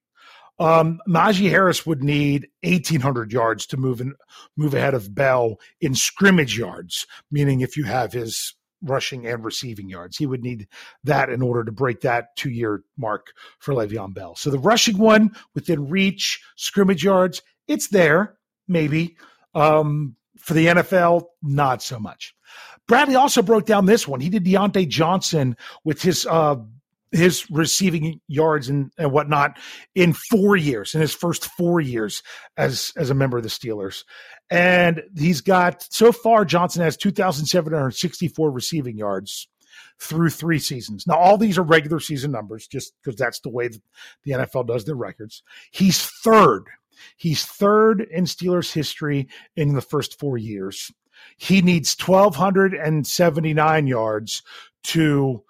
Um, 0.61 1.01
Najee 1.09 1.49
Harris 1.49 1.87
would 1.87 2.05
need 2.05 2.47
1,800 2.63 3.33
yards 3.33 3.67
to 3.69 3.79
move 3.79 4.01
in, 4.01 4.15
move 4.57 4.75
ahead 4.75 4.93
of 4.93 5.15
Bell 5.15 5.59
in 5.81 5.95
scrimmage 5.95 6.57
yards, 6.57 7.07
meaning 7.31 7.63
if 7.63 7.79
you 7.79 7.85
have 7.85 8.13
his 8.13 8.55
rushing 8.83 9.27
and 9.27 9.45
receiving 9.45 9.89
yards, 9.89 10.19
he 10.19 10.27
would 10.27 10.43
need 10.43 10.69
that 11.03 11.31
in 11.31 11.43
order 11.43 11.65
to 11.65 11.73
break 11.73 12.03
that 12.03 12.37
two 12.37 12.51
year 12.51 12.83
mark 12.99 13.33
for 13.59 13.75
Le'Veon 13.75 14.15
Bell. 14.15 14.37
So 14.37 14.51
the 14.51 14.59
rushing 14.59 14.99
one 14.99 15.35
within 15.55 15.89
reach, 15.89 16.43
scrimmage 16.57 17.03
yards, 17.03 17.43
it's 17.67 17.89
there, 17.89 18.37
maybe. 18.69 19.17
Um, 19.55 20.17
for 20.39 20.55
the 20.55 20.67
NFL, 20.67 21.25
not 21.43 21.83
so 21.83 21.99
much. 21.99 22.35
Bradley 22.89 23.15
also 23.15 23.43
broke 23.43 23.67
down 23.67 23.87
this 23.87 24.09
one. 24.09 24.21
He 24.21 24.31
did 24.31 24.45
Diontae 24.45 24.89
Johnson 24.89 25.57
with 25.85 26.03
his 26.03 26.27
uh, 26.27 26.57
his 27.13 27.51
receiving 27.51 28.21
yards 28.29 28.69
and, 28.69 28.93
and 28.99 29.13
whatnot 29.13 29.59
in 29.95 30.13
four 30.13 30.57
years, 30.57 30.95
in 30.95 31.01
his 31.01 31.15
first 31.15 31.47
four 31.57 31.81
years 31.81 32.23
as 32.57 32.93
as 32.97 33.11
a 33.11 33.15
member 33.15 33.37
of 33.37 33.43
the 33.43 33.49
Steelers. 33.49 34.05
And 34.51 35.03
he's 35.17 35.41
got 35.41 35.87
so 35.91 36.13
far 36.13 36.45
Johnson 36.45 36.83
has 36.83 36.97
2,764 36.97 38.51
receiving 38.51 38.97
yards 38.97 39.49
through 40.01 40.31
three 40.31 40.59
seasons. 40.59 41.07
Now, 41.07 41.17
all 41.17 41.37
these 41.37 41.59
are 41.59 41.63
regular 41.63 42.01
season 42.01 42.33
numbers, 42.33 42.67
just 42.67 42.93
because 43.03 43.19
that's 43.19 43.41
the 43.41 43.51
way 43.51 43.69
the 43.69 44.33
NFL 44.33 44.67
does 44.67 44.85
their 44.85 44.95
records. 44.95 45.43
He's 45.71 46.03
third. 46.03 46.65
He's 47.17 47.45
third 47.45 48.07
in 48.11 48.25
Steelers 48.25 48.73
history 48.73 49.29
in 49.57 49.75
the 49.75 49.81
first 49.81 50.19
four 50.19 50.37
years. 50.39 50.91
He 51.37 51.61
needs 51.63 51.97
1,279 51.99 53.87
yards 53.87 54.43
to 54.85 55.45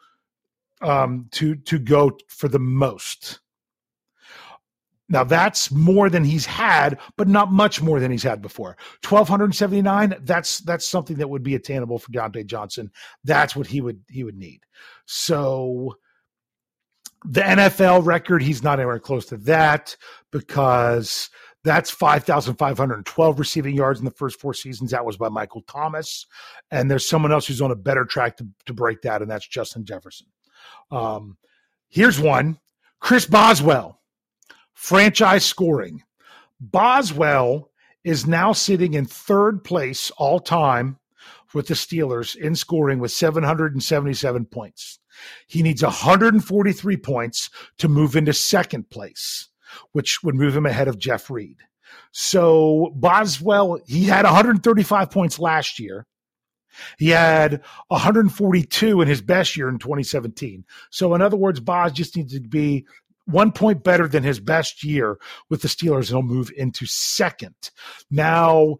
um, 0.81 1.29
to 1.33 1.57
to 1.57 1.79
go 1.79 2.17
for 2.29 2.49
the 2.49 2.59
most. 2.59 3.41
Now 5.09 5.25
that's 5.25 5.73
more 5.73 6.09
than 6.09 6.23
he's 6.23 6.47
had, 6.47 6.99
but 7.17 7.27
not 7.27 7.51
much 7.51 7.83
more 7.83 7.99
than 7.99 8.13
he's 8.13 8.23
had 8.23 8.41
before. 8.41 8.77
Twelve 9.03 9.29
hundred 9.29 9.55
seventy 9.55 9.83
nine. 9.83 10.15
That's 10.23 10.59
that's 10.59 10.87
something 10.87 11.17
that 11.17 11.29
would 11.29 11.43
be 11.43 11.55
attainable 11.55 11.99
for 11.99 12.13
Diontae 12.13 12.47
Johnson. 12.47 12.91
That's 13.25 13.57
what 13.57 13.67
he 13.67 13.81
would 13.81 14.03
he 14.09 14.25
would 14.25 14.37
need. 14.37 14.61
So 15.07 15.97
the 17.25 17.43
NFL 17.43 18.05
record, 18.05 18.43
he's 18.43 18.63
not 18.63 18.79
anywhere 18.79 18.99
close 18.99 19.27
to 19.27 19.37
that 19.39 19.97
because 20.31 21.29
that's 21.65 21.91
5,512 21.91 23.39
receiving 23.39 23.75
yards 23.75 23.99
in 23.99 24.07
the 24.07 24.11
first 24.11 24.41
four 24.41 24.55
seasons. 24.55 24.93
That 24.93 25.05
was 25.05 25.19
by 25.19 25.29
Michael 25.29 25.63
Thomas. 25.63 26.27
And 26.71 26.91
there's 26.91 27.07
someone 27.07 27.33
else 27.33 27.47
who's 27.47 27.61
on 27.61 27.71
a 27.71 27.77
better 27.77 28.07
track 28.07 28.39
to, 28.39 28.47
to 28.67 28.73
break 28.73 29.03
that, 29.03 29.21
and 29.21 29.31
that's 29.31 29.47
Justin 29.47 29.85
Jefferson. 29.85 30.27
Um, 30.91 31.37
here's 31.89 32.21
one 32.21 32.59
Chris 33.01 33.27
Boswell, 33.27 34.01
franchise 34.75 35.45
scoring. 35.45 36.03
Boswell 36.61 37.71
is 38.05 38.27
now 38.27 38.53
sitting 38.53 38.95
in 38.95 39.05
third 39.07 39.65
place 39.65 40.11
all 40.17 40.41
time 40.41 40.99
with 41.53 41.67
the 41.67 41.75
Steelers 41.75 42.37
in 42.37 42.55
scoring 42.55 42.99
with 42.99 43.11
777 43.11 44.45
points. 44.47 44.99
He 45.47 45.63
needs 45.63 45.83
143 45.83 46.97
points 46.99 47.51
to 47.79 47.89
move 47.89 48.17
into 48.17 48.33
second 48.33 48.89
place 48.91 49.51
which 49.93 50.23
would 50.23 50.35
move 50.35 50.57
him 50.57 50.67
ahead 50.67 50.89
of 50.89 50.99
Jeff 50.99 51.31
Reed. 51.31 51.59
So 52.13 52.93
Boswell, 52.95 53.81
he 53.87 54.05
had 54.05 54.25
135 54.25 55.11
points 55.11 55.39
last 55.39 55.79
year. 55.79 56.07
He 56.99 57.09
had 57.09 57.63
142 57.89 59.01
in 59.01 59.09
his 59.09 59.21
best 59.21 59.57
year 59.57 59.69
in 59.69 59.79
2017. 59.79 60.65
So, 60.91 61.15
in 61.15 61.23
other 61.23 61.37
words, 61.37 61.61
Boz 61.61 61.93
just 61.93 62.17
needs 62.17 62.35
to 62.35 62.41
be 62.41 62.87
one 63.27 63.53
point 63.53 63.85
better 63.85 64.09
than 64.09 64.23
his 64.23 64.41
best 64.41 64.83
year 64.83 65.19
with 65.49 65.63
the 65.63 65.69
Steelers, 65.69 66.09
and 66.09 66.09
he'll 66.09 66.23
move 66.23 66.51
into 66.57 66.87
second. 66.87 67.71
Now, 68.11 68.77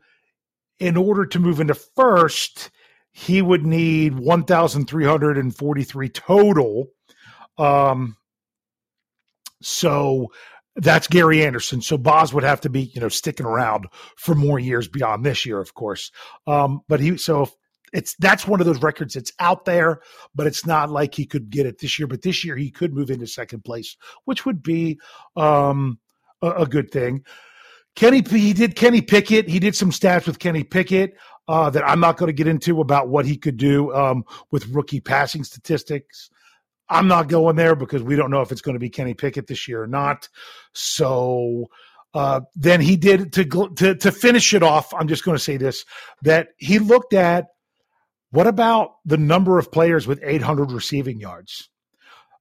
in 0.79 0.97
order 0.97 1.27
to 1.27 1.39
move 1.39 1.61
into 1.61 1.75
first, 1.75 2.71
he 3.13 3.43
would 3.43 3.67
need 3.67 4.19
1,343 4.19 6.09
total. 6.09 6.87
Um, 7.59 8.17
so 9.63 10.29
that's 10.77 11.07
Gary 11.07 11.45
Anderson. 11.45 11.83
So 11.83 11.99
Boz 11.99 12.33
would 12.33 12.45
have 12.45 12.63
to 12.63 12.71
be, 12.71 12.83
you 12.83 13.01
know, 13.01 13.09
sticking 13.09 13.47
around 13.47 13.87
for 14.17 14.35
more 14.35 14.59
years 14.59 14.89
beyond 14.89 15.25
this 15.25 15.45
year, 15.45 15.61
of 15.61 15.75
course. 15.75 16.11
Um, 16.47 16.81
but 16.89 17.01
he, 17.01 17.17
so 17.17 17.49
it's 17.93 18.15
that's 18.17 18.47
one 18.47 18.61
of 18.61 18.67
those 18.67 18.83
records 18.83 19.15
that's 19.15 19.33
out 19.41 19.65
there, 19.65 20.01
but 20.35 20.47
it's 20.47 20.67
not 20.67 20.91
like 20.91 21.15
he 21.15 21.27
could 21.27 21.51
get 21.51 21.67
it 21.67 21.79
this 21.79 21.99
year. 21.99 22.07
But 22.07 22.23
this 22.23 22.45
year 22.45 22.57
he 22.57 22.71
could 22.71 22.95
move 22.95 23.11
into 23.11 23.27
second 23.27 23.65
place, 23.65 23.97
which 24.25 24.47
would 24.47 24.63
be 24.63 25.01
um, 25.37 25.99
a, 26.43 26.51
a, 26.51 26.67
good 26.67 26.91
thing. 26.91 27.25
Kenny, 27.97 28.23
he 28.29 28.53
did 28.53 28.77
Kenny 28.77 29.03
Pickett. 29.03 29.49
He 29.49 29.59
did 29.59 29.75
some 29.75 29.91
stats 29.91 30.27
with 30.27 30.39
Kenny 30.39 30.63
Pickett 30.63 31.15
uh, 31.49 31.71
that 31.71 31.87
I'm 31.87 32.01
not 32.01 32.17
going 32.17 32.29
to 32.29 32.33
get 32.33 32.47
into 32.47 32.81
about 32.81 33.09
what 33.09 33.27
he 33.27 33.37
could 33.37 33.57
do 33.57 33.93
um, 33.93 34.25
with 34.53 34.69
rookie 34.69 35.01
passing 35.01 35.43
statistics. 35.43 36.31
I'm 36.89 37.09
not 37.09 37.29
going 37.29 37.57
there 37.57 37.77
because 37.77 38.03
we 38.03 38.17
don't 38.17 38.31
know 38.31 38.41
if 38.41 38.53
it's 38.53 38.61
going 38.61 38.75
to 38.75 38.81
be 38.81 38.91
Kenny 38.91 39.15
Pickett 39.15 39.47
this 39.47 39.69
year 39.69 39.83
or 39.83 39.87
not. 39.87 40.29
So 40.75 41.67
uh, 42.15 42.41
then 42.55 42.81
he 42.81 42.97
did 42.97 43.33
to, 43.33 43.45
to 43.77 43.95
to 43.95 44.13
finish 44.13 44.53
it 44.55 44.63
off. 44.63 44.93
I'm 44.95 45.09
just 45.09 45.25
going 45.25 45.37
to 45.37 45.43
say 45.43 45.57
this: 45.57 45.85
that 46.23 46.49
he 46.57 46.79
looked 46.79 47.15
at 47.15 47.47
what 48.31 48.47
about 48.47 48.97
the 49.05 49.17
number 49.17 49.59
of 49.59 49.73
players 49.73 50.07
with 50.07 50.21
800 50.23 50.71
receiving 50.73 51.21
yards. 51.21 51.69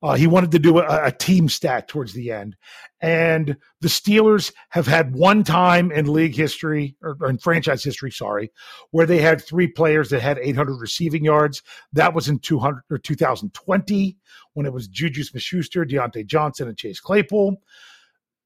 Uh, 0.02 0.16
he 0.16 0.28
wanted 0.28 0.52
to 0.52 0.60
do 0.60 0.80
a, 0.80 1.08
a, 1.08 1.12
team 1.12 1.50
stat 1.50 1.90
towards 1.90 2.14
the 2.14 2.32
end. 2.32 2.56
And 3.02 3.58
the 3.82 3.90
Steelers 3.90 4.54
have 4.70 4.88
had 4.88 5.14
one 5.14 5.44
time 5.44 5.92
in 5.92 6.12
league 6.12 6.36
history, 6.36 6.96
or, 7.02 7.18
or, 7.20 7.30
in 7.30 7.38
franchise 7.38 7.84
history, 7.84 8.10
sorry, 8.10 8.50
where 8.92 9.06
they 9.06 9.18
had 9.18 9.44
three 9.44 9.68
players 9.68 10.10
that 10.10 10.22
had 10.22 10.40
800 10.40 10.80
receiving 10.80 11.26
yards. 11.26 11.62
That 11.92 12.14
was 12.14 12.30
in 12.30 12.40
200 12.40 12.84
or 12.90 12.98
2020 12.98 14.18
when 14.54 14.66
it 14.66 14.72
was 14.72 14.88
Juju 14.88 15.24
Smith-Schuster, 15.24 15.86
Diontae 15.86 16.26
Johnson, 16.26 16.70
and 16.70 16.78
Chase 16.78 17.02
Claypool. 17.02 17.62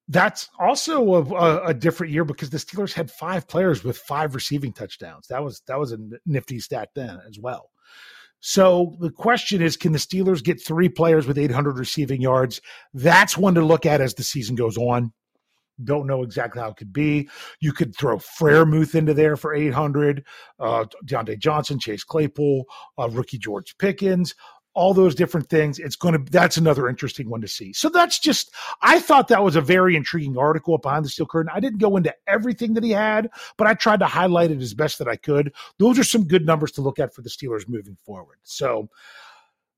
That's 0.09 0.49
also 0.59 1.13
a, 1.13 1.33
a, 1.33 1.65
a, 1.67 1.73
different 1.73 2.11
year 2.11 2.25
because 2.25 2.49
the 2.49 2.57
Steelers 2.57 2.91
had 2.91 3.09
five 3.09 3.47
players 3.47 3.83
with 3.83 3.97
five 3.97 4.35
receiving 4.35 4.73
touchdowns. 4.73 5.27
That 5.27 5.43
was 5.43 5.61
that 5.67 5.79
was 5.79 5.93
a 5.93 5.97
nifty 6.25 6.59
stat 6.59 6.89
then 6.93 7.21
as 7.27 7.39
well. 7.39 7.69
So 8.41 8.97
the 8.99 9.09
question 9.09 9.61
is, 9.61 9.77
can 9.77 9.93
the 9.93 9.99
Steelers 9.99 10.43
get 10.43 10.61
three 10.61 10.89
players 10.89 11.25
with 11.25 11.37
800 11.37 11.79
receiving 11.79 12.19
yards? 12.19 12.59
That's 12.93 13.37
one 13.37 13.55
to 13.55 13.63
look 13.63 13.85
at 13.85 14.01
as 14.01 14.15
the 14.15 14.23
season 14.23 14.55
goes 14.55 14.77
on. 14.77 15.13
Don't 15.81 16.07
know 16.07 16.23
exactly 16.23 16.61
how 16.61 16.71
it 16.71 16.75
could 16.75 16.91
be. 16.91 17.29
You 17.61 17.71
could 17.71 17.95
throw 17.95 18.17
Freiermuth 18.17 18.95
into 18.95 19.13
there 19.13 19.37
for 19.37 19.53
800, 19.53 20.25
uh, 20.59 20.85
Diontae 21.05 21.39
Johnson, 21.39 21.79
Chase 21.79 22.03
Claypool, 22.03 22.65
uh, 22.99 23.07
rookie 23.09 23.37
George 23.37 23.77
Pickens 23.77 24.35
all 24.73 24.93
those 24.93 25.15
different 25.15 25.49
things. 25.49 25.79
It's 25.79 25.95
going 25.95 26.13
to, 26.13 26.31
that's 26.31 26.57
another 26.57 26.89
interesting 26.89 27.29
one 27.29 27.41
to 27.41 27.47
see. 27.47 27.73
So 27.73 27.89
that's 27.89 28.19
just, 28.19 28.51
I 28.81 28.99
thought 28.99 29.27
that 29.27 29.43
was 29.43 29.55
a 29.55 29.61
very 29.61 29.95
intriguing 29.95 30.37
article 30.37 30.77
behind 30.77 31.05
the 31.05 31.09
steel 31.09 31.25
curtain. 31.25 31.51
I 31.53 31.59
didn't 31.59 31.79
go 31.79 31.95
into 31.97 32.13
everything 32.27 32.73
that 32.73 32.83
he 32.83 32.91
had, 32.91 33.29
but 33.57 33.67
I 33.67 33.73
tried 33.73 33.99
to 33.99 34.07
highlight 34.07 34.51
it 34.51 34.61
as 34.61 34.73
best 34.73 34.97
that 34.99 35.07
I 35.07 35.15
could. 35.15 35.53
Those 35.77 35.99
are 35.99 36.03
some 36.03 36.27
good 36.27 36.45
numbers 36.45 36.71
to 36.73 36.81
look 36.81 36.99
at 36.99 37.13
for 37.13 37.21
the 37.21 37.29
Steelers 37.29 37.67
moving 37.67 37.97
forward. 38.05 38.37
So 38.43 38.89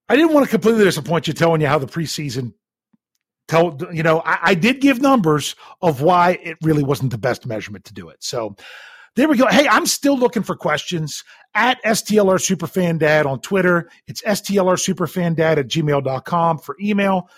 I 0.08 0.16
didn't 0.16 0.34
want 0.34 0.46
to 0.46 0.52
completely 0.52 0.84
disappoint 0.84 1.28
you 1.28 1.34
telling 1.34 1.62
you 1.62 1.68
how 1.68 1.80
the 1.80 1.88
preseason 1.88 2.54
tell 3.48 3.78
you 3.93 4.04
know 4.04 4.22
I, 4.26 4.39
I, 4.41 4.54
did 4.56 4.82
give 4.82 5.02
numbers 5.02 5.56
of 5.82 6.02
why 6.02 6.39
it 6.41 6.58
really 6.64 6.84
wasn't 6.84 7.12
the 7.12 7.18
best 7.20 7.46
measurement 7.46 7.86
to 7.86 7.93
do 7.93 8.10
it 8.10 8.24
so 8.24 8.56
there 9.16 9.30
we 9.30 9.38
go. 9.38 9.47
Hey, 9.47 9.68
I'm 9.68 9.86
still 9.86 10.18
looking 10.18 10.43
for 10.43 10.55
questions 10.55 11.24
at 11.53 11.82
STLR 11.84 12.38
Superfan 12.38 12.99
Dad 12.99 13.26
on 13.26 13.39
Twitter. 13.39 13.89
It's 14.07 14.22
STLR 14.22 14.76
Superfan 14.76 15.36
Dad 15.36 15.57
at 15.57 15.68
gmail.com 15.68 16.57
for 16.59 16.76
email. 16.82 17.30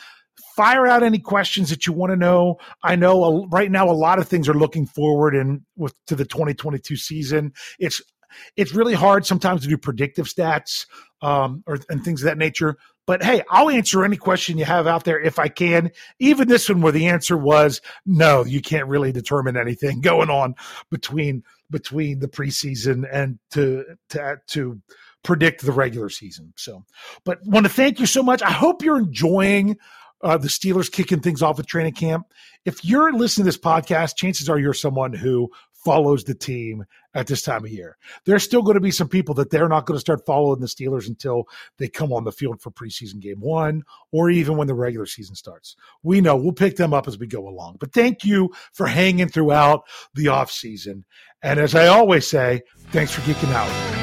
Fire 0.56 0.88
out 0.88 1.04
any 1.04 1.20
questions 1.20 1.70
that 1.70 1.86
you 1.86 1.94
want 1.94 2.12
to 2.12 2.16
know. 2.16 2.58
I 2.84 2.96
know 2.96 3.24
a, 3.24 3.48
right 3.50 3.70
now 3.70 3.90
a 3.90 3.94
lot 3.94 4.18
of 4.18 4.28
things 4.28 4.50
are 4.50 4.56
looking 4.56 4.88
forward 4.88 5.36
and 5.36 5.62
with 5.76 5.94
to 6.08 6.16
the 6.16 6.26
2022 6.26 6.96
season. 6.96 7.54
It's 7.78 8.02
it's 8.56 8.74
really 8.74 8.94
hard 8.94 9.26
sometimes 9.26 9.62
to 9.62 9.68
do 9.68 9.78
predictive 9.78 10.26
stats 10.26 10.86
um, 11.22 11.64
or 11.68 11.80
and 11.90 12.04
things 12.04 12.22
of 12.22 12.26
that 12.26 12.38
nature. 12.40 12.78
But 13.06 13.24
hey, 13.24 13.42
I'll 13.50 13.70
answer 13.70 14.04
any 14.04 14.18
question 14.18 14.58
you 14.58 14.66
have 14.66 14.86
out 14.86 15.06
there 15.06 15.20
if 15.20 15.40
I 15.40 15.48
can. 15.48 15.92
Even 16.20 16.48
this 16.48 16.68
one 16.68 16.82
where 16.82 16.92
the 16.92 17.08
answer 17.08 17.38
was 17.38 17.82
no, 18.06 18.44
you 18.44 18.62
can't 18.62 18.88
really 18.88 19.12
determine 19.12 19.56
anything 19.56 20.02
going 20.02 20.30
on 20.30 20.56
between 20.90 21.44
between 21.70 22.20
the 22.20 22.28
preseason 22.28 23.08
and 23.12 23.40
to 23.52 23.84
to 24.10 24.38
to 24.48 24.82
predict 25.24 25.66
the 25.66 25.72
regular 25.72 26.10
season. 26.10 26.54
So, 26.56 26.86
but 27.26 27.40
want 27.46 27.66
to 27.66 27.72
thank 27.72 28.00
you 28.00 28.06
so 28.06 28.24
much. 28.24 28.42
I 28.42 28.52
hope 28.52 28.84
you're 28.84 29.00
enjoying 29.00 29.78
uh, 30.24 30.38
the 30.38 30.48
Steelers 30.48 30.92
kicking 30.92 31.20
things 31.20 31.42
off 31.42 31.58
with 31.58 31.68
training 31.68 31.94
camp. 31.94 32.28
If 32.66 32.84
you're 32.84 33.14
listening 33.14 33.44
to 33.44 33.50
this 33.52 33.58
podcast, 33.58 34.16
chances 34.16 34.50
are 34.50 34.58
you're 34.58 34.74
someone 34.74 35.14
who 35.14 35.50
follows 35.86 36.24
the 36.24 36.34
team 36.34 36.84
at 37.14 37.28
this 37.28 37.42
time 37.42 37.64
of 37.64 37.72
year. 37.72 37.98
There's 38.26 38.44
still 38.44 38.62
going 38.62 38.76
to 38.76 38.82
be 38.82 38.92
some 38.92 39.08
people 39.08 39.36
that 39.36 39.52
they're 39.52 39.70
not 39.70 39.86
going 39.86 39.96
to 39.96 40.02
start 40.02 40.26
following 40.26 40.60
the 40.60 40.68
Steelers 40.68 41.08
until 41.08 41.46
they 41.78 41.88
come 41.88 42.12
on 42.12 42.26
the 42.26 42.32
field 42.32 42.62
for 42.62 42.72
preseason 42.72 43.20
game 43.20 43.40
one 43.40 43.84
or 44.12 44.30
even 44.30 44.58
when 44.58 44.68
the 44.68 44.74
regular 44.74 45.06
season 45.06 45.36
starts. 45.36 45.76
We 46.04 46.20
know 46.20 46.36
we'll 46.36 46.52
pick 46.52 46.76
them 46.76 46.94
up 46.94 47.08
as 47.08 47.18
we 47.18 47.28
go 47.28 47.48
along. 47.48 47.78
But 47.80 47.94
thank 47.94 48.26
you 48.26 48.54
for 48.74 48.88
hanging 48.88 49.30
throughout 49.30 49.84
the 50.14 50.28
off 50.28 50.52
season. 50.52 51.06
And 51.44 51.60
as 51.60 51.76
I 51.76 51.88
always 51.88 52.28
say, 52.28 52.62
thanks 52.92 53.12
for 53.12 53.22
geeking 53.22 53.54
out. 53.54 53.97